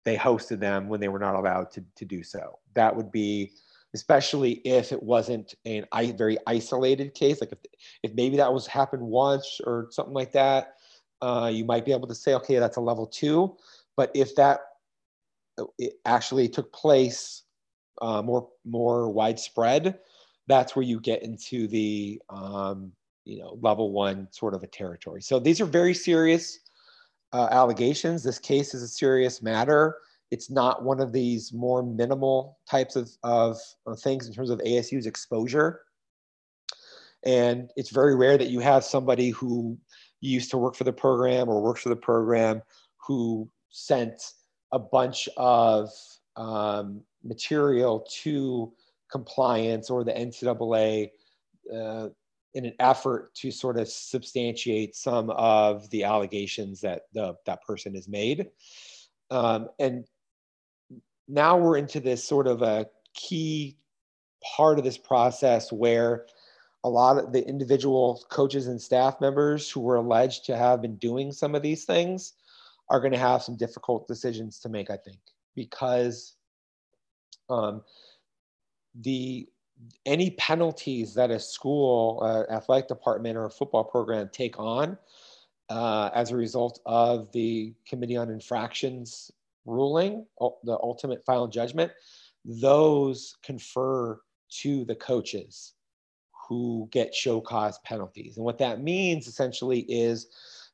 they 0.06 0.16
hosted 0.16 0.60
them 0.60 0.88
when 0.88 1.00
they 1.00 1.08
were 1.08 1.20
not 1.20 1.36
allowed 1.36 1.72
to, 1.72 1.84
to 1.96 2.06
do 2.06 2.24
so. 2.24 2.60
That 2.74 2.96
would 2.96 3.12
be, 3.12 3.52
especially 3.94 4.54
if 4.66 4.92
it 4.92 5.02
wasn't 5.02 5.56
a 5.66 5.84
very 6.18 6.38
isolated 6.48 7.14
case, 7.14 7.42
like 7.42 7.52
if, 7.52 7.60
if 8.04 8.14
maybe 8.14 8.38
that 8.38 8.54
was 8.54 8.68
happened 8.68 9.04
once 9.04 9.60
or 9.66 9.88
something 9.92 10.14
like 10.14 10.32
that, 10.34 10.76
uh, 11.22 11.50
you 11.54 11.66
might 11.66 11.86
be 11.86 11.92
able 11.92 12.08
to 12.08 12.16
say, 12.16 12.34
okay, 12.36 12.60
that's 12.60 12.78
a 12.78 12.82
level 12.82 13.06
two. 13.06 13.56
But 13.96 14.12
if 14.16 14.36
that 14.36 14.62
it 15.78 15.94
actually 16.06 16.48
took 16.48 16.72
place 16.72 17.44
uh, 18.02 18.22
more 18.22 18.48
more 18.66 19.10
widespread, 19.10 20.00
that's 20.50 20.76
where 20.76 20.84
you 20.84 21.00
get 21.00 21.24
into 21.24 21.68
the 21.68 22.20
um, 22.30 22.92
you 23.24 23.40
know 23.40 23.58
level 23.62 23.94
one 23.94 24.28
sort 24.32 24.54
of 24.54 24.64
a 24.64 24.68
territory. 24.68 25.22
So 25.22 25.40
these 25.40 25.62
are 25.62 25.66
very 25.66 25.94
serious 25.94 26.60
uh, 27.32 27.48
allegations. 27.52 28.24
This 28.24 28.40
case 28.40 28.74
is 28.74 28.82
a 28.82 28.88
serious 28.88 29.42
matter. 29.42 29.98
It's 30.32 30.50
not 30.50 30.84
one 30.84 31.00
of 31.00 31.14
these 31.14 31.54
more 31.54 31.82
minimal 31.82 32.60
types 32.70 32.96
of, 32.96 33.10
of, 33.24 33.58
of 33.86 34.00
things 34.00 34.28
in 34.28 34.34
terms 34.34 34.50
of 34.50 34.60
ASU's 34.60 35.06
exposure. 35.06 35.82
And 37.26 37.70
it's 37.76 37.90
very 37.90 38.16
rare 38.16 38.38
that 38.38 38.50
you 38.50 38.60
have 38.60 38.84
somebody 38.84 39.30
who 39.30 39.78
used 40.22 40.52
to 40.52 40.58
work 40.58 40.76
for 40.76 40.84
the 40.84 40.94
program 40.94 41.50
or 41.50 41.62
works 41.62 41.82
for 41.82 41.90
the 41.90 41.96
program 41.96 42.62
who 42.98 43.50
sent 43.70 44.22
a 44.72 44.80
bunch 44.80 45.28
of 45.38 45.90
um, 46.36 47.02
material 47.24 48.06
to 48.22 48.72
compliance 49.12 49.90
or 49.90 50.04
the 50.04 50.14
NCAA 50.14 51.12
uh, 51.74 52.10
in 52.54 52.66
an 52.66 52.74
effort 52.80 53.34
to 53.36 53.52
sort 53.52 53.78
of 53.78 53.88
substantiate 53.88 54.96
some 54.96 55.30
of 55.32 55.90
the 55.92 56.04
allegations 56.04 56.82
that 56.82 57.04
the, 57.14 57.36
that 57.46 57.64
person 57.64 57.94
has 57.94 58.08
made. 58.08 58.50
Um, 59.30 59.70
and 59.80 60.06
now 61.28 61.58
we're 61.58 61.78
into 61.78 62.00
this 62.00 62.24
sort 62.24 62.48
of 62.48 62.62
a 62.62 62.88
key 63.14 63.78
part 64.56 64.80
of 64.80 64.84
this 64.84 64.98
process 64.98 65.72
where 65.72 66.26
a 66.84 66.90
lot 66.90 67.18
of 67.18 67.34
the 67.34 67.46
individual 67.48 68.24
coaches 68.30 68.68
and 68.68 68.82
staff 68.82 69.20
members 69.20 69.70
who 69.70 69.82
were 69.82 69.98
alleged 69.98 70.46
to 70.46 70.58
have 70.58 70.82
been 70.82 70.96
doing 70.96 71.32
some 71.32 71.54
of 71.54 71.62
these 71.62 71.86
things 71.86 72.34
are 72.90 73.00
going 73.00 73.12
to 73.12 73.20
have 73.20 73.44
some 73.44 73.56
difficult 73.56 74.08
decisions 74.08 74.60
to 74.60 74.70
make, 74.70 74.90
I 74.90 74.98
think, 74.98 75.20
because 75.56 76.36
um, 77.50 77.84
the 78.96 79.48
any 80.06 80.32
penalties 80.32 81.14
that 81.14 81.32
a 81.32 81.40
school, 81.40 82.20
uh, 82.22 82.52
athletic 82.54 82.88
department, 82.88 83.38
or 83.38 83.50
football 83.50 83.84
program 83.84 84.30
take 84.32 84.60
on 84.60 84.98
uh, 85.70 86.10
as 86.14 86.32
a 86.32 86.36
result 86.36 86.80
of 86.86 87.32
the 87.32 87.74
Committee 87.88 88.18
on 88.18 88.30
Infractions 88.30 89.32
ruling, 89.66 90.26
the 90.64 90.78
ultimate 90.82 91.24
final 91.26 91.48
judgment, 91.48 91.92
those 92.44 93.36
confer 93.44 94.20
to 94.50 94.84
the 94.86 94.96
coaches 94.96 95.74
who 96.48 96.90
get 96.92 97.14
show 97.14 97.40
cause 97.40 97.80
penalties. 97.86 98.38
And 98.38 98.46
what 98.46 98.58
that 98.58 98.82
means 98.82 99.28
essentially 99.28 99.82
is 99.82 100.28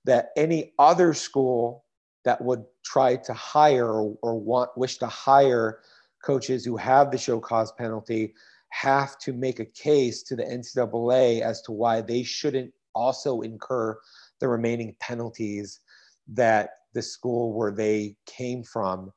that 0.05 0.30
any 0.38 0.74
other 0.80 1.13
school 1.13 1.84
that 2.24 2.41
would 2.41 2.63
try 2.84 3.18
to 3.18 3.34
hire 3.34 3.88
or, 3.88 4.18
or 4.22 4.39
want 4.39 4.70
wish 4.78 4.97
to 4.99 5.07
hire 5.07 5.80
coaches 6.26 6.66
who 6.66 6.76
have 6.76 7.12
the 7.12 7.18
show 7.18 7.40
cause 7.40 7.72
penalty 7.74 8.34
have 8.70 9.18
to 9.20 9.32
make 9.32 9.60
a 9.60 9.66
case 9.66 10.24
to 10.24 10.36
the 10.36 10.44
NCAA 10.44 11.42
as 11.42 11.62
to 11.62 11.72
why 11.72 12.02
they 12.02 12.24
shouldn't 12.24 12.74
also 12.94 13.42
incur 13.42 13.98
the 14.40 14.48
remaining 14.48 14.96
penalties 15.00 15.80
that 16.28 16.70
the 16.94 17.02
school 17.02 17.54
where 17.54 17.72
they 17.72 18.16
came 18.26 18.64
from 18.64 19.12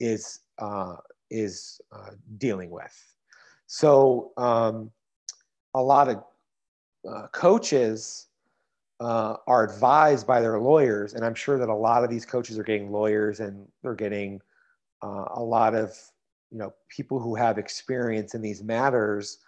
is 0.00 0.40
uh, 0.58 0.96
is 1.30 1.80
uh, 1.92 2.10
dealing 2.38 2.70
with. 2.70 2.94
So 3.66 4.32
um, 4.36 4.90
a 5.74 5.82
lot 5.82 6.08
of 6.08 6.22
uh, 7.08 7.26
coaches 7.28 8.28
uh, 9.00 9.36
are 9.46 9.64
advised 9.64 10.26
by 10.26 10.40
their 10.40 10.60
lawyers, 10.60 11.14
and 11.14 11.24
I'm 11.24 11.34
sure 11.34 11.58
that 11.58 11.68
a 11.68 11.74
lot 11.74 12.04
of 12.04 12.10
these 12.10 12.26
coaches 12.26 12.58
are 12.58 12.62
getting 12.62 12.92
lawyers 12.92 13.40
and 13.40 13.66
they're 13.82 13.94
getting 13.94 14.40
uh, 15.02 15.24
a 15.34 15.42
lot 15.42 15.74
of 15.74 15.98
you 16.52 16.58
know 16.58 16.72
people 16.88 17.18
who 17.18 17.34
have 17.34 17.58
experience 17.58 18.34
in 18.34 18.42
these 18.42 18.62
matters 18.62 19.38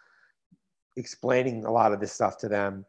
explaining 0.96 1.64
a 1.64 1.70
lot 1.70 1.92
of 1.92 2.00
this 2.00 2.12
stuff 2.12 2.38
to 2.38 2.48
them 2.48 2.84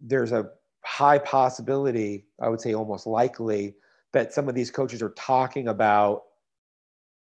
there's 0.00 0.32
a 0.32 0.50
high 0.84 1.18
possibility 1.18 2.26
i 2.40 2.48
would 2.48 2.60
say 2.60 2.74
almost 2.74 3.06
likely 3.06 3.74
that 4.12 4.32
some 4.32 4.48
of 4.48 4.54
these 4.54 4.70
coaches 4.70 5.02
are 5.02 5.10
talking 5.10 5.68
about 5.68 6.22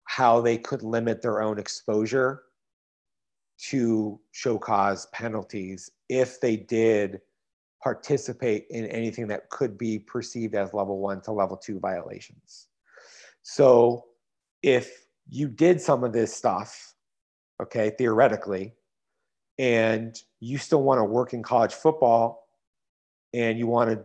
how 0.05 0.41
they 0.41 0.57
could 0.57 0.83
limit 0.83 1.21
their 1.21 1.41
own 1.41 1.57
exposure 1.57 2.43
to 3.57 4.19
show 4.31 4.57
cause 4.57 5.05
penalties 5.13 5.89
if 6.09 6.41
they 6.41 6.57
did 6.57 7.21
participate 7.81 8.65
in 8.69 8.85
anything 8.87 9.27
that 9.27 9.49
could 9.49 9.77
be 9.77 9.99
perceived 9.99 10.55
as 10.55 10.73
level 10.73 10.99
one 10.99 11.21
to 11.21 11.31
level 11.31 11.57
two 11.57 11.79
violations. 11.79 12.67
So 13.43 14.05
if 14.61 15.05
you 15.29 15.47
did 15.47 15.81
some 15.81 16.03
of 16.03 16.13
this 16.13 16.35
stuff, 16.35 16.93
okay, 17.61 17.91
theoretically, 17.97 18.73
and 19.59 20.15
you 20.39 20.57
still 20.57 20.83
want 20.83 20.99
to 20.99 21.03
work 21.03 21.33
in 21.33 21.43
college 21.43 21.73
football 21.73 22.47
and 23.33 23.57
you 23.57 23.67
want 23.67 23.89
to 23.89 24.03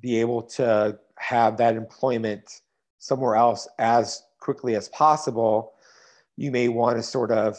be 0.00 0.20
able 0.20 0.42
to 0.42 0.98
have 1.18 1.56
that 1.56 1.76
employment 1.76 2.60
somewhere 2.98 3.36
else 3.36 3.68
as 3.78 4.22
quickly 4.40 4.74
as 4.76 4.88
possible, 4.90 5.72
you 6.36 6.50
may 6.50 6.68
want 6.68 6.96
to 6.96 7.02
sort 7.02 7.30
of 7.30 7.56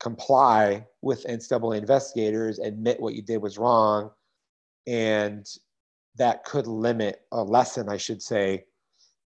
comply 0.00 0.84
with 1.02 1.24
NCAA 1.24 1.78
investigators, 1.78 2.58
admit 2.58 3.00
what 3.00 3.14
you 3.14 3.22
did 3.22 3.38
was 3.38 3.58
wrong, 3.58 4.10
and 4.86 5.46
that 6.16 6.44
could 6.44 6.66
limit 6.66 7.22
a 7.30 7.42
lesson, 7.42 7.88
I 7.88 7.96
should 7.96 8.20
say, 8.20 8.64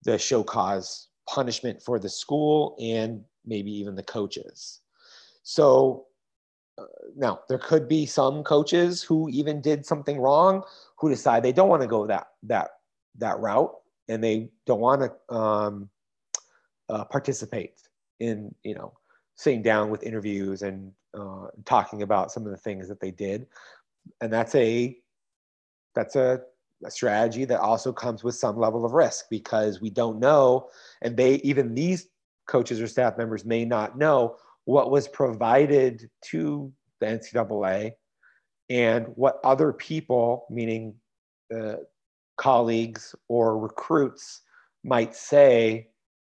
the 0.02 0.18
show 0.18 0.42
cause 0.42 1.08
punishment 1.28 1.82
for 1.82 1.98
the 1.98 2.08
school 2.08 2.76
and 2.80 3.22
maybe 3.44 3.70
even 3.70 3.94
the 3.94 4.02
coaches. 4.02 4.80
So 5.42 6.06
uh, 6.78 6.84
now 7.16 7.40
there 7.48 7.58
could 7.58 7.88
be 7.88 8.06
some 8.06 8.42
coaches 8.42 9.02
who 9.02 9.28
even 9.30 9.60
did 9.60 9.86
something 9.86 10.20
wrong 10.20 10.62
who 10.98 11.08
decide 11.08 11.42
they 11.42 11.52
don't 11.52 11.68
want 11.68 11.82
to 11.82 11.88
go 11.88 12.06
that 12.06 12.28
that 12.42 12.70
that 13.18 13.38
route 13.38 13.72
and 14.08 14.22
they 14.22 14.50
don't 14.66 14.80
want 14.80 15.02
to 15.02 15.34
um, 15.34 15.88
uh, 16.88 17.04
participate 17.04 17.80
in 18.20 18.54
you 18.62 18.74
know 18.74 18.92
sitting 19.36 19.62
down 19.62 19.90
with 19.90 20.02
interviews 20.02 20.62
and 20.62 20.92
uh, 21.18 21.46
talking 21.64 22.02
about 22.02 22.30
some 22.30 22.44
of 22.44 22.50
the 22.50 22.58
things 22.58 22.88
that 22.88 23.00
they 23.00 23.10
did 23.10 23.46
and 24.20 24.32
that's 24.32 24.54
a 24.54 24.96
that's 25.94 26.16
a 26.16 26.40
a 26.84 26.90
strategy 26.90 27.44
that 27.44 27.60
also 27.60 27.92
comes 27.92 28.22
with 28.22 28.34
some 28.34 28.58
level 28.58 28.84
of 28.84 28.92
risk 28.92 29.26
because 29.30 29.80
we 29.80 29.90
don't 29.90 30.18
know 30.18 30.68
and 31.02 31.16
they 31.16 31.34
even 31.36 31.74
these 31.74 32.08
coaches 32.46 32.80
or 32.80 32.86
staff 32.86 33.16
members 33.16 33.44
may 33.44 33.64
not 33.64 33.96
know 33.96 34.36
what 34.64 34.90
was 34.90 35.08
provided 35.08 36.10
to 36.22 36.72
the 37.00 37.06
ncaa 37.06 37.90
and 38.68 39.06
what 39.14 39.40
other 39.44 39.72
people 39.72 40.46
meaning 40.50 40.94
uh, 41.56 41.76
colleagues 42.36 43.14
or 43.28 43.58
recruits 43.58 44.42
might 44.84 45.14
say 45.14 45.88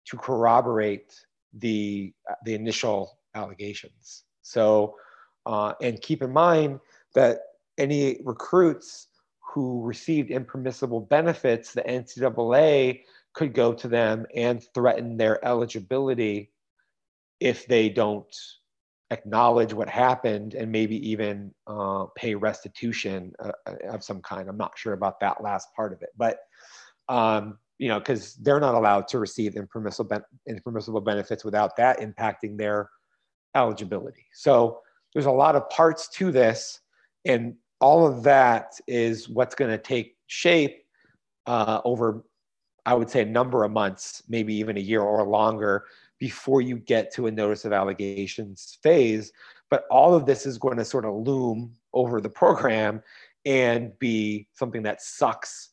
to 0.06 0.16
corroborate 0.16 1.14
the 1.54 2.12
the 2.44 2.54
initial 2.54 3.18
allegations. 3.34 4.24
So 4.42 4.96
uh, 5.46 5.74
and 5.82 6.00
keep 6.00 6.22
in 6.22 6.32
mind 6.32 6.80
that 7.14 7.40
any 7.78 8.20
recruits 8.24 9.08
who 9.54 9.82
received 9.82 10.32
impermissible 10.32 11.00
benefits, 11.00 11.72
the 11.72 11.82
NCAA 11.82 13.02
could 13.34 13.54
go 13.54 13.72
to 13.72 13.86
them 13.86 14.26
and 14.34 14.64
threaten 14.74 15.16
their 15.16 15.44
eligibility 15.44 16.50
if 17.38 17.66
they 17.68 17.88
don't 17.88 18.34
acknowledge 19.10 19.72
what 19.72 19.88
happened 19.88 20.54
and 20.54 20.72
maybe 20.72 20.96
even 21.08 21.54
uh, 21.68 22.06
pay 22.16 22.34
restitution 22.34 23.32
uh, 23.38 23.52
uh, 23.66 23.74
of 23.90 24.02
some 24.02 24.20
kind. 24.22 24.48
I'm 24.48 24.56
not 24.56 24.76
sure 24.76 24.92
about 24.92 25.20
that 25.20 25.40
last 25.40 25.68
part 25.76 25.92
of 25.92 26.02
it, 26.02 26.10
but 26.16 26.38
um, 27.08 27.58
you 27.78 27.88
know, 27.88 28.00
because 28.00 28.34
they're 28.36 28.60
not 28.60 28.74
allowed 28.74 29.06
to 29.08 29.20
receive 29.20 29.54
impermissible, 29.54 30.08
ben- 30.08 30.24
impermissible 30.48 31.00
benefits 31.00 31.44
without 31.44 31.76
that 31.76 32.00
impacting 32.00 32.56
their 32.56 32.90
eligibility. 33.54 34.26
So 34.32 34.80
there's 35.12 35.26
a 35.26 35.30
lot 35.30 35.54
of 35.54 35.68
parts 35.70 36.08
to 36.10 36.32
this, 36.32 36.80
and 37.24 37.54
all 37.84 38.06
of 38.06 38.22
that 38.22 38.80
is 38.86 39.28
what's 39.28 39.54
going 39.54 39.70
to 39.70 39.76
take 39.76 40.16
shape 40.26 40.86
uh, 41.46 41.82
over, 41.84 42.24
I 42.86 42.94
would 42.94 43.10
say, 43.10 43.20
a 43.20 43.26
number 43.26 43.62
of 43.62 43.72
months, 43.72 44.22
maybe 44.26 44.54
even 44.54 44.78
a 44.78 44.80
year 44.80 45.02
or 45.02 45.22
longer 45.26 45.84
before 46.18 46.62
you 46.62 46.78
get 46.78 47.12
to 47.12 47.26
a 47.26 47.30
notice 47.30 47.66
of 47.66 47.74
allegations 47.74 48.78
phase. 48.82 49.32
But 49.68 49.84
all 49.90 50.14
of 50.14 50.24
this 50.24 50.46
is 50.46 50.56
going 50.56 50.78
to 50.78 50.84
sort 50.84 51.04
of 51.04 51.26
loom 51.26 51.74
over 51.92 52.22
the 52.22 52.30
program 52.30 53.02
and 53.44 53.92
be 53.98 54.48
something 54.54 54.82
that 54.84 55.02
sucks 55.02 55.68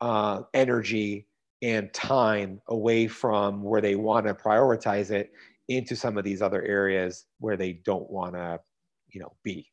uh, 0.00 0.42
energy 0.54 1.26
and 1.62 1.92
time 1.92 2.60
away 2.68 3.08
from 3.08 3.60
where 3.60 3.80
they 3.80 3.96
want 3.96 4.24
to 4.28 4.34
prioritize 4.34 5.10
it 5.10 5.32
into 5.66 5.96
some 5.96 6.16
of 6.16 6.22
these 6.22 6.42
other 6.42 6.62
areas 6.62 7.24
where 7.40 7.56
they 7.56 7.72
don't 7.72 8.08
want 8.08 8.34
to 8.34 8.60
you 9.08 9.20
know 9.20 9.32
be 9.42 9.66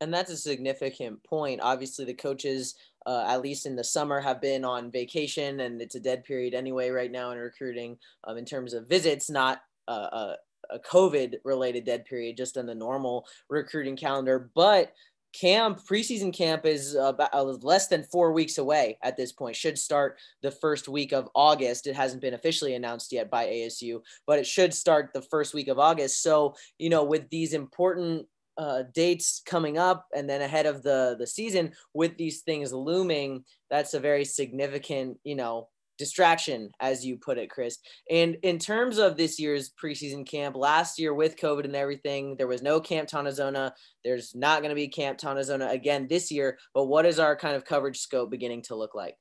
and 0.00 0.12
that's 0.12 0.30
a 0.30 0.36
significant 0.36 1.22
point. 1.24 1.60
Obviously 1.62 2.04
the 2.04 2.14
coaches 2.14 2.74
uh, 3.06 3.24
at 3.28 3.40
least 3.40 3.66
in 3.66 3.76
the 3.76 3.84
summer 3.84 4.20
have 4.20 4.40
been 4.40 4.64
on 4.64 4.90
vacation 4.90 5.60
and 5.60 5.80
it's 5.80 5.94
a 5.94 6.00
dead 6.00 6.24
period 6.24 6.54
anyway 6.54 6.90
right 6.90 7.10
now 7.10 7.30
in 7.30 7.38
recruiting 7.38 7.96
um, 8.24 8.36
in 8.36 8.44
terms 8.44 8.74
of 8.74 8.88
visits 8.88 9.30
not 9.30 9.62
a, 9.88 9.92
a, 9.92 10.36
a 10.70 10.78
covid 10.80 11.36
related 11.44 11.84
dead 11.84 12.04
period 12.04 12.36
just 12.36 12.56
in 12.56 12.66
the 12.66 12.74
normal 12.74 13.26
recruiting 13.48 13.96
calendar. 13.96 14.50
But 14.54 14.92
camp 15.32 15.80
preseason 15.88 16.34
camp 16.34 16.66
is 16.66 16.96
about 16.96 17.32
uh, 17.32 17.42
less 17.44 17.86
than 17.86 18.02
four 18.02 18.32
weeks 18.32 18.58
away 18.58 18.98
at 19.02 19.16
this 19.16 19.30
point 19.30 19.54
should 19.54 19.78
start 19.78 20.18
the 20.42 20.50
first 20.50 20.88
week 20.88 21.12
of 21.12 21.28
august. 21.36 21.86
It 21.86 21.94
hasn't 21.94 22.20
been 22.20 22.34
officially 22.34 22.74
announced 22.74 23.12
yet 23.12 23.30
by 23.30 23.46
asu 23.46 24.00
but 24.26 24.40
it 24.40 24.46
should 24.46 24.74
start 24.74 25.10
the 25.14 25.22
first 25.22 25.54
week 25.54 25.68
of 25.68 25.78
august. 25.78 26.22
So 26.22 26.56
you 26.78 26.90
know 26.90 27.04
with 27.04 27.30
these 27.30 27.54
important 27.54 28.26
uh, 28.60 28.82
dates 28.94 29.40
coming 29.46 29.78
up 29.78 30.06
and 30.14 30.28
then 30.28 30.42
ahead 30.42 30.66
of 30.66 30.82
the 30.82 31.16
the 31.18 31.26
season 31.26 31.72
with 31.94 32.16
these 32.18 32.42
things 32.42 32.72
looming 32.72 33.42
that's 33.70 33.94
a 33.94 34.00
very 34.00 34.24
significant 34.24 35.18
you 35.24 35.34
know 35.34 35.68
distraction, 36.00 36.70
as 36.80 37.04
you 37.04 37.18
put 37.18 37.36
it, 37.36 37.50
Chris. 37.50 37.76
And 38.10 38.38
in 38.42 38.58
terms 38.58 38.96
of 38.96 39.18
this 39.18 39.38
year's 39.38 39.70
preseason 39.70 40.26
camp, 40.26 40.56
last 40.56 40.98
year 40.98 41.12
with 41.12 41.36
COVID 41.36 41.66
and 41.66 41.76
everything, 41.76 42.36
there 42.38 42.46
was 42.46 42.62
no 42.62 42.80
Camp 42.80 43.06
Tontozona. 43.06 43.72
There's 44.02 44.34
not 44.34 44.62
going 44.62 44.70
to 44.70 44.74
be 44.74 44.88
Camp 44.88 45.18
Tontozona 45.18 45.70
again 45.70 46.08
this 46.08 46.32
year. 46.32 46.56
But 46.72 46.86
what 46.86 47.04
is 47.04 47.18
our 47.18 47.36
kind 47.36 47.54
of 47.54 47.66
coverage 47.66 47.98
scope 47.98 48.30
beginning 48.30 48.62
to 48.62 48.76
look 48.76 48.94
like? 48.94 49.14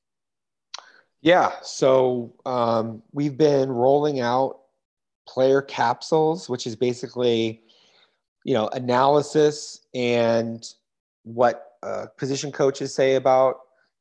Yeah, 1.21 1.51
so 1.63 2.33
um, 2.45 3.03
we've 3.11 3.37
been 3.37 3.69
rolling 3.69 4.21
out 4.21 4.61
player 5.27 5.61
capsules, 5.61 6.47
which 6.47 6.65
is 6.65 6.77
basically, 6.77 7.61
you 8.49 8.55
know, 8.55 8.67
analysis 8.69 9.81
and 9.93 10.73
what 11.21 11.73
uh, 11.83 12.07
position 12.17 12.51
coaches 12.51 12.95
say 12.95 13.13
about 13.13 13.57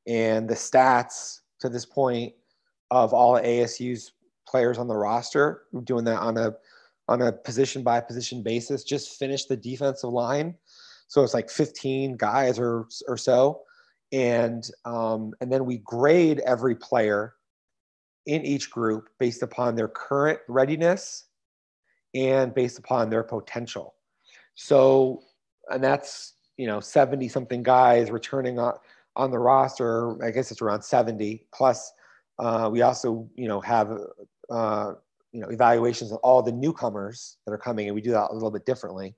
and 0.07 0.49
the 0.49 0.55
stats 0.55 1.41
to 1.61 1.69
this 1.69 1.85
point 1.85 2.33
of 2.91 3.13
all 3.13 3.35
ASU's 3.35 4.13
players 4.49 4.79
on 4.79 4.89
the 4.89 4.97
roster. 4.97 5.65
We're 5.71 5.83
doing 5.83 6.05
that 6.05 6.21
on 6.21 6.39
a 6.39 6.55
on 7.09 7.21
a 7.21 7.31
position 7.31 7.83
by 7.83 8.01
position 8.01 8.43
basis. 8.43 8.85
Just 8.85 9.19
finished 9.19 9.51
the 9.51 9.57
defensive 9.59 10.09
line, 10.09 10.55
so 11.09 11.23
it's 11.23 11.35
like 11.35 11.51
15 11.51 12.17
guys 12.17 12.59
or 12.59 12.87
or 13.07 13.19
so, 13.19 13.61
and 14.13 14.67
um, 14.87 15.35
and 15.43 15.53
then 15.53 15.67
we 15.67 15.77
grade 15.77 16.41
every 16.47 16.75
player 16.75 17.35
in 18.25 18.47
each 18.47 18.71
group 18.71 19.11
based 19.19 19.43
upon 19.43 19.75
their 19.75 19.89
current 19.89 20.41
readiness 20.49 21.27
and 22.15 22.55
based 22.55 22.79
upon 22.79 23.11
their 23.11 23.23
potential. 23.23 23.95
So, 24.61 25.23
and 25.71 25.83
that's 25.83 26.35
you 26.57 26.67
know 26.67 26.81
70 26.81 27.29
something 27.29 27.63
guys 27.63 28.11
returning 28.11 28.59
on 28.59 28.75
on 29.15 29.31
the 29.31 29.39
roster. 29.39 30.23
I 30.25 30.33
guess 30.33 30.51
it's 30.51 30.61
around 30.61 30.83
70 30.83 31.47
plus 31.55 31.93
uh, 32.39 32.69
we 32.71 32.83
also, 32.83 33.29
you 33.37 33.49
know, 33.49 33.61
have 33.61 33.91
uh, 34.51 34.93
you 35.33 35.41
know 35.41 35.49
evaluations 35.49 36.13
of 36.13 36.19
all 36.19 36.43
the 36.43 36.53
newcomers 36.53 37.37
that 37.45 37.53
are 37.53 37.59
coming, 37.59 37.87
and 37.87 37.95
we 37.95 38.01
do 38.01 38.11
that 38.13 38.31
a 38.31 38.35
little 38.35 38.51
bit 38.51 38.65
differently. 38.65 39.15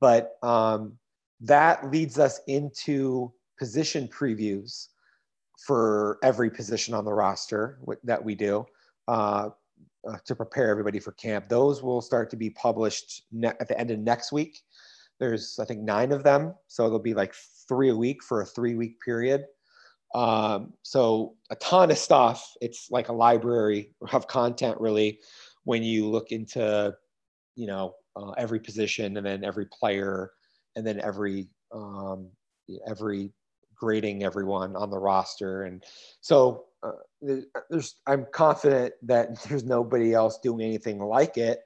But 0.00 0.36
um, 0.42 0.98
that 1.40 1.90
leads 1.90 2.18
us 2.18 2.40
into 2.46 3.32
position 3.58 4.08
previews 4.08 4.88
for 5.66 6.18
every 6.22 6.50
position 6.50 6.92
on 6.92 7.04
the 7.04 7.12
roster 7.12 7.78
that 8.04 8.22
we 8.22 8.34
do 8.34 8.66
uh, 9.08 9.50
uh, 10.06 10.16
to 10.24 10.34
prepare 10.34 10.68
everybody 10.68 10.98
for 10.98 11.12
camp. 11.12 11.48
Those 11.48 11.82
will 11.82 12.02
start 12.02 12.30
to 12.30 12.36
be 12.36 12.50
published 12.50 13.22
ne- 13.32 13.48
at 13.48 13.68
the 13.68 13.78
end 13.78 13.90
of 13.90 13.98
next 14.00 14.32
week. 14.32 14.60
There's, 15.18 15.58
I 15.58 15.64
think, 15.64 15.80
nine 15.80 16.12
of 16.12 16.22
them, 16.22 16.54
so 16.66 16.86
it'll 16.86 16.98
be 16.98 17.14
like 17.14 17.34
three 17.68 17.90
a 17.90 17.96
week 17.96 18.22
for 18.22 18.42
a 18.42 18.46
three-week 18.46 19.00
period. 19.00 19.44
Um, 20.14 20.72
so 20.82 21.34
a 21.50 21.56
ton 21.56 21.90
of 21.90 21.98
stuff. 21.98 22.52
It's 22.60 22.90
like 22.90 23.08
a 23.08 23.12
library 23.12 23.94
of 24.12 24.26
content, 24.26 24.80
really, 24.80 25.20
when 25.64 25.82
you 25.82 26.06
look 26.06 26.32
into, 26.32 26.94
you 27.54 27.66
know, 27.66 27.94
uh, 28.14 28.30
every 28.32 28.60
position 28.60 29.16
and 29.16 29.26
then 29.26 29.44
every 29.44 29.66
player 29.66 30.30
and 30.74 30.86
then 30.86 31.00
every 31.00 31.48
um, 31.72 32.28
every 32.86 33.30
grading 33.74 34.24
everyone 34.24 34.74
on 34.74 34.90
the 34.90 34.98
roster. 34.98 35.64
And 35.64 35.84
so 36.20 36.64
uh, 36.82 36.92
there's, 37.70 37.96
I'm 38.06 38.26
confident 38.32 38.94
that 39.02 39.42
there's 39.48 39.64
nobody 39.64 40.14
else 40.14 40.38
doing 40.38 40.62
anything 40.62 40.98
like 40.98 41.36
it. 41.36 41.60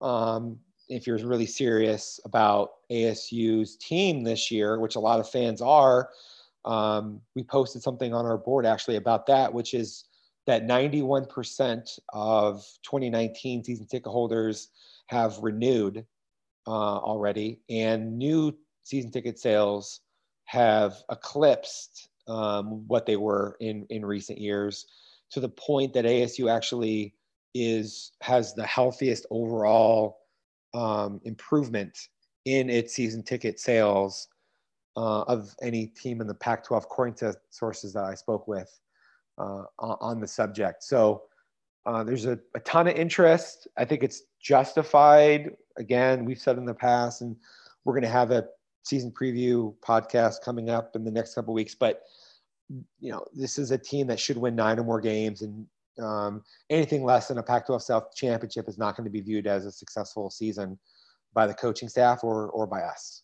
Um, 0.00 0.58
if 0.88 1.06
you're 1.06 1.18
really 1.18 1.46
serious 1.46 2.20
about 2.24 2.70
ASU's 2.90 3.76
team 3.76 4.22
this 4.22 4.50
year, 4.50 4.78
which 4.80 4.96
a 4.96 5.00
lot 5.00 5.20
of 5.20 5.28
fans 5.28 5.60
are, 5.60 6.10
um, 6.64 7.20
we 7.34 7.42
posted 7.42 7.82
something 7.82 8.12
on 8.12 8.26
our 8.26 8.38
board 8.38 8.66
actually 8.66 8.96
about 8.96 9.26
that, 9.26 9.52
which 9.52 9.74
is 9.74 10.04
that 10.46 10.66
91% 10.66 11.98
of 12.12 12.64
2019 12.82 13.64
season 13.64 13.86
ticket 13.86 14.10
holders 14.10 14.68
have 15.06 15.38
renewed 15.38 16.04
uh, 16.66 16.70
already, 16.70 17.60
and 17.70 18.18
new 18.18 18.56
season 18.82 19.10
ticket 19.10 19.38
sales 19.38 20.00
have 20.44 20.96
eclipsed 21.10 22.08
um, 22.26 22.86
what 22.88 23.06
they 23.06 23.16
were 23.16 23.56
in 23.60 23.86
in 23.90 24.04
recent 24.04 24.38
years, 24.38 24.86
to 25.30 25.40
the 25.40 25.48
point 25.48 25.92
that 25.94 26.04
ASU 26.04 26.50
actually 26.50 27.14
is 27.54 28.12
has 28.20 28.54
the 28.54 28.66
healthiest 28.66 29.26
overall 29.30 30.18
um, 30.74 31.20
improvement 31.24 31.96
in 32.44 32.70
its 32.70 32.94
season 32.94 33.22
ticket 33.22 33.60
sales 33.60 34.28
uh, 34.96 35.22
of 35.22 35.54
any 35.62 35.86
team 35.86 36.20
in 36.20 36.26
the 36.26 36.34
Pac 36.34 36.64
12, 36.64 36.84
according 36.84 37.14
to 37.14 37.34
sources 37.50 37.92
that 37.92 38.04
I 38.04 38.14
spoke 38.14 38.48
with 38.48 38.80
uh, 39.38 39.64
on 39.78 40.20
the 40.20 40.26
subject. 40.26 40.82
So 40.82 41.22
uh, 41.86 42.04
there's 42.04 42.26
a, 42.26 42.38
a, 42.54 42.60
ton 42.60 42.88
of 42.88 42.96
interest. 42.96 43.68
I 43.76 43.84
think 43.84 44.02
it's 44.02 44.22
justified. 44.42 45.50
Again, 45.76 46.24
we've 46.24 46.40
said 46.40 46.58
in 46.58 46.64
the 46.64 46.74
past, 46.74 47.22
and 47.22 47.36
we're 47.84 47.94
going 47.94 48.02
to 48.02 48.08
have 48.08 48.30
a 48.30 48.46
season 48.82 49.10
preview 49.10 49.74
podcast 49.86 50.42
coming 50.44 50.68
up 50.68 50.96
in 50.96 51.04
the 51.04 51.10
next 51.10 51.34
couple 51.34 51.54
weeks. 51.54 51.74
But 51.74 52.02
you 53.00 53.12
know, 53.12 53.24
this 53.32 53.58
is 53.58 53.70
a 53.70 53.78
team 53.78 54.06
that 54.08 54.20
should 54.20 54.36
win 54.36 54.54
nine 54.54 54.78
or 54.78 54.84
more 54.84 55.00
games, 55.00 55.42
and 55.42 55.66
um, 56.00 56.42
anything 56.70 57.04
less 57.04 57.28
than 57.28 57.38
a 57.38 57.42
Pac-12 57.42 57.82
South 57.82 58.14
championship 58.14 58.68
is 58.68 58.78
not 58.78 58.96
going 58.96 59.04
to 59.04 59.10
be 59.10 59.20
viewed 59.20 59.46
as 59.46 59.66
a 59.66 59.72
successful 59.72 60.30
season 60.30 60.78
by 61.34 61.46
the 61.46 61.54
coaching 61.54 61.88
staff 61.88 62.24
or 62.24 62.48
or 62.50 62.66
by 62.66 62.80
us. 62.80 63.22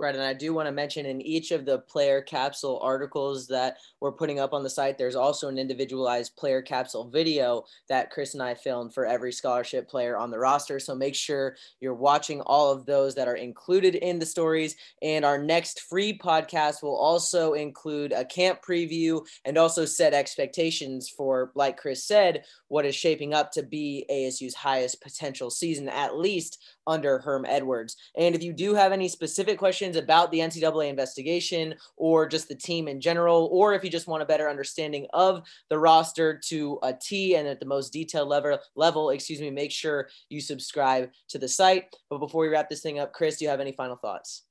Right. 0.00 0.14
And 0.14 0.22
I 0.22 0.32
do 0.32 0.54
want 0.54 0.66
to 0.68 0.72
mention 0.72 1.06
in 1.06 1.20
each 1.20 1.50
of 1.50 1.64
the 1.64 1.80
player 1.80 2.22
capsule 2.22 2.78
articles 2.84 3.48
that 3.48 3.78
we're 4.00 4.12
putting 4.12 4.38
up 4.38 4.52
on 4.52 4.62
the 4.62 4.70
site, 4.70 4.96
there's 4.96 5.16
also 5.16 5.48
an 5.48 5.58
individualized 5.58 6.36
player 6.36 6.62
capsule 6.62 7.10
video 7.10 7.64
that 7.88 8.10
Chris 8.12 8.34
and 8.34 8.42
I 8.42 8.54
filmed 8.54 8.94
for 8.94 9.06
every 9.06 9.32
scholarship 9.32 9.88
player 9.88 10.16
on 10.16 10.30
the 10.30 10.38
roster. 10.38 10.78
So 10.78 10.94
make 10.94 11.16
sure 11.16 11.56
you're 11.80 11.94
watching 11.94 12.40
all 12.42 12.70
of 12.70 12.86
those 12.86 13.16
that 13.16 13.26
are 13.26 13.34
included 13.34 13.96
in 13.96 14.20
the 14.20 14.26
stories. 14.26 14.76
And 15.02 15.24
our 15.24 15.36
next 15.36 15.80
free 15.80 16.16
podcast 16.16 16.80
will 16.80 16.96
also 16.96 17.54
include 17.54 18.12
a 18.12 18.24
camp 18.24 18.60
preview 18.62 19.26
and 19.44 19.58
also 19.58 19.84
set 19.84 20.14
expectations 20.14 21.08
for, 21.08 21.50
like 21.56 21.76
Chris 21.76 22.04
said, 22.04 22.44
what 22.68 22.86
is 22.86 22.94
shaping 22.94 23.34
up 23.34 23.50
to 23.50 23.64
be 23.64 24.06
ASU's 24.08 24.54
highest 24.54 25.00
potential 25.00 25.50
season, 25.50 25.88
at 25.88 26.16
least 26.16 26.62
under 26.88 27.20
Herm 27.20 27.46
Edwards. 27.46 27.96
And 28.16 28.34
if 28.34 28.42
you 28.42 28.52
do 28.52 28.74
have 28.74 28.90
any 28.90 29.08
specific 29.08 29.58
questions 29.58 29.96
about 29.96 30.32
the 30.32 30.40
NCAA 30.40 30.88
investigation 30.88 31.74
or 31.96 32.26
just 32.26 32.48
the 32.48 32.54
team 32.56 32.88
in 32.88 33.00
general, 33.00 33.48
or 33.52 33.74
if 33.74 33.84
you 33.84 33.90
just 33.90 34.08
want 34.08 34.22
a 34.22 34.26
better 34.26 34.50
understanding 34.50 35.06
of 35.12 35.42
the 35.70 35.78
roster 35.78 36.40
to 36.46 36.80
a 36.82 36.92
T 36.92 37.36
and 37.36 37.46
at 37.46 37.60
the 37.60 37.66
most 37.66 37.92
detailed 37.92 38.28
level, 38.28 38.58
level, 38.74 39.10
excuse 39.10 39.40
me, 39.40 39.50
make 39.50 39.70
sure 39.70 40.08
you 40.28 40.40
subscribe 40.40 41.10
to 41.28 41.38
the 41.38 41.48
site. 41.48 41.94
But 42.10 42.18
before 42.18 42.42
we 42.42 42.48
wrap 42.48 42.68
this 42.68 42.82
thing 42.82 42.98
up, 42.98 43.12
Chris, 43.12 43.36
do 43.36 43.44
you 43.44 43.50
have 43.50 43.60
any 43.60 43.72
final 43.72 43.96
thoughts? 43.96 44.42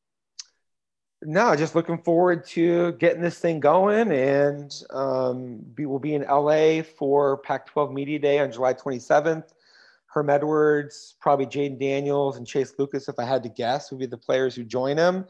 no, 1.24 1.56
just 1.56 1.76
looking 1.76 1.98
forward 1.98 2.46
to 2.46 2.92
getting 2.94 3.22
this 3.22 3.40
thing 3.40 3.60
going, 3.60 4.12
and 4.12 4.72
um, 4.92 5.60
we 5.76 5.86
will 5.86 6.00
be 6.00 6.14
in 6.14 6.22
LA 6.22 6.84
for 6.84 7.38
Pac-12 7.38 7.92
Media 7.92 8.20
Day 8.20 8.40
on 8.40 8.52
July 8.52 8.74
27th. 8.74 9.46
Herm 10.18 10.32
Edwards, 10.32 11.16
probably 11.22 11.46
Jayden 11.46 11.80
Daniels, 11.80 12.38
and 12.38 12.48
Chase 12.48 12.74
Lucas, 12.80 13.08
if 13.08 13.20
I 13.20 13.24
had 13.24 13.44
to 13.44 13.50
guess, 13.50 13.92
would 13.92 14.00
be 14.00 14.08
the 14.08 14.18
players 14.18 14.56
who 14.56 14.64
join 14.64 14.98
him. 14.98 15.26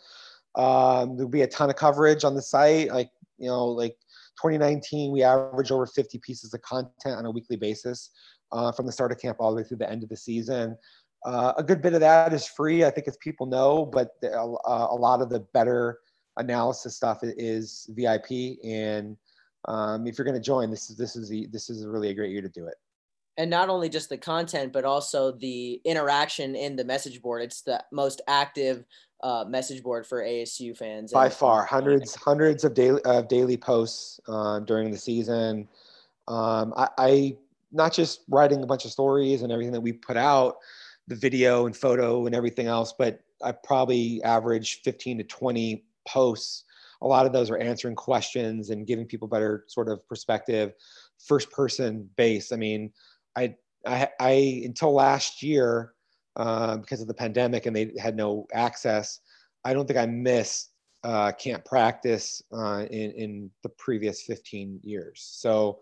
Um, 0.55 1.17
there'll 1.17 1.29
be 1.29 1.41
a 1.41 1.47
ton 1.47 1.69
of 1.69 1.75
coverage 1.75 2.23
on 2.23 2.35
the 2.35 2.41
site. 2.41 2.89
Like 2.89 3.09
you 3.37 3.47
know, 3.49 3.65
like 3.65 3.97
2019, 4.41 5.11
we 5.11 5.23
average 5.23 5.71
over 5.71 5.85
50 5.85 6.19
pieces 6.19 6.53
of 6.53 6.61
content 6.61 7.17
on 7.17 7.25
a 7.25 7.31
weekly 7.31 7.57
basis 7.57 8.11
uh, 8.53 8.71
from 8.71 8.85
the 8.85 8.91
start 8.93 9.11
of 9.11 9.19
camp 9.19 9.37
all 9.41 9.51
the 9.51 9.57
way 9.57 9.67
through 9.67 9.77
the 9.77 9.89
end 9.89 10.03
of 10.03 10.09
the 10.09 10.15
season. 10.15 10.77
Uh, 11.25 11.51
a 11.57 11.63
good 11.63 11.81
bit 11.81 11.93
of 11.93 11.99
that 11.99 12.31
is 12.31 12.47
free, 12.47 12.85
I 12.85 12.89
think, 12.89 13.09
as 13.09 13.17
people 13.17 13.45
know, 13.45 13.85
but 13.85 14.11
uh, 14.23 14.39
a 14.39 14.95
lot 14.95 15.21
of 15.21 15.29
the 15.29 15.41
better 15.53 15.99
analysis 16.37 16.95
stuff 16.95 17.19
is 17.23 17.89
VIP. 17.89 18.57
And 18.63 19.17
um, 19.65 20.07
if 20.07 20.17
you're 20.17 20.25
going 20.25 20.33
to 20.33 20.41
join, 20.41 20.71
this 20.71 20.89
is 20.89 20.95
this 20.95 21.17
is 21.17 21.27
the, 21.27 21.47
this 21.51 21.69
is 21.69 21.85
really 21.85 22.09
a 22.09 22.13
great 22.13 22.31
year 22.31 22.41
to 22.41 22.47
do 22.47 22.67
it. 22.67 22.75
And 23.37 23.49
not 23.49 23.69
only 23.69 23.89
just 23.89 24.09
the 24.09 24.17
content, 24.17 24.73
but 24.73 24.83
also 24.83 25.31
the 25.31 25.79
interaction 25.85 26.55
in 26.55 26.75
the 26.75 26.83
message 26.83 27.21
board. 27.21 27.43
It's 27.43 27.61
the 27.61 27.83
most 27.91 28.21
active 28.27 28.83
uh, 29.23 29.45
message 29.47 29.83
board 29.83 30.05
for 30.05 30.23
ASU 30.23 30.75
fans. 30.77 31.11
By 31.11 31.29
far, 31.29 31.63
hundreds 31.65 32.15
hundreds 32.15 32.63
of 32.63 32.73
daily 32.73 33.01
of 33.03 33.27
daily 33.27 33.57
posts 33.57 34.19
uh, 34.27 34.59
during 34.61 34.91
the 34.91 34.97
season. 34.97 35.67
Um, 36.27 36.73
I, 36.75 36.89
I 36.97 37.37
not 37.71 37.93
just 37.93 38.21
writing 38.29 38.63
a 38.63 38.65
bunch 38.65 38.85
of 38.85 38.91
stories 38.91 39.41
and 39.41 39.51
everything 39.51 39.73
that 39.73 39.81
we 39.81 39.93
put 39.93 40.17
out 40.17 40.57
the 41.07 41.15
video 41.15 41.65
and 41.65 41.75
photo 41.75 42.25
and 42.25 42.35
everything 42.35 42.67
else, 42.67 42.93
but 42.97 43.21
I 43.43 43.51
probably 43.51 44.21
average 44.23 44.81
15 44.83 45.19
to 45.19 45.23
20 45.23 45.83
posts. 46.07 46.63
A 47.01 47.07
lot 47.07 47.25
of 47.25 47.33
those 47.33 47.49
are 47.49 47.57
answering 47.57 47.95
questions 47.95 48.71
and 48.71 48.87
giving 48.87 49.05
people 49.05 49.27
better 49.27 49.63
sort 49.67 49.87
of 49.89 50.05
perspective, 50.07 50.73
first 51.19 51.51
person 51.51 52.09
base. 52.15 52.51
I 52.51 52.55
mean, 52.55 52.91
I, 53.37 53.55
I, 53.85 54.09
I 54.19 54.61
until 54.65 54.93
last 54.93 55.43
year, 55.43 55.93
uh, 56.35 56.77
because 56.77 57.01
of 57.01 57.07
the 57.07 57.13
pandemic 57.13 57.65
and 57.65 57.75
they 57.75 57.93
had 57.99 58.15
no 58.15 58.47
access, 58.53 59.19
I 59.63 59.73
don't 59.73 59.87
think 59.87 59.99
I 59.99 60.05
missed 60.05 60.71
uh, 61.03 61.31
camp 61.31 61.65
practice 61.65 62.41
uh, 62.51 62.85
in, 62.89 63.11
in 63.11 63.51
the 63.63 63.69
previous 63.69 64.23
15 64.23 64.79
years. 64.83 65.21
So, 65.21 65.79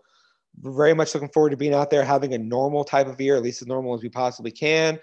very 0.60 0.94
much 0.94 1.12
looking 1.12 1.28
forward 1.28 1.50
to 1.50 1.56
being 1.56 1.74
out 1.74 1.90
there, 1.90 2.02
having 2.02 2.32
a 2.32 2.38
normal 2.38 2.82
type 2.84 3.08
of 3.08 3.20
year, 3.20 3.36
at 3.36 3.42
least 3.42 3.60
as 3.60 3.68
normal 3.68 3.94
as 3.94 4.02
we 4.02 4.08
possibly 4.08 4.50
can. 4.50 4.98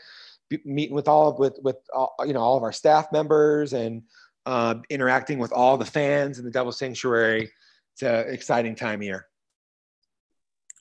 Be, 0.50 0.60
meeting 0.66 0.96
with 0.96 1.08
all 1.08 1.30
of 1.30 1.38
with 1.38 1.60
with 1.62 1.78
all, 1.94 2.16
you 2.26 2.34
know 2.34 2.42
all 2.42 2.58
of 2.58 2.64
our 2.64 2.72
staff 2.72 3.12
members 3.12 3.74
and 3.74 4.02
uh, 4.46 4.76
interacting 4.90 5.38
with 5.38 5.52
all 5.52 5.78
the 5.78 5.86
fans 5.86 6.40
in 6.40 6.46
the 6.46 6.52
Devil 6.52 6.72
Sanctuary. 6.72 7.52
It's 7.94 8.02
an 8.02 8.34
exciting 8.34 8.76
time 8.76 9.02
here. 9.02 9.28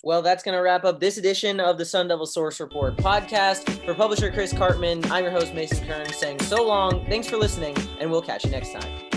Well, 0.05 0.21
that's 0.21 0.43
going 0.43 0.57
to 0.57 0.63
wrap 0.63 0.85
up 0.85 0.99
this 0.99 1.17
edition 1.17 1.61
of 1.61 1.79
the 1.79 1.85
Sun 1.85 2.09
Devil 2.09 2.27
Source 2.27 2.59
Report 2.59 2.97
podcast. 2.97 3.85
For 3.85 3.95
publisher 3.95 4.33
Chris 4.33 4.53
Karpman, 4.53 5.09
I'm 5.13 5.23
your 5.23 5.33
host, 5.33 5.55
Mason 5.55 5.87
Kern, 5.87 6.13
saying 6.13 6.41
so 6.41 6.67
long, 6.67 7.07
thanks 7.07 7.29
for 7.29 7.37
listening, 7.37 7.77
and 8.01 8.11
we'll 8.11 8.23
catch 8.23 8.45
you 8.45 8.51
next 8.51 8.73
time. 8.73 9.12